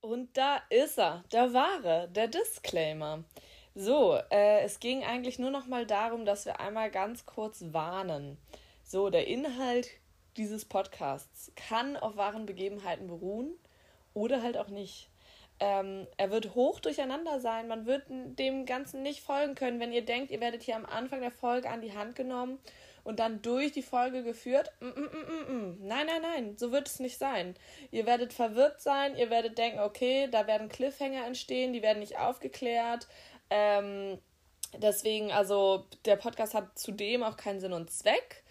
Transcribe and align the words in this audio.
Und 0.00 0.36
da 0.36 0.62
ist 0.70 0.98
er, 0.98 1.24
der 1.32 1.52
wahre, 1.52 2.08
der 2.12 2.28
Disclaimer. 2.28 3.24
So, 3.74 4.18
äh, 4.30 4.60
es 4.62 4.80
ging 4.80 5.02
eigentlich 5.04 5.38
nur 5.38 5.50
noch 5.50 5.66
mal 5.66 5.86
darum, 5.86 6.24
dass 6.24 6.46
wir 6.46 6.60
einmal 6.60 6.90
ganz 6.90 7.26
kurz 7.26 7.64
warnen. 7.72 8.38
So, 8.84 9.10
der 9.10 9.26
Inhalt 9.26 9.88
dieses 10.36 10.64
Podcasts 10.64 11.52
kann 11.56 11.96
auf 11.96 12.16
wahren 12.16 12.46
Begebenheiten 12.46 13.08
beruhen 13.08 13.52
oder 14.14 14.42
halt 14.42 14.56
auch 14.56 14.68
nicht. 14.68 15.10
Ähm, 15.60 16.06
er 16.16 16.30
wird 16.30 16.54
hoch 16.54 16.78
durcheinander 16.78 17.40
sein. 17.40 17.66
Man 17.66 17.84
wird 17.84 18.04
dem 18.08 18.66
Ganzen 18.66 19.02
nicht 19.02 19.20
folgen 19.20 19.56
können, 19.56 19.80
wenn 19.80 19.92
ihr 19.92 20.04
denkt, 20.04 20.30
ihr 20.30 20.40
werdet 20.40 20.62
hier 20.62 20.76
am 20.76 20.86
Anfang 20.86 21.20
der 21.20 21.32
Folge 21.32 21.68
an 21.68 21.80
die 21.80 21.96
Hand 21.96 22.14
genommen 22.14 22.60
und 23.08 23.20
dann 23.20 23.40
durch 23.40 23.72
die 23.72 23.82
Folge 23.82 24.22
geführt. 24.22 24.70
Mm, 24.80 24.88
mm, 24.88 24.90
mm, 24.90 25.52
mm, 25.52 25.78
nein, 25.80 26.06
nein, 26.06 26.20
nein, 26.20 26.58
so 26.58 26.72
wird 26.72 26.88
es 26.88 27.00
nicht 27.00 27.16
sein. 27.16 27.54
Ihr 27.90 28.04
werdet 28.04 28.34
verwirrt 28.34 28.82
sein, 28.82 29.16
ihr 29.16 29.30
werdet 29.30 29.56
denken, 29.56 29.78
okay, 29.78 30.28
da 30.30 30.46
werden 30.46 30.68
Cliffhanger 30.68 31.24
entstehen, 31.26 31.72
die 31.72 31.80
werden 31.80 32.00
nicht 32.00 32.18
aufgeklärt. 32.18 33.08
Ähm, 33.48 34.18
deswegen, 34.76 35.32
also 35.32 35.86
der 36.04 36.16
Podcast 36.16 36.52
hat 36.52 36.78
zudem 36.78 37.22
auch 37.22 37.38
keinen 37.38 37.60
Sinn 37.60 37.72
und 37.72 37.90
Zweck 37.90 38.44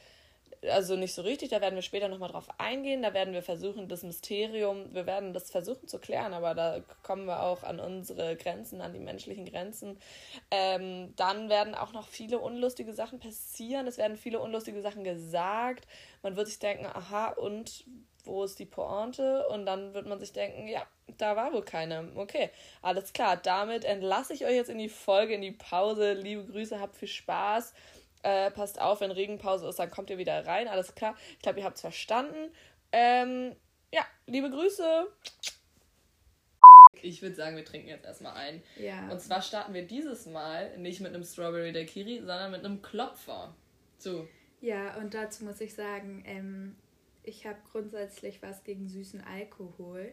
also 0.63 0.95
nicht 0.95 1.13
so 1.13 1.21
richtig, 1.21 1.49
da 1.49 1.61
werden 1.61 1.75
wir 1.75 1.81
später 1.81 2.07
nochmal 2.07 2.29
drauf 2.29 2.47
eingehen, 2.57 3.01
da 3.01 3.13
werden 3.13 3.33
wir 3.33 3.43
versuchen, 3.43 3.87
das 3.87 4.03
Mysterium, 4.03 4.93
wir 4.93 5.05
werden 5.05 5.33
das 5.33 5.51
versuchen 5.51 5.87
zu 5.87 5.99
klären, 5.99 6.33
aber 6.33 6.53
da 6.55 6.81
kommen 7.03 7.25
wir 7.25 7.43
auch 7.43 7.63
an 7.63 7.79
unsere 7.79 8.35
Grenzen, 8.35 8.81
an 8.81 8.93
die 8.93 8.99
menschlichen 8.99 9.45
Grenzen. 9.45 9.99
Ähm, 10.51 11.13
dann 11.15 11.49
werden 11.49 11.75
auch 11.75 11.93
noch 11.93 12.07
viele 12.07 12.39
unlustige 12.39 12.93
Sachen 12.93 13.19
passieren, 13.19 13.87
es 13.87 13.97
werden 13.97 14.17
viele 14.17 14.39
unlustige 14.39 14.81
Sachen 14.81 15.03
gesagt, 15.03 15.87
man 16.23 16.35
wird 16.35 16.47
sich 16.47 16.59
denken, 16.59 16.85
aha, 16.85 17.29
und 17.29 17.85
wo 18.27 18.43
ist 18.43 18.59
die 18.59 18.65
Pointe? 18.65 19.47
Und 19.47 19.65
dann 19.65 19.93
wird 19.93 20.05
man 20.05 20.19
sich 20.19 20.33
denken, 20.33 20.67
ja, 20.67 20.85
da 21.17 21.35
war 21.35 21.53
wohl 21.53 21.63
keine. 21.63 22.11
Okay, 22.15 22.51
alles 22.81 23.13
klar. 23.13 23.37
Damit 23.37 23.85
entlasse 23.85 24.33
ich 24.33 24.45
euch 24.45 24.55
jetzt 24.55 24.69
in 24.69 24.77
die 24.77 24.89
Folge, 24.89 25.33
in 25.33 25.41
die 25.41 25.51
Pause. 25.51 26.13
Liebe 26.13 26.45
Grüße, 26.45 26.79
habt 26.79 26.95
viel 26.97 27.07
Spaß. 27.07 27.73
Äh, 28.27 28.51
passt 28.51 28.81
auf, 28.81 28.99
wenn 28.99 29.11
Regenpause 29.11 29.69
ist, 29.69 29.79
dann 29.79 29.89
kommt 29.89 30.09
ihr 30.09 30.17
wieder 30.17 30.45
rein. 30.45 30.67
Alles 30.67 30.93
klar. 30.95 31.15
Ich 31.31 31.39
glaube, 31.39 31.59
ihr 31.59 31.65
habt 31.65 31.77
es 31.77 31.81
verstanden. 31.81 32.51
Ähm, 32.91 33.55
ja, 33.89 34.01
liebe 34.25 34.49
Grüße. 34.49 35.07
Ich 37.01 37.21
würde 37.21 37.35
sagen, 37.35 37.55
wir 37.55 37.63
trinken 37.63 37.87
jetzt 37.87 38.03
erstmal 38.03 38.33
ein. 38.33 38.61
Ja. 38.75 39.09
Und 39.09 39.21
zwar 39.21 39.41
starten 39.41 39.73
wir 39.73 39.87
dieses 39.87 40.25
Mal 40.25 40.77
nicht 40.77 40.99
mit 40.99 41.13
einem 41.13 41.23
Strawberry 41.23 41.71
Daiquiri, 41.71 42.17
sondern 42.17 42.51
mit 42.51 42.65
einem 42.65 42.81
Klopfer. 42.81 43.55
So. 43.97 44.27
Ja, 44.59 44.97
und 44.97 45.13
dazu 45.13 45.45
muss 45.45 45.61
ich 45.61 45.73
sagen, 45.73 46.21
ähm, 46.25 46.75
ich 47.23 47.47
habe 47.47 47.59
grundsätzlich 47.71 48.41
was 48.41 48.65
gegen 48.65 48.89
süßen 48.89 49.21
Alkohol. 49.21 50.11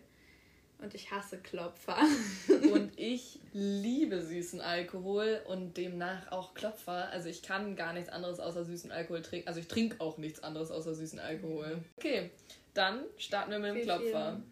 Und 0.78 0.94
ich 0.94 1.10
hasse 1.10 1.38
Klopfer. 1.38 1.96
und 2.72 2.92
ich 2.98 3.40
liebe 3.52 4.20
süßen 4.20 4.60
Alkohol 4.60 5.40
und 5.46 5.76
demnach 5.76 6.30
auch 6.30 6.54
Klopfer. 6.54 7.08
Also 7.10 7.28
ich 7.28 7.42
kann 7.42 7.76
gar 7.76 7.92
nichts 7.92 8.10
anderes 8.10 8.40
außer 8.40 8.64
süßen 8.64 8.90
Alkohol 8.90 9.22
trinken. 9.22 9.48
Also 9.48 9.60
ich 9.60 9.68
trinke 9.68 10.00
auch 10.00 10.18
nichts 10.18 10.42
anderes 10.42 10.70
außer 10.70 10.94
süßen 10.94 11.18
Alkohol. 11.20 11.82
Okay, 11.96 12.30
dann 12.74 13.04
starten 13.16 13.52
wir 13.52 13.58
mit 13.58 13.76
dem 13.76 13.82
Klopfer. 13.82 14.42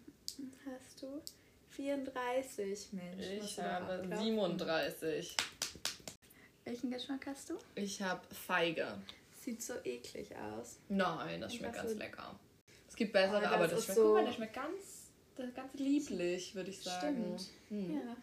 Hast 0.65 1.01
du? 1.01 1.21
34, 1.69 2.93
Mensch. 2.93 3.25
Ich 3.25 3.59
habe 3.59 4.07
37. 4.15 5.35
Welchen 6.65 6.91
Geschmack 6.91 7.25
hast 7.27 7.49
du? 7.49 7.55
Ich 7.75 8.01
habe 8.01 8.21
Feige. 8.33 8.87
Sieht 9.41 9.61
so 9.61 9.73
eklig 9.83 10.29
aus. 10.37 10.79
Nein, 10.87 11.41
das 11.41 11.55
schmeckt 11.55 11.75
ganz 11.75 11.95
lecker. 11.95 12.39
Es 12.87 12.95
gibt 12.95 13.11
bessere, 13.11 13.41
oh, 13.43 13.47
aber 13.47 13.67
das 13.67 13.83
schmeckt, 13.85 13.99
so... 13.99 14.13
mal, 14.13 14.23
der 14.23 14.31
schmeckt 14.31 14.53
ganz 14.53 14.92
ganz 15.55 15.73
lieblich, 15.73 16.55
würde 16.55 16.69
ich 16.69 16.81
sagen. 16.81 17.37
Stimmt. 17.37 17.51
Hm. 17.69 17.93
Ja. 17.95 18.17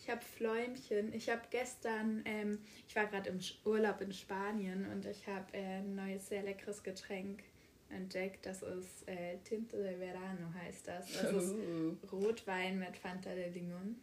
Ich 0.00 0.10
habe 0.10 0.20
Fläumchen. 0.20 1.12
Ich 1.14 1.30
habe 1.30 1.42
gestern, 1.50 2.22
ähm, 2.24 2.58
ich 2.88 2.96
war 2.96 3.06
gerade 3.06 3.30
im 3.30 3.38
Urlaub 3.64 4.00
in 4.00 4.12
Spanien 4.12 4.86
und 4.90 5.06
ich 5.06 5.26
habe 5.28 5.46
äh, 5.52 5.78
ein 5.78 5.94
neues, 5.94 6.28
sehr 6.28 6.42
leckeres 6.42 6.82
Getränk 6.82 7.44
entdeckt. 7.88 8.44
Das 8.44 8.62
ist 8.62 9.06
äh, 9.06 9.36
Tinte 9.44 9.76
de 9.76 9.98
Verano 9.98 10.52
heißt 10.54 10.88
das. 10.88 11.12
Das 11.12 11.32
ist 11.32 11.54
oh. 11.54 12.16
Rotwein 12.16 12.78
mit 12.80 12.96
Fanta 12.96 13.32
de 13.32 13.50
Limon. 13.50 13.96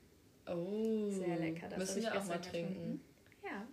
Oh. 0.48 1.10
Sehr 1.12 1.38
lecker. 1.38 1.68
Das 1.68 1.80
Müssen 1.80 2.04
wir 2.04 2.18
auch 2.18 2.26
mal 2.26 2.40
trinken. 2.40 2.74
Getrunken. 2.74 3.02
Ja. 3.44 3.68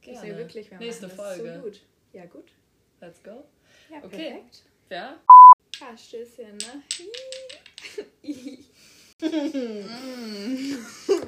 Gerne. 0.00 0.38
Wirklich, 0.38 0.70
wir 0.70 0.78
Nächste 0.78 1.08
Folge. 1.08 1.54
So 1.56 1.62
gut. 1.62 1.82
Ja, 2.12 2.24
gut. 2.26 2.50
Let's 3.00 3.22
go. 3.22 3.44
Ja, 3.90 3.98
okay. 3.98 4.08
perfekt. 4.08 4.64
Ja. 4.90 5.20
Ah, 5.80 5.96
Stößchen, 5.96 6.56
ne? 6.56 6.82
Mm. 7.98 8.64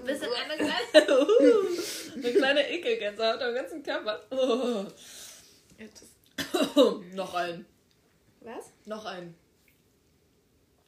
Bisschen 0.04 0.32
eine 0.32 0.56
kleine, 0.56 1.20
uh, 1.20 1.66
eine 2.14 2.32
kleine 2.32 2.70
Ekelgänsehaut 2.70 3.40
am 3.40 3.54
ganzen 3.54 3.82
Körper. 3.82 4.20
Oh. 4.30 4.86
Oh, 6.74 7.02
noch 7.14 7.34
einen. 7.34 7.66
Was? 8.40 8.72
Noch 8.86 9.04
einen. 9.04 9.34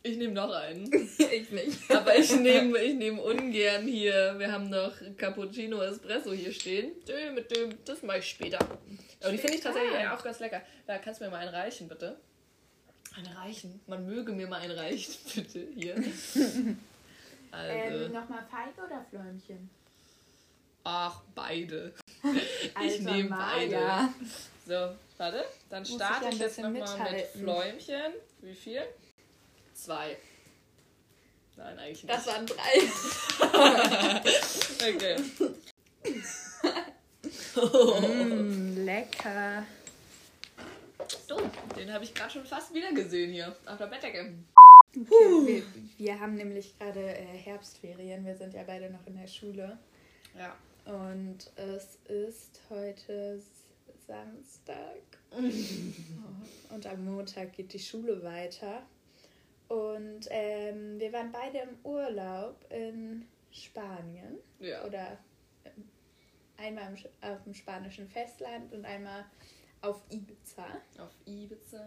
Ich 0.02 0.16
nehme 0.16 0.32
noch 0.32 0.50
einen. 0.50 0.90
ich 1.18 1.50
nicht. 1.50 1.90
Aber 1.90 2.16
ich 2.16 2.34
nehme 2.34 2.78
ich 2.78 2.94
nehm 2.94 3.18
ungern 3.18 3.86
hier. 3.86 4.34
Wir 4.38 4.50
haben 4.50 4.68
noch 4.68 4.92
Cappuccino 5.16 5.80
Espresso 5.82 6.32
hier 6.32 6.52
stehen. 6.52 6.92
Mit 7.34 7.54
dem, 7.54 7.76
das 7.84 8.02
mache 8.02 8.18
ich 8.18 8.30
später. 8.30 8.58
Aber 9.20 9.30
die 9.30 9.38
finde 9.38 9.56
ich 9.56 9.62
tatsächlich 9.62 10.08
auch 10.08 10.22
ganz 10.22 10.40
lecker. 10.40 10.62
Da 10.86 10.98
kannst 10.98 11.20
du 11.20 11.24
mir 11.24 11.30
mal 11.30 11.38
einen 11.38 11.54
reichen, 11.54 11.88
bitte. 11.88 12.16
Eine 13.16 13.36
reichen? 13.36 13.80
Man 13.86 14.06
möge 14.06 14.32
mir 14.32 14.46
mal 14.46 14.60
einen 14.60 14.78
reichen, 14.78 15.14
bitte. 15.34 15.66
Hier. 15.74 15.96
Also. 17.54 18.06
Ähm, 18.06 18.12
Nochmal 18.12 18.46
Feige 18.50 18.80
oder 18.80 19.04
Fläumchen? 19.10 19.68
Ach, 20.84 21.20
beide. 21.34 21.92
ich 22.82 23.00
nehme 23.02 23.28
beide. 23.28 24.08
So, 24.66 24.96
warte. 25.18 25.44
Dann 25.68 25.84
starte 25.84 26.28
ich, 26.28 26.34
ich 26.36 26.40
jetzt 26.40 26.58
nochmal 26.60 27.12
mit 27.12 27.26
Fläumchen. 27.26 28.12
Wie 28.40 28.54
viel? 28.54 28.82
Zwei. 29.74 30.16
Nein, 31.56 31.78
eigentlich 31.78 32.04
nicht. 32.04 32.14
Das 32.14 32.26
waren 32.26 32.46
drei. 32.46 32.72
okay. 34.88 35.16
oh. 37.56 38.00
Mm, 38.00 38.84
lecker. 38.86 39.66
So, 41.12 41.36
den 41.76 41.92
habe 41.92 42.04
ich 42.04 42.14
gerade 42.14 42.30
schon 42.30 42.44
fast 42.44 42.72
wieder 42.74 42.92
gesehen 42.92 43.32
hier 43.32 43.54
auf 43.66 43.78
der 43.78 43.86
Bettdecke. 43.86 44.32
Okay, 44.94 45.46
wir, 45.46 45.62
wir, 45.98 46.20
haben 46.20 46.34
nämlich 46.34 46.78
gerade 46.78 47.00
äh, 47.00 47.24
Herbstferien. 47.24 48.24
Wir 48.24 48.36
sind 48.36 48.54
ja 48.54 48.62
beide 48.66 48.90
noch 48.90 49.06
in 49.06 49.16
der 49.16 49.26
Schule. 49.26 49.78
Ja. 50.36 50.56
Und 50.84 51.50
es 51.56 51.98
ist 52.08 52.60
heute 52.68 53.40
Samstag. 54.06 55.02
oh, 55.30 55.38
und 56.74 56.86
am 56.86 57.04
Montag 57.04 57.52
geht 57.52 57.72
die 57.72 57.78
Schule 57.78 58.22
weiter. 58.22 58.82
Und 59.68 60.28
ähm, 60.30 60.98
wir 60.98 61.12
waren 61.12 61.32
beide 61.32 61.58
im 61.58 61.78
Urlaub 61.84 62.56
in 62.70 63.26
Spanien. 63.50 64.38
Ja. 64.60 64.84
Oder 64.84 65.18
ähm, 65.64 65.84
einmal 66.58 66.94
auf 67.22 67.42
dem 67.44 67.54
spanischen 67.54 68.08
Festland 68.08 68.72
und 68.72 68.84
einmal 68.84 69.24
auf 69.82 70.02
Ibiza. 70.10 70.64
Auf 70.98 71.10
Ibiza. 71.26 71.82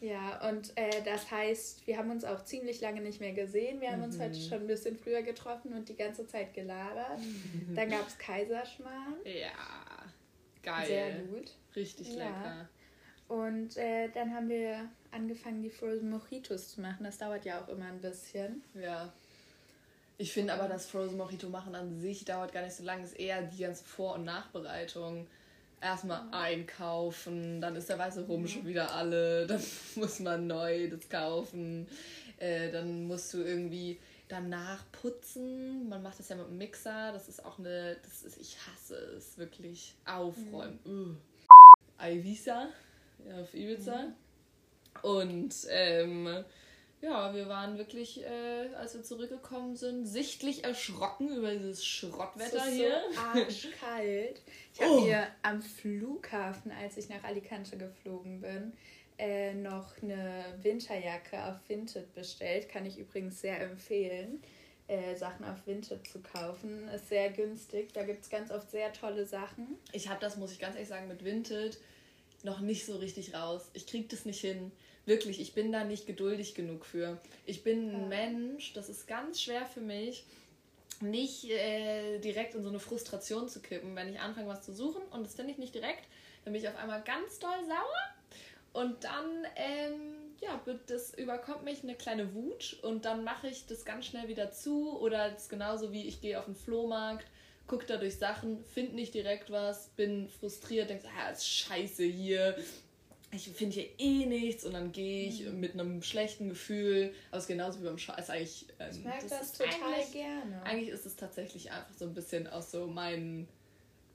Ja, 0.00 0.48
und 0.48 0.76
äh, 0.76 1.00
das 1.04 1.30
heißt, 1.30 1.86
wir 1.86 1.96
haben 1.96 2.10
uns 2.10 2.24
auch 2.24 2.44
ziemlich 2.44 2.80
lange 2.80 3.00
nicht 3.00 3.20
mehr 3.20 3.34
gesehen. 3.34 3.80
Wir 3.80 3.92
haben 3.92 3.98
mhm. 3.98 4.06
uns 4.06 4.18
heute 4.18 4.34
schon 4.34 4.62
ein 4.62 4.66
bisschen 4.66 4.96
früher 4.96 5.22
getroffen 5.22 5.72
und 5.74 5.88
die 5.88 5.94
ganze 5.94 6.26
Zeit 6.26 6.52
gelabert. 6.54 7.20
Mhm. 7.20 7.76
Dann 7.76 7.88
gab 7.88 8.08
es 8.08 8.18
Kaiserschmarrn. 8.18 9.14
Ja, 9.24 9.52
geil. 10.62 10.86
Sehr 10.86 11.12
gut. 11.20 11.52
Richtig 11.76 12.14
ja. 12.14 12.24
lecker. 12.24 12.68
Und 13.28 13.76
äh, 13.76 14.08
dann 14.08 14.34
haben 14.34 14.48
wir 14.48 14.88
angefangen, 15.12 15.62
die 15.62 15.70
Frozen 15.70 16.10
Mojitos 16.10 16.70
zu 16.70 16.80
machen. 16.80 17.04
Das 17.04 17.18
dauert 17.18 17.44
ja 17.44 17.62
auch 17.62 17.68
immer 17.68 17.86
ein 17.86 18.00
bisschen. 18.00 18.64
Ja. 18.74 19.12
Ich 20.18 20.32
finde 20.32 20.52
aber, 20.52 20.68
das 20.68 20.86
Frozen 20.86 21.16
Mojito 21.16 21.48
machen 21.48 21.74
an 21.74 22.00
sich 22.00 22.24
dauert 22.24 22.52
gar 22.52 22.62
nicht 22.62 22.74
so 22.74 22.82
lange. 22.82 23.04
Es 23.04 23.12
ist 23.12 23.20
eher 23.20 23.42
die 23.42 23.62
ganze 23.62 23.84
Vor- 23.84 24.14
und 24.14 24.24
Nachbereitung 24.24 25.28
erstmal 25.82 26.22
einkaufen, 26.30 27.60
dann 27.60 27.76
ist 27.76 27.88
der 27.88 27.98
weiße 27.98 28.26
Rum 28.26 28.46
schon 28.46 28.66
wieder 28.66 28.94
alle, 28.94 29.46
dann 29.48 29.62
muss 29.96 30.20
man 30.20 30.46
neu 30.46 30.88
das 30.88 31.08
kaufen, 31.08 31.86
äh, 32.38 32.70
dann 32.70 33.06
musst 33.06 33.34
du 33.34 33.42
irgendwie 33.42 33.98
danach 34.28 34.84
putzen. 34.92 35.88
Man 35.88 36.02
macht 36.02 36.18
das 36.18 36.28
ja 36.28 36.36
mit 36.36 36.46
dem 36.46 36.58
Mixer, 36.58 37.12
das 37.12 37.28
ist 37.28 37.44
auch 37.44 37.58
eine, 37.58 37.96
das 38.02 38.22
ist, 38.22 38.40
ich 38.40 38.56
hasse 38.66 38.96
es 39.16 39.36
wirklich, 39.36 39.94
aufräumen. 40.06 40.78
Mhm. 40.84 41.18
Ibiza 42.00 42.68
auf 43.40 43.54
Ibiza. 43.54 44.02
Mhm. 44.02 44.14
Und 45.02 45.54
ähm, 45.70 46.44
ja, 47.02 47.34
wir 47.34 47.48
waren 47.48 47.78
wirklich, 47.78 48.22
äh, 48.22 48.72
als 48.76 48.94
wir 48.94 49.02
zurückgekommen 49.02 49.74
sind, 49.74 50.06
sichtlich 50.06 50.62
erschrocken 50.62 51.36
über 51.36 51.52
dieses 51.52 51.84
Schrottwetter 51.84 52.58
es 52.58 52.66
ist 52.66 52.72
hier. 52.74 53.02
So 53.12 53.20
arschkalt. 53.20 54.40
Ich 54.72 54.80
habe 54.80 54.92
oh. 54.92 55.00
mir 55.00 55.26
am 55.42 55.60
Flughafen, 55.60 56.70
als 56.70 56.96
ich 56.96 57.08
nach 57.08 57.24
Alicante 57.24 57.76
geflogen 57.76 58.40
bin, 58.40 58.72
äh, 59.18 59.52
noch 59.52 60.00
eine 60.00 60.44
Winterjacke 60.62 61.44
auf 61.44 61.56
Vinted 61.68 62.14
bestellt. 62.14 62.68
Kann 62.68 62.86
ich 62.86 62.96
übrigens 62.98 63.40
sehr 63.40 63.60
empfehlen, 63.60 64.40
äh, 64.86 65.16
Sachen 65.16 65.44
auf 65.44 65.66
Vinted 65.66 66.06
zu 66.06 66.20
kaufen. 66.20 66.88
Ist 66.88 67.08
sehr 67.08 67.30
günstig. 67.30 67.92
Da 67.94 68.04
gibt 68.04 68.22
es 68.22 68.30
ganz 68.30 68.52
oft 68.52 68.70
sehr 68.70 68.92
tolle 68.92 69.26
Sachen. 69.26 69.76
Ich 69.90 70.08
habe 70.08 70.20
das, 70.20 70.36
muss 70.36 70.52
ich 70.52 70.60
ganz 70.60 70.76
ehrlich 70.76 70.88
sagen, 70.88 71.08
mit 71.08 71.24
Vinted 71.24 71.78
noch 72.44 72.60
nicht 72.60 72.86
so 72.86 72.96
richtig 72.96 73.34
raus. 73.34 73.70
Ich 73.72 73.88
kriege 73.88 74.06
das 74.06 74.24
nicht 74.24 74.40
hin. 74.40 74.70
Wirklich, 75.04 75.40
ich 75.40 75.54
bin 75.54 75.72
da 75.72 75.84
nicht 75.84 76.06
geduldig 76.06 76.54
genug 76.54 76.84
für. 76.84 77.20
Ich 77.44 77.64
bin 77.64 77.92
ein. 77.92 78.08
Mensch, 78.08 78.72
das 78.72 78.88
ist 78.88 79.08
ganz 79.08 79.40
schwer 79.40 79.66
für 79.66 79.80
mich, 79.80 80.24
nicht 81.00 81.50
äh, 81.50 82.18
direkt 82.18 82.54
in 82.54 82.62
so 82.62 82.68
eine 82.68 82.78
Frustration 82.78 83.48
zu 83.48 83.60
kippen, 83.60 83.96
wenn 83.96 84.08
ich 84.08 84.20
anfange, 84.20 84.48
was 84.48 84.62
zu 84.62 84.72
suchen 84.72 85.02
und 85.10 85.26
das 85.26 85.34
finde 85.34 85.52
ich 85.52 85.58
nicht 85.58 85.74
direkt, 85.74 86.06
dann 86.44 86.52
bin 86.52 86.62
ich 86.62 86.68
auf 86.68 86.76
einmal 86.76 87.02
ganz 87.02 87.40
doll 87.40 87.64
sauer 87.66 88.84
und 88.84 89.02
dann 89.02 89.46
ähm, 89.56 90.22
ja, 90.42 90.60
das 90.86 91.14
überkommt 91.14 91.64
mich 91.64 91.82
eine 91.82 91.94
kleine 91.94 92.34
Wut 92.34 92.78
und 92.82 93.04
dann 93.04 93.24
mache 93.24 93.48
ich 93.48 93.66
das 93.66 93.84
ganz 93.84 94.06
schnell 94.06 94.28
wieder 94.28 94.50
zu 94.50 94.98
oder 95.00 95.30
das 95.30 95.48
genauso 95.48 95.92
wie 95.92 96.06
ich 96.06 96.20
gehe 96.20 96.38
auf 96.38 96.46
den 96.46 96.56
Flohmarkt, 96.56 97.26
gucke 97.66 97.86
da 97.86 97.96
durch 97.96 98.18
Sachen, 98.18 98.64
finde 98.64 98.96
nicht 98.96 99.14
direkt 99.14 99.50
was, 99.50 99.88
bin 99.90 100.28
frustriert, 100.28 100.90
denke, 100.90 101.06
ah, 101.18 101.30
ist 101.30 101.48
scheiße 101.48 102.04
hier, 102.04 102.56
ich 103.34 103.48
finde 103.48 103.74
hier 103.74 103.88
eh 103.98 104.26
nichts 104.26 104.64
und 104.64 104.74
dann 104.74 104.92
gehe 104.92 105.26
ich 105.26 105.44
mhm. 105.44 105.58
mit 105.58 105.72
einem 105.72 106.02
schlechten 106.02 106.50
Gefühl, 106.50 107.14
aber 107.30 107.38
es 107.38 107.44
ist 107.44 107.48
genauso 107.48 107.80
wie 107.80 107.84
beim 107.84 107.98
Scheiß 107.98 108.28
eigentlich. 108.28 108.66
Ähm, 108.78 108.90
ich 108.92 109.04
merke 109.04 109.26
das, 109.26 109.38
das 109.38 109.52
total 109.52 110.04
gerne. 110.12 110.62
Eigentlich 110.64 110.90
ist 110.90 111.06
es 111.06 111.16
tatsächlich 111.16 111.70
einfach 111.70 111.92
so 111.98 112.04
ein 112.04 112.14
bisschen 112.14 112.46
aus 112.46 112.70
so 112.70 112.86
meinen, 112.86 113.48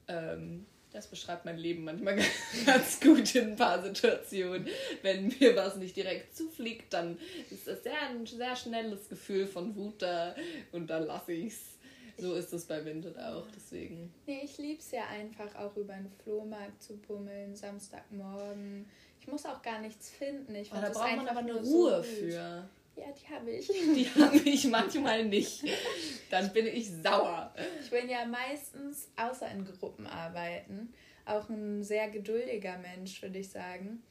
ähm, 0.07 0.67
das 0.91 1.07
beschreibt 1.07 1.45
mein 1.45 1.57
Leben 1.57 1.83
manchmal 1.83 2.15
ganz 2.65 2.99
gut 2.99 3.33
in 3.33 3.51
ein 3.51 3.55
paar 3.55 3.81
Situationen. 3.81 4.67
Wenn 5.01 5.33
mir 5.39 5.55
was 5.55 5.77
nicht 5.77 5.95
direkt 5.95 6.37
zufliegt, 6.37 6.93
dann 6.93 7.17
ist 7.49 7.67
es 7.67 7.81
sehr, 7.83 7.99
ein 8.09 8.25
sehr 8.27 8.55
schnelles 8.55 9.09
Gefühl 9.09 9.47
von 9.47 9.75
Wut 9.75 10.03
da 10.03 10.35
und 10.71 10.87
dann 10.87 11.07
lasse 11.07 11.33
ich 11.33 11.53
es. 11.53 11.59
So 12.19 12.33
ist 12.33 12.51
es 12.51 12.65
bei 12.65 12.83
Vinted 12.83 13.19
auch, 13.19 13.45
deswegen. 13.55 14.11
Nee, 14.25 14.41
ich 14.43 14.57
liebe 14.57 14.79
es 14.79 14.89
ja 14.89 15.05
einfach 15.05 15.53
auch 15.55 15.75
über 15.77 15.93
einen 15.93 16.11
Flohmarkt 16.23 16.81
zu 16.81 16.97
bummeln, 16.97 17.55
Samstagmorgen 17.55 18.87
ich 19.27 19.31
muss 19.31 19.45
auch 19.45 19.61
gar 19.61 19.79
nichts 19.79 20.09
finden. 20.09 20.55
Ich 20.55 20.71
oh, 20.71 20.77
da 20.81 20.89
braucht 20.89 21.17
man 21.17 21.27
aber 21.27 21.39
eine 21.39 21.55
Ruhe 21.55 21.97
so 21.97 22.03
für. 22.03 22.69
Ja, 22.95 23.11
die 23.11 23.35
habe 23.35 23.51
ich. 23.51 23.67
Die 23.67 24.09
habe 24.19 24.37
ich 24.37 24.65
manchmal 24.67 25.25
nicht. 25.25 25.65
Dann 26.31 26.51
bin 26.53 26.65
ich 26.65 26.89
sauer. 27.03 27.53
Ich 27.81 27.89
bin 27.89 28.09
ja 28.09 28.25
meistens, 28.25 29.09
außer 29.17 29.51
in 29.51 29.65
Gruppenarbeiten, 29.65 30.93
auch 31.25 31.49
ein 31.49 31.83
sehr 31.83 32.09
geduldiger 32.09 32.77
Mensch, 32.77 33.21
würde 33.21 33.39
ich 33.39 33.49
sagen. 33.49 34.01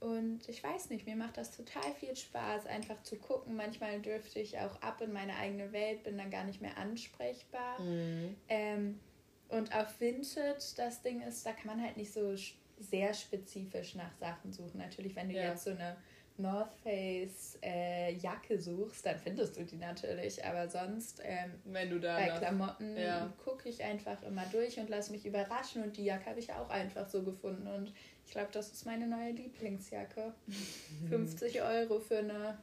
Und 0.00 0.48
ich 0.48 0.64
weiß 0.64 0.88
nicht, 0.90 1.04
mir 1.04 1.16
macht 1.16 1.36
das 1.36 1.54
total 1.54 1.92
viel 2.00 2.16
Spaß, 2.16 2.66
einfach 2.66 3.02
zu 3.02 3.16
gucken. 3.16 3.54
Manchmal 3.54 4.00
dürfte 4.00 4.40
ich 4.40 4.58
auch 4.58 4.80
ab 4.80 5.02
in 5.02 5.12
meine 5.12 5.36
eigene 5.36 5.72
Welt, 5.72 6.04
bin 6.04 6.16
dann 6.16 6.30
gar 6.30 6.44
nicht 6.44 6.62
mehr 6.62 6.78
ansprechbar. 6.78 7.78
Mhm. 7.80 8.34
Ähm, 8.48 9.00
und 9.48 9.74
auf 9.74 10.00
Vinted, 10.00 10.78
das 10.78 11.02
Ding 11.02 11.20
ist, 11.20 11.44
da 11.44 11.52
kann 11.52 11.66
man 11.66 11.82
halt 11.82 11.96
nicht 11.98 12.12
so 12.12 12.34
sehr 12.80 13.14
spezifisch 13.14 13.94
nach 13.94 14.14
Sachen 14.18 14.52
suchen. 14.52 14.78
Natürlich, 14.78 15.14
wenn 15.16 15.28
du 15.28 15.34
ja. 15.34 15.50
jetzt 15.50 15.64
so 15.64 15.70
eine 15.70 15.96
North 16.38 16.72
Face 16.84 17.58
äh, 17.62 18.14
Jacke 18.14 18.60
suchst, 18.60 19.04
dann 19.04 19.18
findest 19.18 19.56
du 19.56 19.64
die 19.64 19.76
natürlich. 19.76 20.44
Aber 20.44 20.68
sonst, 20.68 21.20
ähm, 21.24 21.52
wenn 21.64 21.90
du 21.90 21.98
da 21.98 22.16
bei 22.16 22.28
Klamotten 22.28 22.96
ja. 22.96 23.32
gucke 23.44 23.68
ich 23.68 23.82
einfach 23.82 24.22
immer 24.22 24.44
durch 24.52 24.78
und 24.78 24.88
lasse 24.88 25.10
mich 25.10 25.26
überraschen. 25.26 25.82
Und 25.82 25.96
die 25.96 26.04
Jacke 26.04 26.26
habe 26.26 26.38
ich 26.38 26.52
auch 26.52 26.70
einfach 26.70 27.08
so 27.08 27.22
gefunden. 27.22 27.66
Und 27.66 27.92
ich 28.24 28.32
glaube, 28.32 28.50
das 28.52 28.70
ist 28.70 28.86
meine 28.86 29.06
neue 29.06 29.32
Lieblingsjacke. 29.32 30.32
50 31.08 31.60
Euro 31.60 31.98
für 31.98 32.18
eine, 32.18 32.58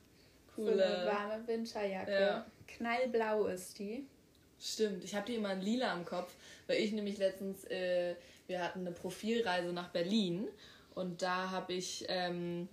Coole. 0.55 0.73
für 0.73 0.85
eine 0.85 1.05
warme 1.05 1.47
Winterjacke. 1.47 2.11
Ja. 2.11 2.45
Knallblau 2.67 3.47
ist 3.47 3.77
die. 3.77 4.07
Stimmt, 4.57 5.03
ich 5.03 5.13
habe 5.13 5.25
die 5.25 5.35
immer 5.35 5.51
in 5.51 5.61
lila 5.61 5.91
am 5.91 6.05
Kopf, 6.05 6.33
weil 6.65 6.77
ich 6.77 6.93
nämlich 6.93 7.17
letztens 7.17 7.65
äh, 7.65 8.15
wir 8.47 8.63
hatten 8.63 8.81
eine 8.81 8.91
Profilreise 8.91 9.73
nach 9.73 9.89
Berlin 9.89 10.47
und 10.93 11.21
da 11.21 11.51
habe 11.51 11.73
ich 11.73 12.05
ähm, 12.07 12.69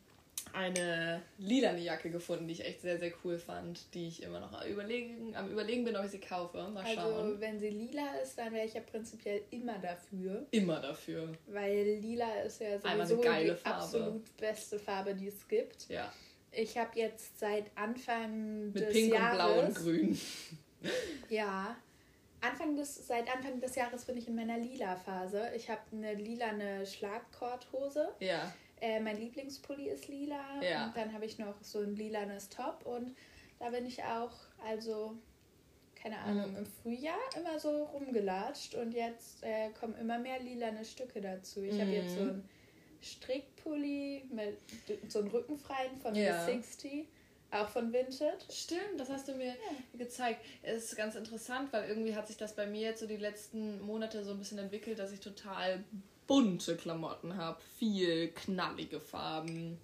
eine 0.53 1.23
lilane 1.39 1.81
Jacke 1.81 2.11
gefunden, 2.11 2.47
die 2.47 2.55
ich 2.55 2.65
echt 2.65 2.83
sehr, 2.83 2.99
sehr 2.99 3.13
cool 3.25 3.39
fand, 3.39 3.93
die 3.95 4.09
ich 4.09 4.23
immer 4.23 4.41
noch 4.41 4.65
überlegen, 4.67 5.35
am 5.35 5.51
überlegen 5.51 5.85
bin, 5.85 5.97
ob 5.97 6.05
ich 6.05 6.11
sie 6.11 6.21
kaufe. 6.21 6.59
Mal 6.69 6.85
also, 6.85 7.01
schauen. 7.01 7.15
Also 7.15 7.41
wenn 7.41 7.59
sie 7.59 7.71
lila 7.71 8.17
ist, 8.23 8.39
dann 8.39 8.53
wäre 8.53 8.67
ich 8.67 8.75
ja 8.75 8.81
prinzipiell 8.81 9.43
immer 9.51 9.79
dafür. 9.79 10.47
Immer 10.51 10.81
dafür. 10.81 11.33
Weil 11.47 11.99
lila 12.01 12.43
ist 12.43 12.61
ja 12.61 12.79
sowieso 12.79 13.17
die 13.17 13.23
Farbe. 13.23 13.61
absolut 13.65 14.37
beste 14.37 14.79
Farbe, 14.79 15.15
die 15.15 15.29
es 15.29 15.47
gibt. 15.49 15.89
Ja. 15.89 16.13
Ich 16.51 16.77
habe 16.77 16.99
jetzt 16.99 17.39
seit 17.39 17.65
Anfang 17.75 18.73
Mit 18.73 18.83
des 18.83 18.93
Pink 18.93 19.15
Jahres... 19.15 19.69
Mit 19.69 19.85
Pink 19.85 19.85
und 19.85 19.85
Blau 19.85 20.01
und 20.01 20.11
Grün. 20.11 20.21
ja, 21.31 21.77
Anfang 22.43 22.77
des, 22.77 23.07
seit 23.07 23.33
Anfang 23.35 23.61
des 23.61 23.75
Jahres 23.77 24.05
bin 24.05 24.17
ich 24.17 24.29
in 24.29 24.35
meiner 24.35 24.59
lila 24.59 24.97
Phase. 24.97 25.51
Ich 25.57 25.71
habe 25.71 25.81
eine 25.93 26.15
lilane 26.15 26.85
Schlagkorthose. 26.85 28.15
Ja. 28.21 28.53
Äh, 28.81 29.01
mein 29.01 29.19
Lieblingspulli 29.19 29.89
ist 29.89 30.09
lila. 30.09 30.61
Ja. 30.61 30.87
Und 30.87 30.97
dann 30.97 31.13
habe 31.13 31.25
ich 31.25 31.39
noch 31.39 31.55
so 31.63 31.81
ein 31.81 31.95
lilanes 31.95 32.49
Top. 32.49 32.85
Und 32.85 33.17
da 33.61 33.71
bin 33.71 33.87
ich 33.87 34.03
auch, 34.03 34.33
also, 34.67 35.17
keine 35.95 36.19
Ahnung, 36.19 36.51
mhm. 36.51 36.57
im 36.59 36.67
Frühjahr 36.67 37.21
immer 37.37 37.61
so 37.61 37.85
rumgelatscht. 37.85 38.75
Und 38.75 38.93
jetzt 38.93 39.45
äh, 39.45 39.71
kommen 39.71 39.95
immer 40.01 40.19
mehr 40.19 40.41
lilane 40.41 40.85
Stücke 40.85 41.21
dazu. 41.21 41.63
Ich 41.63 41.75
mhm. 41.75 41.81
habe 41.81 41.91
jetzt 41.91 42.17
so 42.17 42.23
ein 42.23 42.49
Strickpulli 43.01 44.25
mit 44.31 44.59
so 45.09 45.21
einem 45.21 45.29
Rückenfreien 45.29 45.97
von 45.99 46.15
ja. 46.17 46.45
60 46.45 47.07
auch 47.53 47.69
von 47.69 47.93
Vinted? 47.93 48.47
Stimmt, 48.51 48.99
das 48.99 49.11
hast 49.11 49.29
du 49.29 49.35
mir 49.35 49.49
ja. 49.49 49.55
gezeigt. 49.99 50.45
Es 50.63 50.85
ist 50.85 50.97
ganz 50.97 51.15
interessant, 51.15 51.73
weil 51.73 51.89
irgendwie 51.89 52.15
hat 52.15 52.27
sich 52.27 52.37
das 52.37 52.55
bei 52.57 52.67
mir 52.67 52.81
jetzt 52.81 53.01
so 53.01 53.07
die 53.07 53.17
letzten 53.17 53.81
Monate 53.83 54.25
so 54.25 54.33
ein 54.33 54.39
bisschen 54.39 54.59
entwickelt, 54.59 54.99
dass 54.99 55.13
ich 55.13 55.21
total 55.21 55.85
bunte 56.27 56.77
Klamotten 56.77 57.37
habe. 57.37 57.61
Viel 57.79 58.29
knallige 58.29 59.01
Farben. 59.01 59.79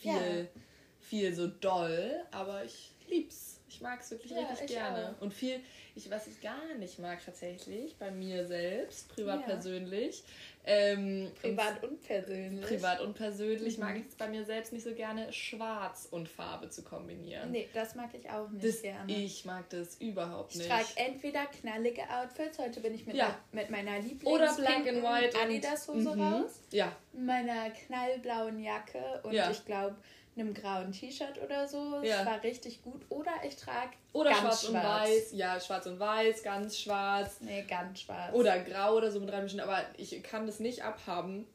Viel, 0.00 0.10
ja. 0.10 0.60
viel 1.00 1.34
so 1.34 1.46
doll. 1.46 2.24
Aber 2.32 2.64
ich 2.64 2.90
lieb's. 3.08 3.60
Ich 3.68 3.80
mag 3.80 4.00
es 4.00 4.10
wirklich 4.10 4.32
ja, 4.32 4.46
richtig 4.46 4.68
gerne. 4.68 5.14
Auch. 5.16 5.22
Und 5.22 5.34
viel, 5.34 5.60
ich, 5.96 6.10
was 6.10 6.26
ich 6.26 6.40
gar 6.40 6.74
nicht 6.78 6.98
mag 6.98 7.24
tatsächlich, 7.24 7.96
bei 7.98 8.10
mir 8.10 8.46
selbst, 8.46 9.08
privat 9.08 9.46
persönlich, 9.46 10.22
ähm, 10.66 11.30
privat 11.40 11.82
und 11.82 12.02
persönlich. 12.02 12.66
Privat 12.66 13.00
und 13.00 13.14
persönlich 13.14 13.78
mhm. 13.78 13.84
mag 13.84 13.96
ich 13.96 14.06
es 14.06 14.14
bei 14.14 14.28
mir 14.28 14.44
selbst 14.44 14.72
nicht 14.72 14.84
so 14.84 14.92
gerne, 14.92 15.32
Schwarz 15.32 16.06
und 16.10 16.28
Farbe 16.28 16.68
zu 16.68 16.82
kombinieren. 16.82 17.50
Nee, 17.50 17.68
das 17.72 17.94
mag 17.94 18.10
ich 18.14 18.28
auch 18.28 18.50
nicht 18.50 18.64
das, 18.64 18.82
gerne. 18.82 19.10
Ich 19.10 19.44
mag 19.46 19.70
das 19.70 19.96
überhaupt 20.00 20.54
nicht. 20.54 20.66
Ich 20.66 20.72
trage 20.72 20.88
entweder 20.96 21.46
knallige 21.46 22.02
Outfits, 22.10 22.58
heute 22.58 22.80
bin 22.80 22.94
ich 22.94 23.06
mit, 23.06 23.16
ja. 23.16 23.38
mit 23.52 23.70
meiner 23.70 23.98
Lieblings 23.98 24.24
Oder 24.24 24.54
Black 24.54 24.86
and 24.86 25.02
White 25.02 25.38
Adidas 25.40 25.88
Hose 25.88 26.14
mhm. 26.14 26.20
raus. 26.20 26.60
Ja. 26.72 26.94
Meiner 27.12 27.70
knallblauen 27.70 28.62
Jacke 28.62 29.20
und 29.22 29.32
ja. 29.32 29.50
ich 29.50 29.64
glaube 29.64 29.96
einem 30.36 30.54
grauen 30.54 30.92
T-Shirt 30.92 31.42
oder 31.42 31.66
so. 31.66 32.00
Ja. 32.02 32.18
Das 32.18 32.26
war 32.26 32.42
richtig 32.42 32.82
gut. 32.82 33.02
Oder 33.08 33.32
ich 33.46 33.56
trage 33.56 33.90
oder 34.12 34.34
schwarz, 34.34 34.66
schwarz, 34.66 34.68
und 34.68 34.74
weiß. 34.74 35.32
Ja, 35.32 35.60
schwarz 35.60 35.86
und 35.86 35.98
weiß, 35.98 36.42
ganz 36.42 36.78
schwarz. 36.78 37.36
Nee, 37.40 37.64
ganz 37.68 38.00
schwarz. 38.00 38.34
Oder 38.34 38.58
grau 38.60 38.96
oder 38.96 39.10
so 39.10 39.20
mit 39.20 39.32
reinmischen. 39.32 39.60
Aber 39.60 39.82
ich 39.96 40.22
kann 40.22 40.46
das 40.46 40.60
nicht 40.60 40.82
abhaben. 40.82 41.46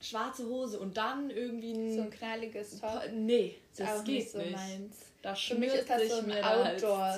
Schwarze 0.00 0.46
Hose 0.46 0.78
und 0.78 0.96
dann 0.96 1.30
irgendwie 1.30 1.72
ein. 1.72 1.94
So 1.94 2.02
ein 2.02 2.10
knalliges 2.10 2.80
Top. 2.80 3.02
Nee, 3.12 3.56
das, 3.76 3.88
das 3.88 4.04
geht 4.04 4.16
nicht. 4.16 4.30
So 4.30 4.38
nicht. 4.38 4.52
Meins. 4.52 4.96
Das 5.22 5.40
Für 5.40 5.54
mich 5.56 5.74
ist 5.74 5.90
das 5.90 6.08
so 6.08 6.18
ein 6.18 6.44
Outdoor. 6.44 7.16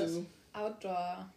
Outdoor. 0.52 1.30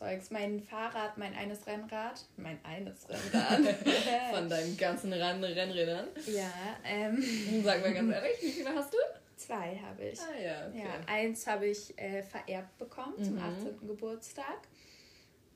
Zeugs. 0.00 0.30
Mein 0.30 0.62
Fahrrad, 0.62 1.18
mein 1.18 1.34
eines 1.34 1.66
Rennrad, 1.66 2.24
mein 2.38 2.58
eines 2.64 3.06
Rennrad. 3.06 3.76
Von 4.34 4.48
deinen 4.48 4.74
ganzen 4.78 5.12
Renn 5.12 5.44
Rennrädern. 5.44 6.08
Ja, 6.26 6.50
ähm. 6.84 7.22
Sag 7.62 7.82
mal 7.82 7.92
ganz 7.92 8.10
ehrlich, 8.10 8.40
wie 8.40 8.50
viele 8.50 8.74
hast 8.74 8.94
du? 8.94 8.98
Zwei 9.36 9.76
habe 9.76 10.04
ich. 10.04 10.18
Ah 10.18 10.40
ja, 10.42 10.68
okay. 10.68 10.78
ja 10.78 11.00
eins 11.06 11.46
habe 11.46 11.66
ich 11.66 11.98
äh, 11.98 12.22
vererbt 12.22 12.78
bekommen 12.78 13.12
mhm. 13.18 13.24
zum 13.24 13.38
18. 13.38 13.86
Geburtstag. 13.86 14.68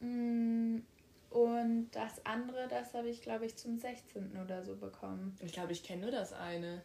Mm, 0.00 0.80
und 1.30 1.90
das 1.92 2.26
andere, 2.26 2.68
das 2.68 2.92
habe 2.92 3.08
ich, 3.08 3.22
glaube 3.22 3.46
ich, 3.46 3.56
zum 3.56 3.78
16. 3.78 4.38
oder 4.44 4.62
so 4.62 4.76
bekommen. 4.76 5.34
Ich 5.40 5.52
glaube, 5.52 5.72
ich 5.72 5.82
kenne 5.82 6.02
nur 6.02 6.10
das 6.10 6.34
eine. 6.34 6.82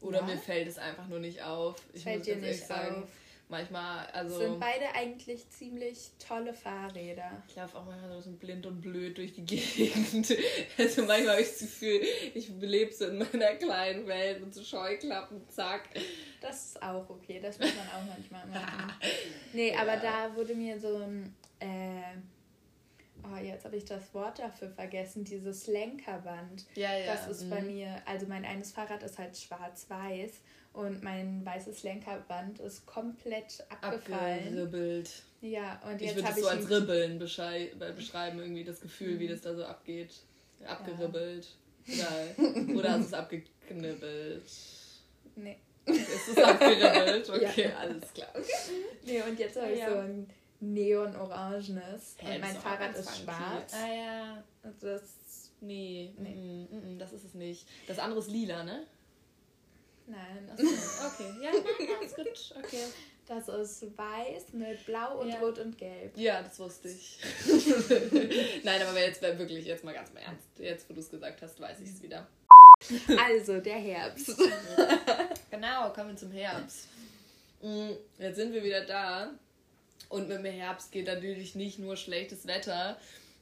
Oder 0.00 0.20
ja? 0.20 0.24
mir 0.24 0.38
fällt 0.38 0.68
es 0.68 0.78
einfach 0.78 1.08
nur 1.08 1.18
nicht 1.18 1.42
auf. 1.42 1.76
Ich 1.92 2.04
fällt 2.04 2.20
muss 2.20 2.26
dir 2.26 2.36
nicht 2.36 2.66
sagen. 2.66 3.02
Auf 3.02 3.08
manchmal, 3.48 4.06
also. 4.12 4.38
Sind 4.38 4.60
beide 4.60 4.94
eigentlich 4.94 5.48
ziemlich 5.50 6.10
tolle 6.18 6.54
Fahrräder. 6.54 7.42
Ich 7.48 7.56
laufe 7.56 7.78
auch 7.78 7.84
manchmal 7.84 8.10
so 8.10 8.14
ein 8.14 8.18
bisschen 8.18 8.38
blind 8.38 8.66
und 8.66 8.80
blöd 8.80 9.18
durch 9.18 9.34
die 9.34 9.44
Gegend. 9.44 10.36
Also 10.78 11.02
manchmal 11.04 11.34
habe 11.34 11.42
ich 11.42 11.50
das 11.50 11.60
Gefühl, 11.60 12.00
ich 12.34 12.48
lebe 12.60 12.92
so 12.92 13.06
in 13.06 13.18
meiner 13.18 13.54
kleinen 13.54 14.06
Welt 14.06 14.40
mit 14.40 14.54
so 14.54 14.62
Scheuklappen, 14.62 15.48
zack. 15.48 15.88
Das 16.40 16.66
ist 16.66 16.82
auch 16.82 17.08
okay, 17.08 17.40
das 17.40 17.58
muss 17.58 17.70
man 17.76 17.86
auch 17.88 18.06
manchmal 18.06 18.46
machen. 18.62 18.92
nee, 19.52 19.72
ja. 19.72 19.80
aber 19.80 19.96
da 19.96 20.34
wurde 20.34 20.54
mir 20.54 20.78
so 20.78 20.96
ein. 20.96 21.34
Äh, 21.60 22.18
oh, 23.32 23.36
jetzt 23.36 23.64
habe 23.64 23.76
ich 23.76 23.84
das 23.84 24.12
Wort 24.14 24.38
dafür 24.38 24.68
vergessen, 24.70 25.24
dieses 25.24 25.66
Lenkerband. 25.66 26.64
Ja, 26.74 26.96
ja. 26.96 27.14
Das 27.14 27.28
ist 27.28 27.44
mhm. 27.44 27.50
bei 27.50 27.62
mir, 27.62 28.02
also 28.06 28.26
mein 28.26 28.44
eines 28.44 28.72
Fahrrad 28.72 29.02
ist 29.02 29.18
halt 29.18 29.36
schwarz-weiß 29.36 30.32
und 30.72 31.02
mein 31.02 31.44
weißes 31.44 31.82
Lenkerband 31.82 32.58
ist 32.58 32.84
komplett 32.86 33.64
abgefallen. 33.80 34.48
Abgeribbelt. 34.48 35.10
Ja, 35.40 35.80
und 35.84 36.00
jetzt 36.00 36.10
ich 36.10 36.16
würde 36.16 36.28
es 36.30 36.40
so 36.40 36.48
als 36.48 36.70
Ribbeln 36.70 37.18
beschreiben, 37.18 38.38
irgendwie 38.40 38.64
das 38.64 38.80
Gefühl, 38.80 39.14
mhm. 39.14 39.18
wie 39.20 39.28
das 39.28 39.40
da 39.40 39.54
so 39.54 39.64
abgeht. 39.64 40.14
Abgeribbelt. 40.66 41.48
Ja. 41.86 42.08
Oder, 42.38 42.74
oder 42.78 42.92
hast 42.92 43.00
du 43.00 43.06
es 43.06 43.14
abgeknibbelt? 43.14 44.42
Nee. 45.36 45.58
Ist 45.86 46.28
es 46.28 46.38
abgeribbelt? 46.42 47.28
Okay, 47.34 47.68
ja. 47.68 47.76
alles 47.76 48.12
klar. 48.12 48.32
Nee, 49.04 49.22
und 49.22 49.38
jetzt 49.38 49.60
habe 49.60 49.72
ich 49.72 49.80
ja. 49.80 49.90
so 49.90 49.98
ein 49.98 50.26
neon-orangenes. 50.60 52.16
und 52.22 52.40
mein 52.40 52.56
Fahrrad 52.56 52.96
ist 52.96 53.22
schwarz. 53.22 53.74
Ah 53.74 53.94
ja. 53.94 54.44
Das. 54.80 55.50
Nee, 55.60 56.12
nee. 56.18 56.68
Mm, 56.70 56.74
mm, 56.74 56.94
mm, 56.94 56.98
das 56.98 57.12
ist 57.12 57.24
es 57.24 57.34
nicht. 57.34 57.66
Das 57.86 57.98
andere 57.98 58.20
ist 58.20 58.30
lila, 58.30 58.64
ne? 58.64 58.86
Nein. 60.06 60.50
Achso, 60.52 60.64
okay. 61.06 61.32
Ja, 61.42 61.50
alles 61.98 62.14
gut. 62.14 62.64
Okay. 62.64 62.84
Das 63.26 63.48
ist 63.48 63.96
weiß 63.96 64.52
mit 64.52 64.84
blau 64.84 65.20
und 65.20 65.30
ja. 65.30 65.38
rot 65.38 65.58
und 65.58 65.78
gelb. 65.78 66.14
Ja, 66.16 66.42
das 66.42 66.58
wusste 66.58 66.88
ich. 66.88 67.18
Nein, 68.64 68.82
aber 68.82 69.00
jetzt 69.00 69.22
wirklich, 69.22 69.64
jetzt 69.64 69.82
mal 69.82 69.94
ganz 69.94 70.12
mal 70.12 70.20
ernst. 70.20 70.46
Jetzt, 70.58 70.90
wo 70.90 70.94
du 70.94 71.00
es 71.00 71.10
gesagt 71.10 71.40
hast, 71.40 71.58
weiß 71.58 71.80
ich 71.80 71.88
es 71.88 72.02
wieder. 72.02 72.26
Also, 73.18 73.60
der 73.60 73.76
Herbst. 73.76 74.36
genau, 75.50 75.90
kommen 75.94 76.10
wir 76.10 76.16
zum 76.16 76.32
Herbst. 76.32 76.88
Jetzt 78.18 78.36
sind 78.36 78.52
wir 78.52 78.62
wieder 78.62 78.84
da. 78.84 79.30
Und 80.08 80.28
mit 80.28 80.38
dem 80.38 80.44
Herbst 80.44 80.92
geht 80.92 81.06
natürlich 81.06 81.54
nicht 81.54 81.78
nur 81.78 81.96
schlechtes 81.96 82.46
Wetter 82.46 82.98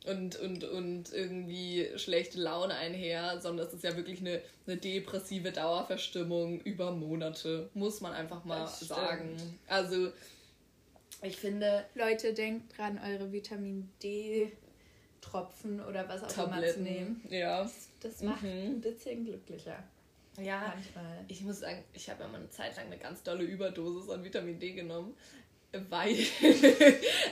und, 0.07 0.37
und, 0.37 0.65
und 0.65 1.13
irgendwie 1.13 1.89
schlechte 1.97 2.41
Laune 2.41 2.75
einher, 2.75 3.41
sondern 3.41 3.67
es 3.67 3.75
ist 3.75 3.85
ja 3.85 3.97
wirklich 3.97 4.21
eine, 4.21 4.41
eine 4.67 4.77
depressive 4.77 5.53
Dauerverstimmung 5.53 6.61
über 6.61 6.93
Monate, 6.93 7.71
muss 7.75 8.01
man 8.01 8.13
einfach 8.13 8.45
mal 8.45 8.67
sagen. 8.67 9.37
Also, 9.69 10.13
ich 11.23 11.37
finde. 11.37 11.85
Leute, 11.95 12.35
denkt 12.35 12.77
dran, 12.77 13.01
eure 13.05 13.33
Vitamin 13.33 13.91
D. 14.03 14.53
Tropfen 15.21 15.81
oder 15.81 16.09
was 16.09 16.25
auch 16.25 16.29
Tabletten. 16.29 16.63
immer 16.63 16.73
zu 16.73 16.81
nehmen. 16.81 17.25
Ja. 17.31 17.71
Das 18.01 18.23
macht 18.23 18.43
mhm. 18.43 18.49
ein 18.49 18.81
bisschen 18.81 19.25
glücklicher. 19.25 19.83
Ja, 20.37 20.73
manchmal. 20.75 21.25
Ich 21.29 21.43
muss 21.43 21.61
sagen, 21.61 21.85
ich 21.93 22.11
habe 22.11 22.25
ja 22.25 22.29
mal 22.29 22.39
eine 22.39 22.51
Zeit 22.51 22.77
lang 22.77 22.87
eine 22.87 22.99
ganz 22.99 23.23
dolle 23.23 23.45
Überdosis 23.45 24.11
an 24.11 24.25
Vitamin 24.25 24.59
D 24.59 24.73
genommen 24.73 25.15
weil 25.89 26.19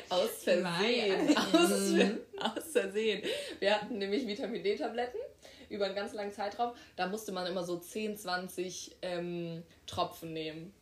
aus 0.09 0.45
Versehen, 0.45 1.37
aus, 1.37 1.91
mhm. 1.91 2.21
aus 2.39 2.73
Versehen. 2.73 3.23
Wir 3.59 3.75
hatten 3.75 3.99
nämlich 3.99 4.27
Vitamin 4.27 4.63
D-Tabletten 4.63 5.21
über 5.69 5.87
einen 5.87 5.95
ganz 5.95 6.15
langen 6.15 6.33
Zeitraum. 6.33 6.73
Da 6.97 7.07
musste 7.07 7.33
man 7.33 7.47
immer 7.47 7.65
so 7.65 7.79
10, 7.79 8.17
20 8.17 8.97
ähm, 9.03 9.63
Tropfen 9.87 10.33
nehmen. 10.33 10.73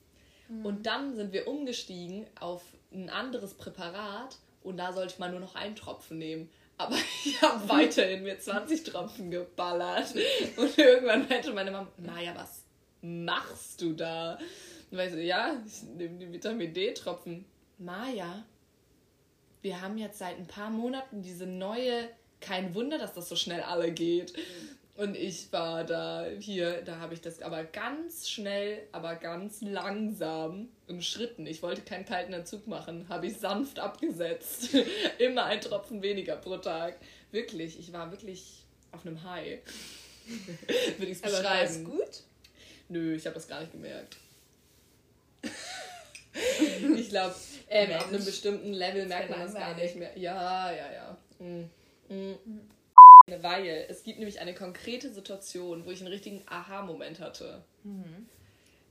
Mhm. 0.49 0.67
Und 0.67 0.87
dann 0.87 1.17
sind 1.17 1.33
wir 1.33 1.49
umgestiegen 1.49 2.27
auf 2.41 2.63
ein 2.93 3.11
anderes 3.11 3.55
Präparat 3.55 4.37
und 4.63 4.77
da 4.77 4.93
sollte 4.93 5.19
man 5.19 5.33
nur 5.33 5.41
noch 5.41 5.55
einen 5.55 5.77
Tropfen 5.77 6.19
nehmen. 6.19 6.49
Aber 6.77 6.95
ich 7.25 7.41
habe 7.43 7.69
weiterhin 7.69 8.23
mir 8.23 8.39
20 8.39 8.85
Tropfen 8.85 9.31
geballert. 9.31 10.15
Und 10.57 10.79
irgendwann 10.79 11.29
meinte 11.29 11.53
meine 11.53 11.73
Mama, 11.73 11.89
naja, 11.97 12.33
was 12.37 12.63
machst 13.03 13.81
du 13.81 13.93
da? 13.93 14.39
Und 14.91 14.99
ich 14.99 15.11
so, 15.13 15.19
ja, 15.19 15.61
ich 15.67 15.83
nehme 15.83 16.19
die 16.19 16.33
Vitamin 16.33 16.73
D-Tropfen. 16.73 17.45
Maja, 17.79 18.45
wir 19.63 19.81
haben 19.81 19.99
jetzt 19.99 20.19
seit 20.19 20.37
ein 20.37 20.47
paar 20.47 20.71
Monaten 20.71 21.23
diese 21.23 21.47
neue, 21.47 22.09
kein 22.41 22.75
Wunder, 22.75 22.99
dass 22.99 23.15
das 23.15 23.29
so 23.29 23.37
schnell 23.37 23.63
alle 23.63 23.93
geht. 23.93 24.33
Und 24.99 25.17
ich 25.17 25.53
war 25.53 25.85
da 25.85 26.27
hier, 26.41 26.83
da 26.83 26.99
habe 26.99 27.15
ich 27.15 27.21
das 27.21 27.41
aber 27.41 27.63
ganz 27.63 28.29
schnell, 28.29 28.83
aber 28.91 29.15
ganz 29.15 29.61
langsam 29.61 30.71
in 30.89 31.03
Schritten. 31.03 31.47
Ich 31.47 31.63
wollte 31.63 31.83
keinen 31.83 32.05
kalten 32.05 32.33
Entzug 32.33 32.67
machen, 32.67 33.09
habe 33.09 33.29
ich 33.29 33.37
sanft 33.37 33.79
abgesetzt. 33.79 34.71
Immer 35.19 35.45
ein 35.45 35.61
Tropfen 35.61 36.03
weniger 36.03 36.35
pro 36.35 36.57
Tag. 36.57 36.97
Wirklich, 37.31 37.79
ich 37.79 37.93
war 37.93 38.11
wirklich 38.11 38.65
auf 38.91 39.07
einem 39.07 39.23
High. 39.23 39.61
Würde 40.99 41.13
ich 41.13 41.19
es 41.19 41.23
beschreiben. 41.23 41.47
Aber 41.47 41.55
war 41.55 41.63
es 41.63 41.85
gut? 41.85 42.23
Nö, 42.89 43.15
ich 43.15 43.25
habe 43.27 43.35
das 43.35 43.47
gar 43.47 43.61
nicht 43.61 43.71
gemerkt. 43.71 44.17
ich 46.97 47.09
glaube, 47.09 47.35
ähm, 47.69 47.97
auf 47.97 48.09
einem 48.09 48.25
bestimmten 48.25 48.73
Level 48.73 49.07
merkt 49.07 49.31
man 49.31 49.41
das 49.41 49.55
gar 49.55 49.75
nicht 49.75 49.97
mehr. 49.97 50.17
Ja, 50.17 50.71
ja, 50.73 50.93
ja. 50.93 51.17
Mhm. 51.39 51.71
Mhm. 52.09 52.61
Weil 53.41 53.87
es 53.89 54.03
gibt 54.03 54.19
nämlich 54.19 54.41
eine 54.41 54.55
konkrete 54.55 55.13
Situation, 55.13 55.85
wo 55.85 55.91
ich 55.91 56.01
einen 56.01 56.09
richtigen 56.09 56.43
Aha-Moment 56.47 57.21
hatte. 57.21 57.63
Mhm. 57.85 58.27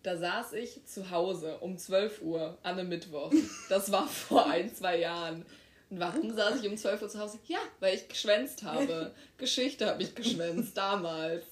Da 0.04 0.16
saß 0.16 0.54
ich 0.54 0.86
zu 0.86 1.10
Hause 1.10 1.58
um 1.58 1.78
12 1.78 2.22
Uhr 2.22 2.58
an 2.64 2.78
einem 2.78 2.90
Mittwoch. 2.90 3.34
Das 3.70 3.92
war 3.92 4.08
vor 4.08 4.50
ein, 4.50 4.74
zwei 4.74 5.00
Jahren. 5.00 5.46
Und 5.90 6.00
warum 6.00 6.34
saß 6.34 6.62
ich 6.62 6.70
um 6.70 6.78
12 6.78 7.02
Uhr 7.02 7.10
zu 7.10 7.20
Hause? 7.20 7.40
Ja, 7.48 7.60
weil 7.80 7.96
ich 7.96 8.08
geschwänzt 8.08 8.64
habe. 8.64 9.14
Geschichte 9.38 9.88
habe 9.88 10.04
ich 10.04 10.16
geschwänzt 10.16 10.78
damals. 10.78 11.46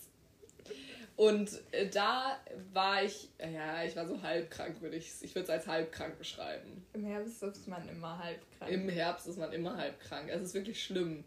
Und 1.16 1.62
äh, 1.72 1.90
da 1.90 2.38
war 2.74 3.04
ich, 3.04 3.30
ja, 3.40 3.84
ich 3.84 3.96
war 3.96 4.06
so 4.06 4.22
halbkrank, 4.22 4.82
würde 4.82 4.98
ich 4.98 5.12
Ich 5.22 5.34
würde 5.34 5.44
es 5.44 5.50
als 5.50 5.68
halbkrank 5.68 6.18
beschreiben. 6.18 6.86
Im 6.94 7.06
Herbst 7.06 7.42
ist 7.42 7.68
man 7.68 7.88
immer 7.88 8.22
halbkrank. 8.22 8.72
Im 8.72 8.90
Herbst 8.90 9.28
ist 9.28 9.38
man 9.38 9.54
immer 9.54 9.78
halbkrank. 9.78 10.30
Es 10.30 10.42
ist 10.42 10.54
wirklich 10.54 10.84
schlimm. 10.84 11.24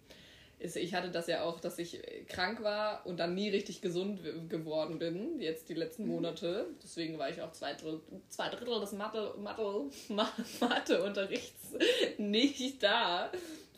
Ich 0.61 0.93
hatte 0.93 1.11
das 1.11 1.29
ja 1.29 1.45
auch, 1.45 1.61
dass 1.61 1.79
ich 1.79 2.03
krank 2.27 2.63
war 2.65 3.07
und 3.07 3.19
dann 3.19 3.35
nie 3.35 3.49
richtig 3.49 3.81
gesund 3.81 4.21
geworden 4.49 4.99
bin, 4.99 5.41
jetzt 5.41 5.69
die 5.69 5.75
letzten 5.75 6.03
mhm. 6.03 6.11
Monate. 6.11 6.67
Deswegen 6.83 7.17
war 7.17 7.31
ich 7.31 7.41
auch 7.41 7.53
zwei 7.53 7.75
Drittel, 7.75 8.01
zwei 8.29 8.49
Drittel 8.49 8.81
des 8.81 8.93
Mathe, 8.93 9.35
Mathe, 9.39 9.89
Matheunterrichts 10.61 11.75
nicht 12.19 12.83
da 12.83 13.31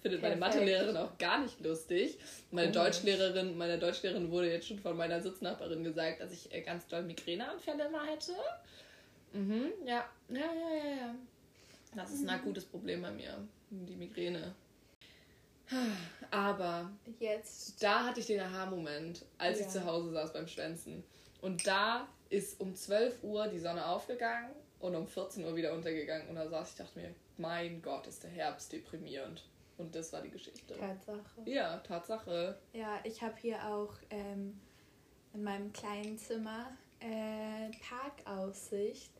findet 0.03 0.23
meine 0.23 0.37
Mathelehrerin 0.37 0.97
auch 0.97 1.17
gar 1.19 1.43
nicht 1.43 1.61
lustig. 1.61 2.19
Meine 2.51 2.71
oh. 2.71 2.73
Deutschlehrerin, 2.73 3.57
meine 3.57 3.79
Deutschlehrerin 3.79 4.31
wurde 4.31 4.51
jetzt 4.51 4.69
schon 4.69 4.79
von 4.79 4.97
meiner 4.97 5.21
Sitznachbarin 5.21 5.85
gesagt, 5.85 6.21
dass 6.21 6.33
ich 6.33 6.53
äh, 6.53 6.63
ganz 6.63 6.87
doll 6.87 7.03
Migräneanfälle 7.03 7.87
immer 7.87 8.05
hätte. 8.07 8.33
Mhm, 9.33 9.73
ja, 9.85 10.05
ja, 10.29 10.39
ja, 10.39 10.77
ja, 10.85 10.97
ja. 10.97 11.15
Das 11.95 12.11
ist 12.11 12.21
ein 12.21 12.25
mhm. 12.25 12.43
akutes 12.43 12.65
Problem 12.65 13.03
bei 13.03 13.11
mir, 13.11 13.37
die 13.71 13.97
Migräne. 13.97 14.55
Aber 16.31 16.91
jetzt. 17.19 17.83
da 17.83 18.07
hatte 18.07 18.21
ich 18.21 18.27
den 18.27 18.41
Aha-Moment, 18.41 19.25
als 19.39 19.61
ja. 19.61 19.67
ich 19.67 19.73
zu 19.73 19.85
Hause 19.85 20.11
saß 20.13 20.33
beim 20.33 20.49
Schwänzen. 20.49 21.05
Und 21.41 21.67
da 21.67 22.09
ist 22.29 22.61
um 22.61 22.75
12 22.75 23.23
Uhr 23.23 23.49
die 23.49 23.59
Sonne 23.59 23.87
aufgegangen 23.87 24.51
und 24.79 24.95
um 24.95 25.07
14 25.07 25.45
Uhr 25.45 25.57
wieder 25.57 25.73
untergegangen. 25.73 26.29
Und 26.29 26.37
da 26.37 26.49
saß 26.49 26.71
ich, 26.71 26.77
dachte 26.77 26.99
mir, 26.99 27.15
mein 27.39 27.83
Gott, 27.83 28.07
ist 28.07 28.23
der 28.23 28.31
Herbst 28.31 28.73
deprimierend. 28.73 29.45
Und 29.81 29.95
das 29.95 30.13
war 30.13 30.23
die 30.23 30.31
Geschichte. 30.31 30.75
Tatsache. 30.75 31.43
Ja, 31.45 31.79
Tatsache. 31.79 32.59
Ja, 32.73 33.01
ich 33.05 33.23
habe 33.23 33.35
hier 33.41 33.67
auch 33.67 33.95
ähm, 34.11 34.61
in 35.33 35.43
meinem 35.43 35.73
kleinen 35.73 36.19
Zimmer 36.19 36.73
äh, 37.01 37.71
Parkaussicht. 37.89 39.11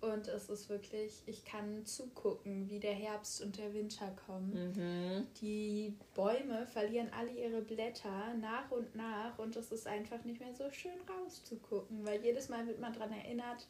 Und 0.00 0.28
es 0.28 0.48
ist 0.48 0.70
wirklich, 0.70 1.22
ich 1.26 1.44
kann 1.44 1.84
zugucken, 1.84 2.70
wie 2.70 2.80
der 2.80 2.94
Herbst 2.94 3.42
und 3.42 3.58
der 3.58 3.74
Winter 3.74 4.10
kommen. 4.26 4.72
Mhm. 4.74 5.26
Die 5.42 5.94
Bäume 6.14 6.66
verlieren 6.66 7.10
alle 7.12 7.30
ihre 7.30 7.60
Blätter 7.60 8.32
nach 8.40 8.70
und 8.70 8.94
nach 8.94 9.38
und 9.38 9.56
es 9.56 9.70
ist 9.70 9.86
einfach 9.86 10.24
nicht 10.24 10.40
mehr 10.40 10.54
so 10.54 10.70
schön 10.70 10.98
rauszugucken, 11.06 12.06
weil 12.06 12.22
jedes 12.24 12.48
Mal 12.48 12.66
wird 12.66 12.80
man 12.80 12.94
daran 12.94 13.12
erinnert, 13.12 13.66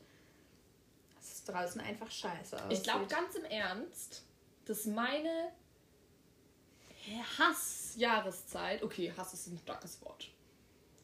dass 1.16 1.32
es 1.32 1.44
draußen 1.44 1.80
einfach 1.80 2.10
scheiße 2.10 2.56
aussieht. 2.56 2.78
Ich 2.78 2.82
glaube 2.84 3.06
ganz 3.06 3.34
im 3.34 3.44
Ernst, 3.46 4.24
dass 4.66 4.86
meine 4.86 5.50
Hassjahreszeit. 7.38 8.82
Okay, 8.82 9.12
Hass 9.16 9.34
ist 9.34 9.46
ein 9.48 9.58
starkes 9.58 10.00
Wort. 10.02 10.28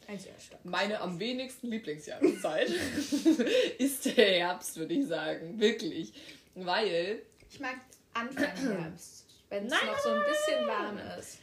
Ein 0.06 0.18
sehr 0.18 0.38
starkes 0.38 0.64
Meine 0.64 1.00
am 1.00 1.18
wenigsten 1.18 1.68
Lieblingsjahreszeit 1.68 2.68
ist 3.78 4.04
der 4.04 4.14
Herbst, 4.14 4.76
würde 4.76 4.94
ich 4.94 5.06
sagen. 5.06 5.58
Wirklich. 5.60 6.12
Weil. 6.54 7.22
Ich 7.50 7.60
mag 7.60 7.76
Anfang 8.14 8.56
Herbst, 8.80 9.26
wenn 9.48 9.66
es 9.66 9.72
noch 9.72 9.98
so 9.98 10.10
ein 10.10 10.22
bisschen 10.24 10.66
warm 10.66 10.98
ist. 11.18 11.38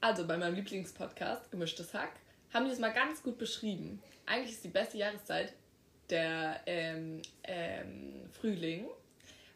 Also 0.00 0.26
bei 0.26 0.36
meinem 0.36 0.54
Lieblingspodcast, 0.54 1.50
Gemischtes 1.50 1.92
Hack, 1.92 2.12
haben 2.54 2.66
die 2.66 2.70
es 2.70 2.78
mal 2.78 2.92
ganz 2.92 3.22
gut 3.22 3.36
beschrieben. 3.36 4.00
Eigentlich 4.26 4.52
ist 4.52 4.64
die 4.64 4.68
beste 4.68 4.98
Jahreszeit 4.98 5.52
der 6.08 6.60
ähm, 6.66 7.20
ähm, 7.42 8.28
Frühling, 8.32 8.86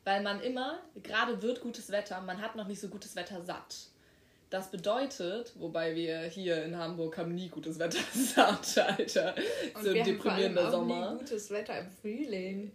weil 0.04 0.22
man 0.22 0.40
immer, 0.42 0.82
gerade 1.02 1.40
wird 1.42 1.60
gutes 1.60 1.90
Wetter, 1.90 2.20
man 2.20 2.42
hat 2.42 2.56
noch 2.56 2.66
nicht 2.66 2.80
so 2.80 2.88
gutes 2.88 3.14
Wetter 3.14 3.42
satt. 3.44 3.88
Das 4.52 4.70
bedeutet, 4.70 5.54
wobei 5.54 5.94
wir 5.94 6.24
hier 6.24 6.62
in 6.62 6.76
Hamburg 6.76 7.16
haben 7.16 7.34
nie 7.34 7.48
gutes 7.48 7.78
Wetter 7.78 8.02
satt, 8.12 8.98
Alter. 8.98 9.34
Und 9.72 9.82
so 9.82 9.94
wir 9.94 10.04
deprimierender 10.04 10.64
haben 10.64 10.70
Sommer. 10.70 11.12
Nie 11.12 11.18
gutes 11.20 11.50
Wetter 11.50 11.78
im 11.78 11.90
Frühling. 11.90 12.70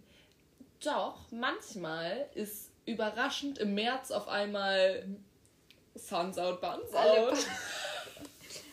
Doch, 0.82 1.20
manchmal 1.30 2.26
ist 2.34 2.72
überraschend 2.84 3.58
im 3.58 3.74
März 3.74 4.10
auf 4.10 4.26
einmal 4.26 5.04
Suns 5.94 6.36
out, 6.36 6.60
Buns 6.60 6.92
out. 6.92 7.38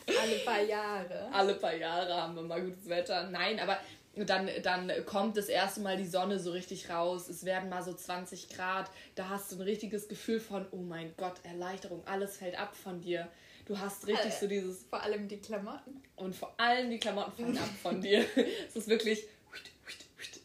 Alle 0.20 0.38
paar 0.44 0.62
Jahre. 0.62 1.28
Alle 1.32 1.54
paar 1.54 1.76
Jahre 1.76 2.12
haben 2.12 2.34
wir 2.34 2.42
mal 2.42 2.60
gutes 2.60 2.88
Wetter. 2.88 3.30
Nein, 3.30 3.60
aber 3.60 3.78
dann, 4.24 4.48
dann 4.62 4.90
kommt 5.04 5.36
das 5.36 5.48
erste 5.48 5.80
Mal 5.80 5.96
die 5.98 6.06
Sonne 6.06 6.38
so 6.38 6.50
richtig 6.52 6.88
raus. 6.88 7.28
Es 7.28 7.44
werden 7.44 7.68
mal 7.68 7.82
so 7.82 7.92
20 7.92 8.48
Grad. 8.48 8.90
Da 9.14 9.28
hast 9.28 9.52
du 9.52 9.56
ein 9.56 9.62
richtiges 9.62 10.08
Gefühl 10.08 10.40
von, 10.40 10.66
oh 10.70 10.76
mein 10.78 11.12
Gott, 11.18 11.34
Erleichterung. 11.42 12.02
Alles 12.06 12.38
fällt 12.38 12.58
ab 12.58 12.74
von 12.74 13.00
dir. 13.02 13.28
Du 13.66 13.78
hast 13.78 14.06
richtig 14.06 14.32
so 14.32 14.46
dieses. 14.46 14.84
Vor 14.84 15.02
allem 15.02 15.28
die 15.28 15.38
Klamotten. 15.38 16.02
Und 16.14 16.34
vor 16.34 16.54
allem 16.58 16.88
die 16.88 16.98
Klamotten 16.98 17.32
fallen 17.32 17.58
ab 17.58 17.68
von 17.82 18.00
dir. 18.00 18.24
Es 18.68 18.76
ist 18.76 18.88
wirklich. 18.88 19.24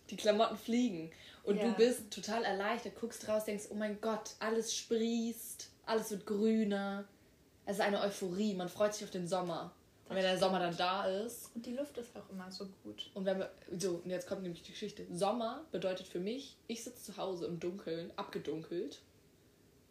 Die 0.10 0.18
Klamotten 0.18 0.58
fliegen. 0.58 1.10
Und 1.44 1.58
Ja. 1.58 1.63
du 1.70 1.74
bist 1.74 2.12
total 2.12 2.44
erleichtert, 2.44 3.00
guckst 3.00 3.28
raus, 3.28 3.46
denkst, 3.46 3.66
oh 3.70 3.75
mein 3.75 4.00
Gott, 4.01 4.32
alles 4.40 4.75
sprießt, 4.75 5.70
alles 5.86 6.12
wird 6.12 6.25
grüner. 6.25 7.06
Es 7.66 7.78
ist 7.78 7.82
eine 7.82 8.01
Euphorie, 8.01 8.54
man 8.54 8.68
freut 8.70 8.94
sich 8.94 9.04
auf 9.06 9.12
den 9.12 9.28
Sommer. 9.28 9.74
Und 10.12 10.18
wenn 10.18 10.24
der 10.24 10.38
Sommer 10.38 10.60
dann 10.60 10.75
da 10.75 11.06
ist, 11.06 11.50
Und 11.56 11.65
die 11.65 11.74
Luft 11.74 11.98
ist 11.98 12.15
auch 12.15 12.30
immer 12.30 12.51
so 12.51 12.68
gut. 12.84 13.10
und 13.13 13.25
wenn 13.25 13.39
wir, 13.39 13.51
so, 13.77 14.01
und 14.03 14.10
jetzt 14.10 14.27
kommt 14.27 14.41
nämlich 14.44 14.62
die 14.62 14.72
Geschichte. 14.72 15.06
Sommer 15.12 15.65
bedeutet 15.72 16.08
für 16.08 16.20
mich, 16.20 16.58
ich 16.68 16.84
sitze 16.84 17.03
zu 17.12 17.18
Hause 17.18 17.46
im 17.46 17.60
Dunkeln, 17.60 18.12
abgedunkelt, 18.18 19.01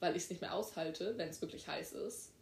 weil 0.01 0.17
ich 0.17 0.25
es 0.25 0.31
nicht 0.31 0.41
mehr 0.41 0.55
aushalte, 0.55 1.17
wenn 1.17 1.29
es 1.29 1.41
wirklich 1.41 1.67
heiß 1.69 1.93
ist. 1.93 2.33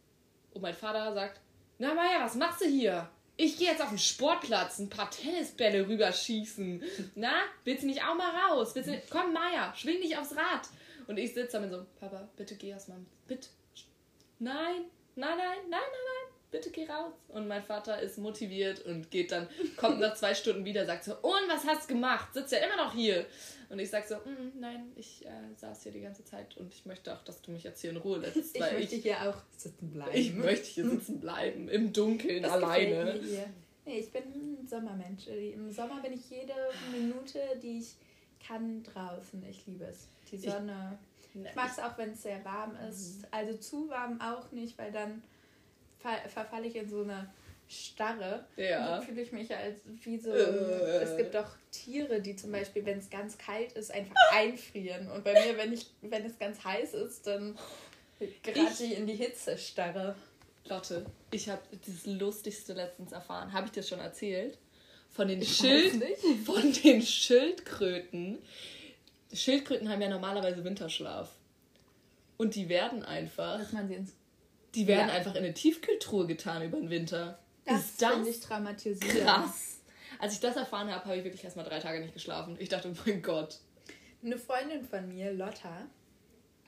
Und 0.53 0.61
mein 0.61 0.73
Vater 0.73 1.13
sagt, 1.13 1.39
na 1.77 1.93
Maja, 1.93 2.21
was 2.21 2.35
machst 2.35 2.61
du 2.61 2.65
hier? 2.65 3.09
Ich 3.37 3.57
gehe 3.57 3.69
jetzt 3.69 3.81
auf 3.81 3.89
den 3.89 3.97
Sportplatz 3.97 4.79
ein 4.79 4.89
paar 4.89 5.09
Tennisbälle 5.09 5.87
rüberschießen. 5.87 6.83
Na, 7.15 7.31
willst 7.63 7.83
du 7.83 7.87
nicht 7.87 8.03
auch 8.03 8.15
mal 8.15 8.35
raus? 8.49 8.75
Willst 8.75 8.89
du 8.89 8.93
nicht? 8.93 9.09
Komm, 9.09 9.31
Maja, 9.31 9.73
schwing 9.75 10.01
dich 10.01 10.17
aufs 10.17 10.35
Rad. 10.35 10.67
Und 11.07 11.17
ich 11.17 11.33
sitze 11.33 11.53
da 11.53 11.59
mit 11.61 11.71
so, 11.71 11.85
Papa, 11.99 12.27
bitte 12.35 12.55
geh 12.55 12.69
erst 12.69 12.89
mal. 12.89 12.97
Bitte. 13.27 13.47
Nein, 14.39 14.85
nein, 15.15 15.37
nein, 15.37 15.37
nein, 15.37 15.69
nein, 15.69 15.79
nein. 15.81 16.18
Bitte 16.51 16.71
geh 16.71 16.85
raus. 16.87 17.13
Und 17.27 17.47
mein 17.47 17.63
Vater 17.63 17.99
ist 18.01 18.17
motiviert 18.17 18.83
und 18.85 19.11
geht 19.11 19.31
dann, 19.31 19.47
kommt 19.77 19.99
nach 19.99 20.15
zwei 20.15 20.33
Stunden 20.33 20.65
wieder, 20.65 20.83
sagt 20.85 21.03
so, 21.03 21.11
und 21.13 21.47
was 21.47 21.63
hast 21.67 21.83
du 21.89 21.93
gemacht? 21.93 22.33
Sitzt 22.33 22.51
ja 22.51 22.57
immer 22.59 22.75
noch 22.77 22.93
hier. 22.93 23.25
Und 23.69 23.77
ich 23.77 23.89
sag 23.91 24.07
so, 24.07 24.15
"Mm, 24.15 24.59
nein, 24.59 24.91
ich 24.95 25.23
äh, 25.27 25.29
saß 25.57 25.83
hier 25.83 25.91
die 25.91 26.01
ganze 26.01 26.25
Zeit 26.25 26.57
und 26.57 26.73
ich 26.73 26.87
möchte 26.87 27.13
auch, 27.13 27.21
dass 27.23 27.39
du 27.43 27.51
mich 27.51 27.63
jetzt 27.63 27.81
hier 27.81 27.91
in 27.91 27.97
Ruhe 27.97 28.17
lässt. 28.17 28.35
Ich 28.55 28.59
möchte 28.59 28.95
hier 28.95 29.29
auch 29.29 29.37
sitzen 29.55 29.91
bleiben. 29.91 30.11
ich 30.15 30.33
möchte 30.33 30.65
hier 30.65 30.89
sitzen 30.89 31.19
bleiben, 31.19 31.69
im 31.69 31.93
Dunkeln, 31.93 32.41
Das 32.41 32.51
alleine. 32.53 32.89
gefällt 32.95 33.21
mir 33.21 33.27
hier. 33.29 33.45
Nee, 33.85 33.99
ich 33.99 34.11
bin 34.11 34.23
ein 34.23 34.67
Sommermensch. 34.67 35.27
Im 35.27 35.71
Sommer 35.71 36.01
bin 36.01 36.13
ich 36.13 36.27
jede 36.31 36.53
Minute, 36.91 37.39
die 37.61 37.77
ich 37.79 37.95
kann, 38.45 38.81
draußen. 38.83 39.43
Ich 39.47 39.67
liebe 39.67 39.85
es. 39.85 40.07
Die 40.31 40.35
Ich- 40.37 40.41
Sonne. 40.51 40.97
Ich 41.35 41.55
mag 41.55 41.69
es 41.71 41.77
auch, 41.77 41.95
wenn 41.99 42.13
es 42.13 42.23
sehr 42.23 42.43
warm 42.43 42.75
ist. 42.89 43.19
Mhm. 43.19 43.25
Also 43.31 43.57
zu 43.57 43.87
warm 43.89 44.19
auch 44.19 44.51
nicht, 44.51 44.77
weil 44.79 44.91
dann 44.91 45.21
fa- 45.99 46.27
verfalle 46.27 46.67
ich 46.67 46.75
in 46.75 46.89
so 46.89 47.03
eine 47.03 47.29
Starre. 47.67 48.45
Ja. 48.57 48.95
Dann 48.97 49.03
fühle 49.03 49.21
ich 49.21 49.31
mich 49.31 49.55
als 49.55 49.81
wie 50.03 50.17
so. 50.17 50.31
Äh. 50.31 51.03
Es 51.03 51.15
gibt 51.17 51.35
auch 51.35 51.49
Tiere, 51.71 52.19
die 52.21 52.35
zum 52.35 52.51
Beispiel, 52.51 52.83
wenn 52.85 52.97
es 52.99 53.09
ganz 53.09 53.37
kalt 53.37 53.73
ist, 53.73 53.91
einfach 53.91 54.15
einfrieren. 54.31 55.09
Und 55.11 55.23
bei 55.23 55.33
mir, 55.33 55.55
wenn 55.57 55.71
ich, 55.73 55.85
wenn 56.01 56.25
es 56.25 56.39
ganz 56.39 56.63
heiß 56.63 56.93
ist, 56.95 57.27
dann 57.27 57.55
gerate 58.41 58.83
ich 58.83 58.97
in 58.97 59.05
die 59.05 59.15
Hitzestarre. 59.15 60.15
Lotte, 60.65 61.05
ich 61.31 61.47
habe 61.49 61.61
das 61.85 62.05
Lustigste 62.05 62.73
letztens 62.73 63.11
erfahren. 63.11 63.53
Habe 63.53 63.67
ich 63.67 63.71
dir 63.71 63.81
schon 63.83 63.99
erzählt? 63.99 64.57
Von 65.11 65.27
den, 65.27 65.41
Ich 65.41 65.55
Schild 65.55 66.03
von 66.45 66.71
den 66.83 67.01
Schildkröten. 67.01 68.37
Schildkröten 69.33 69.89
haben 69.89 70.01
ja 70.01 70.09
normalerweise 70.09 70.63
Winterschlaf. 70.63 71.29
Und 72.37 72.55
die 72.55 72.69
werden 72.69 73.03
einfach, 73.03 73.57
Dass 73.59 73.71
man 73.73 73.87
sie 73.87 73.95
ins 73.95 74.13
die 74.75 74.87
werden 74.87 75.07
Ja. 75.09 75.13
einfach 75.15 75.35
in 75.35 75.43
eine 75.43 75.53
Tiefkühltruhe 75.53 76.27
getan 76.27 76.61
über 76.63 76.77
den 76.77 76.89
Winter. 76.89 77.39
Das 77.65 77.81
Ist 77.85 78.01
das 78.01 78.27
ich 78.27 78.39
traumatisierend. 78.39 79.21
krass? 79.25 79.81
Als 80.19 80.33
ich 80.33 80.39
das 80.39 80.55
erfahren 80.55 80.91
habe, 80.91 81.05
habe 81.05 81.17
ich 81.17 81.23
wirklich 81.23 81.43
erstmal 81.43 81.65
drei 81.65 81.79
Tage 81.79 81.99
nicht 82.01 82.13
geschlafen. 82.13 82.55
Ich 82.59 82.69
dachte, 82.69 82.89
oh 82.91 82.97
mein 83.05 83.21
Gott. 83.21 83.59
Eine 84.23 84.37
Freundin 84.37 84.83
von 84.83 85.07
mir, 85.07 85.31
Lotta, 85.33 85.85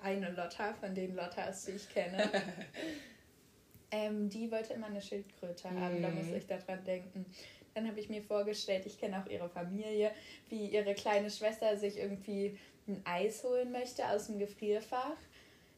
eine 0.01 0.31
Lotta, 0.31 0.74
von 0.74 0.96
denen 0.96 1.15
Lotta 1.15 1.43
ist, 1.46 1.67
die 1.67 1.72
ich 1.72 1.89
kenne, 1.89 2.29
ähm, 3.91 4.30
die 4.30 4.49
wollte 4.52 4.73
immer 4.73 4.88
eine 4.88 5.02
Schildkröte 5.02 5.69
haben. 5.69 6.02
Da 6.02 6.10
Mhm. 6.10 6.15
muss 6.17 6.28
ich 6.36 6.47
daran 6.47 6.84
denken. 6.86 7.26
Dann 7.73 7.88
habe 7.88 7.99
ich 7.99 8.10
mir 8.10 8.21
vorgestellt, 8.21 8.86
ich 8.86 8.99
kenne 8.99 9.21
auch 9.21 9.30
ihre 9.30 9.49
Familie, 9.49 10.12
wie 10.49 10.67
ihre 10.67 10.93
kleine 10.93 11.30
Schwester 11.30 11.78
sich 11.78 11.97
irgendwie 11.97 12.58
ein 12.88 13.02
Eis 13.06 13.43
holen 13.43 13.71
möchte 13.71 14.08
aus 14.08 14.28
dem 14.28 14.39
Gefrierfach. 14.39 15.15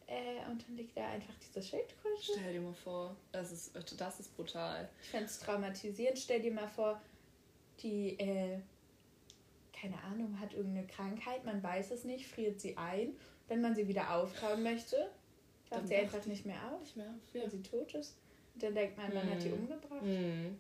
Äh, 0.07 0.49
und 0.49 0.67
dann 0.67 0.75
liegt 0.75 0.95
da 0.97 1.07
einfach 1.09 1.33
diese 1.45 1.61
Schildkröte. 1.61 2.21
Stell 2.21 2.53
dir 2.53 2.61
mal 2.61 2.73
vor, 2.73 3.15
das 3.31 3.51
ist, 3.51 3.71
das 3.97 4.19
ist 4.19 4.35
brutal. 4.35 4.89
Ich 5.01 5.09
fände 5.09 5.25
es 5.25 5.39
traumatisierend. 5.39 6.19
Stell 6.19 6.41
dir 6.41 6.51
mal 6.53 6.67
vor, 6.67 7.01
die, 7.81 8.19
äh, 8.19 8.59
keine 9.73 10.01
Ahnung, 10.03 10.39
hat 10.39 10.53
irgendeine 10.53 10.87
Krankheit, 10.87 11.43
man 11.45 11.61
weiß 11.63 11.91
es 11.91 12.03
nicht, 12.03 12.27
friert 12.27 12.59
sie 12.59 12.77
ein. 12.77 13.15
Wenn 13.47 13.61
man 13.61 13.75
sie 13.75 13.87
wieder 13.87 14.13
auftauen 14.15 14.63
möchte, 14.63 15.09
taucht 15.69 15.87
sie 15.87 15.95
einfach 15.95 16.25
nicht 16.25 16.45
mehr 16.45 16.59
auf, 16.71 16.81
Nicht 16.81 16.97
mehr. 16.97 17.13
Ja. 17.33 17.41
weil 17.41 17.49
sie 17.51 17.61
tot 17.61 17.93
ist. 17.95 18.15
Und 18.53 18.63
dann 18.63 18.75
denkt 18.75 18.97
man, 18.97 19.13
man 19.13 19.29
hat 19.29 19.41
die 19.43 19.49
Hm. 19.51 19.53
umgebracht. 19.59 20.01
Mhm. 20.03 20.59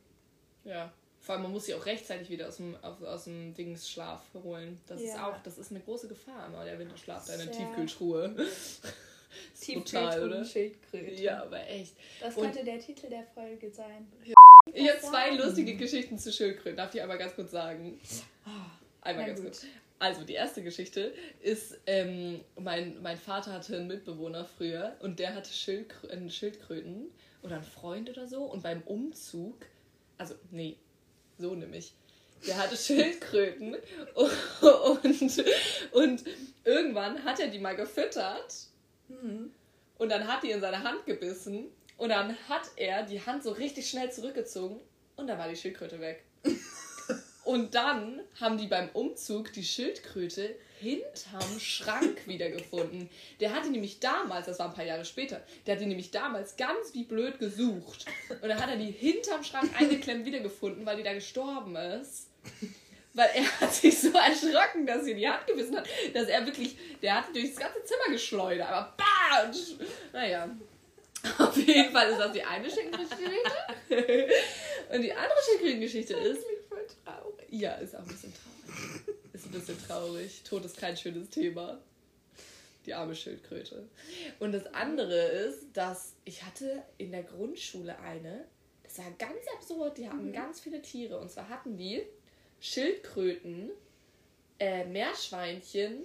Ja. 0.63 0.91
Vor 1.19 1.35
allem, 1.35 1.43
man 1.43 1.51
muss 1.53 1.65
sie 1.67 1.73
auch 1.75 1.85
rechtzeitig 1.85 2.29
wieder 2.29 2.49
aus 2.49 2.57
dem, 2.57 2.75
auf, 2.83 3.01
aus 3.01 3.23
dem 3.25 3.53
Dingsschlaf 3.53 4.21
holen. 4.43 4.77
Das 4.87 4.99
ist 4.99 5.13
Ja. 5.15 5.29
auch, 5.29 5.37
das 5.43 5.57
ist 5.57 5.71
eine 5.71 5.79
große 5.79 6.07
Gefahr 6.09 6.47
immer, 6.47 6.65
der 6.65 6.77
Winterschlaf, 6.79 7.25
deine 7.27 7.45
Ja. 7.45 7.51
Tiefkühltruhe. 7.51 8.35
ist 9.53 9.73
brutal, 9.73 10.23
oder? 10.23 10.45
Schildkröte. 10.45 11.11
Ja, 11.21 11.43
aber 11.43 11.67
echt. 11.67 11.93
Das 12.21 12.35
Und- 12.35 12.43
könnte 12.43 12.63
der 12.63 12.79
Titel 12.79 13.09
der 13.09 13.23
Folge 13.33 13.69
sein. 13.71 14.07
Ich 14.73 14.89
habe 14.89 14.99
zwei 15.01 15.29
sagen. 15.29 15.37
lustige 15.37 15.75
Geschichten 15.75 16.17
zu 16.17 16.31
Schildkröten. 16.31 16.77
Darf 16.77 16.93
ich 16.95 17.01
einmal 17.01 17.17
ganz 17.17 17.35
kurz 17.35 17.51
sagen? 17.51 17.99
Einmal 19.01 19.23
Na 19.23 19.27
ganz 19.27 19.39
gut. 19.41 19.49
kurz. 19.51 19.65
Also, 19.99 20.23
die 20.23 20.33
erste 20.33 20.61
Geschichte 20.63 21.13
ist, 21.41 21.79
ähm, 21.87 22.41
mein, 22.59 23.01
mein 23.01 23.17
Vater 23.17 23.53
hatte 23.53 23.77
einen 23.77 23.87
Mitbewohner 23.87 24.43
früher 24.43 24.95
und 24.99 25.17
der 25.19 25.33
hatte 25.35 25.53
Schildkrö 25.53 26.09
einen 26.09 26.29
Schildkröten 26.29 27.07
oder 27.41 27.55
einen 27.55 27.63
Freund 27.63 28.09
oder 28.09 28.27
so 28.27 28.43
und 28.43 28.63
beim 28.63 28.81
Umzug, 28.83 29.65
also, 30.17 30.35
nee, 30.51 30.75
so 31.37 31.55
nämlich, 31.55 31.93
der 32.45 32.57
hatte 32.57 32.75
Schildkröten 32.77 33.77
und, 34.13 35.43
und 35.93 36.23
irgendwann 36.65 37.23
hat 37.23 37.39
er 37.39 37.47
die 37.47 37.59
mal 37.59 37.75
gefüttert 37.75 38.53
Mhm. 39.21 39.51
und 39.97 40.09
dann 40.09 40.27
hat 40.27 40.43
die 40.43 40.51
in 40.51 40.61
seine 40.61 40.83
Hand 40.83 41.05
gebissen 41.05 41.67
und 41.97 42.09
dann 42.09 42.35
hat 42.49 42.69
er 42.75 43.03
die 43.03 43.21
Hand 43.21 43.43
so 43.43 43.51
richtig 43.51 43.89
schnell 43.89 44.11
zurückgezogen 44.11 44.79
und 45.15 45.27
dann 45.27 45.37
war 45.37 45.47
die 45.47 45.55
Schildkröte 45.55 45.99
weg. 45.99 46.23
Und 47.43 47.75
dann 47.75 48.21
haben 48.39 48.57
die 48.57 48.67
beim 48.67 48.89
Umzug 48.93 49.51
die 49.51 49.65
Schildkröte 49.65 50.55
hinterm 50.79 51.59
Schrank 51.59 52.25
wiedergefunden. 52.25 53.09
Der 53.41 53.53
hat 53.53 53.65
die 53.65 53.69
nämlich 53.69 53.99
damals, 53.99 54.45
das 54.45 54.59
war 54.59 54.69
ein 54.69 54.73
paar 54.73 54.85
Jahre 54.85 55.03
später, 55.03 55.41
der 55.65 55.75
hat 55.75 55.81
die 55.81 55.85
nämlich 55.85 56.11
damals 56.11 56.55
ganz 56.55 56.93
wie 56.93 57.03
blöd 57.03 57.39
gesucht. 57.39 58.05
Und 58.29 58.47
dann 58.47 58.61
hat 58.61 58.69
er 58.69 58.77
die 58.77 58.91
hinterm 58.91 59.43
Schrank 59.43 59.69
eingeklemmt 59.77 60.25
wiedergefunden, 60.25 60.85
weil 60.85 60.97
die 60.97 61.03
da 61.03 61.13
gestorben 61.13 61.75
ist. 61.75 62.29
Weil 63.13 63.29
er 63.35 63.43
hat 63.61 63.73
sich 63.73 63.99
so 63.99 64.09
erschrocken, 64.09 64.85
dass 64.87 65.03
sie 65.05 65.11
in 65.11 65.17
die 65.17 65.27
Hand 65.27 65.45
gebissen 65.47 65.77
hat, 65.77 65.87
dass 66.13 66.27
er 66.27 66.45
wirklich, 66.45 66.75
der 67.01 67.15
hat 67.15 67.25
die 67.35 67.41
durchs 67.41 67.57
ganze 67.57 67.83
Zimmer 67.83 68.11
geschleudert. 68.11 68.69
Aber 68.69 68.95
batsch! 68.97 69.73
Naja. 70.11 70.49
Auf 71.37 71.55
jeden 71.55 71.91
Fall 71.91 72.09
ist 72.11 72.17
das 72.19 72.33
die 72.33 72.43
eine 72.43 72.69
Schildkrötengeschichte. 72.69 73.53
Und 74.93 75.01
die 75.01 75.13
andere 75.13 75.39
Schildkrötengeschichte 75.47 76.13
ist, 76.15 76.37
Das 76.37 76.45
klingt 76.45 76.65
voll 76.67 76.87
traurig. 77.05 77.47
ja, 77.49 77.73
ist 77.75 77.95
auch 77.95 77.99
ein 77.99 78.07
bisschen 78.07 78.33
traurig. 78.33 79.17
Ist 79.31 79.45
ein 79.45 79.51
bisschen 79.51 79.87
traurig. 79.87 80.41
Tod 80.43 80.65
ist 80.65 80.77
kein 80.77 80.97
schönes 80.97 81.29
Thema. 81.29 81.79
Die 82.85 82.93
arme 82.93 83.15
Schildkröte. 83.15 83.87
Und 84.39 84.51
das 84.51 84.65
andere 84.73 85.15
ist, 85.15 85.67
dass 85.73 86.15
ich 86.25 86.43
hatte 86.43 86.83
in 86.97 87.11
der 87.11 87.23
Grundschule 87.23 87.97
eine, 87.99 88.43
das 88.83 88.97
war 88.97 89.09
ganz 89.17 89.39
absurd, 89.55 89.97
die 89.97 90.09
hatten 90.09 90.33
ganz 90.33 90.59
viele 90.59 90.81
Tiere. 90.81 91.17
Und 91.17 91.31
zwar 91.31 91.47
hatten 91.47 91.77
die 91.77 92.03
Schildkröten, 92.63 93.71
äh, 94.57 94.85
Meerschweinchen, 94.85 96.03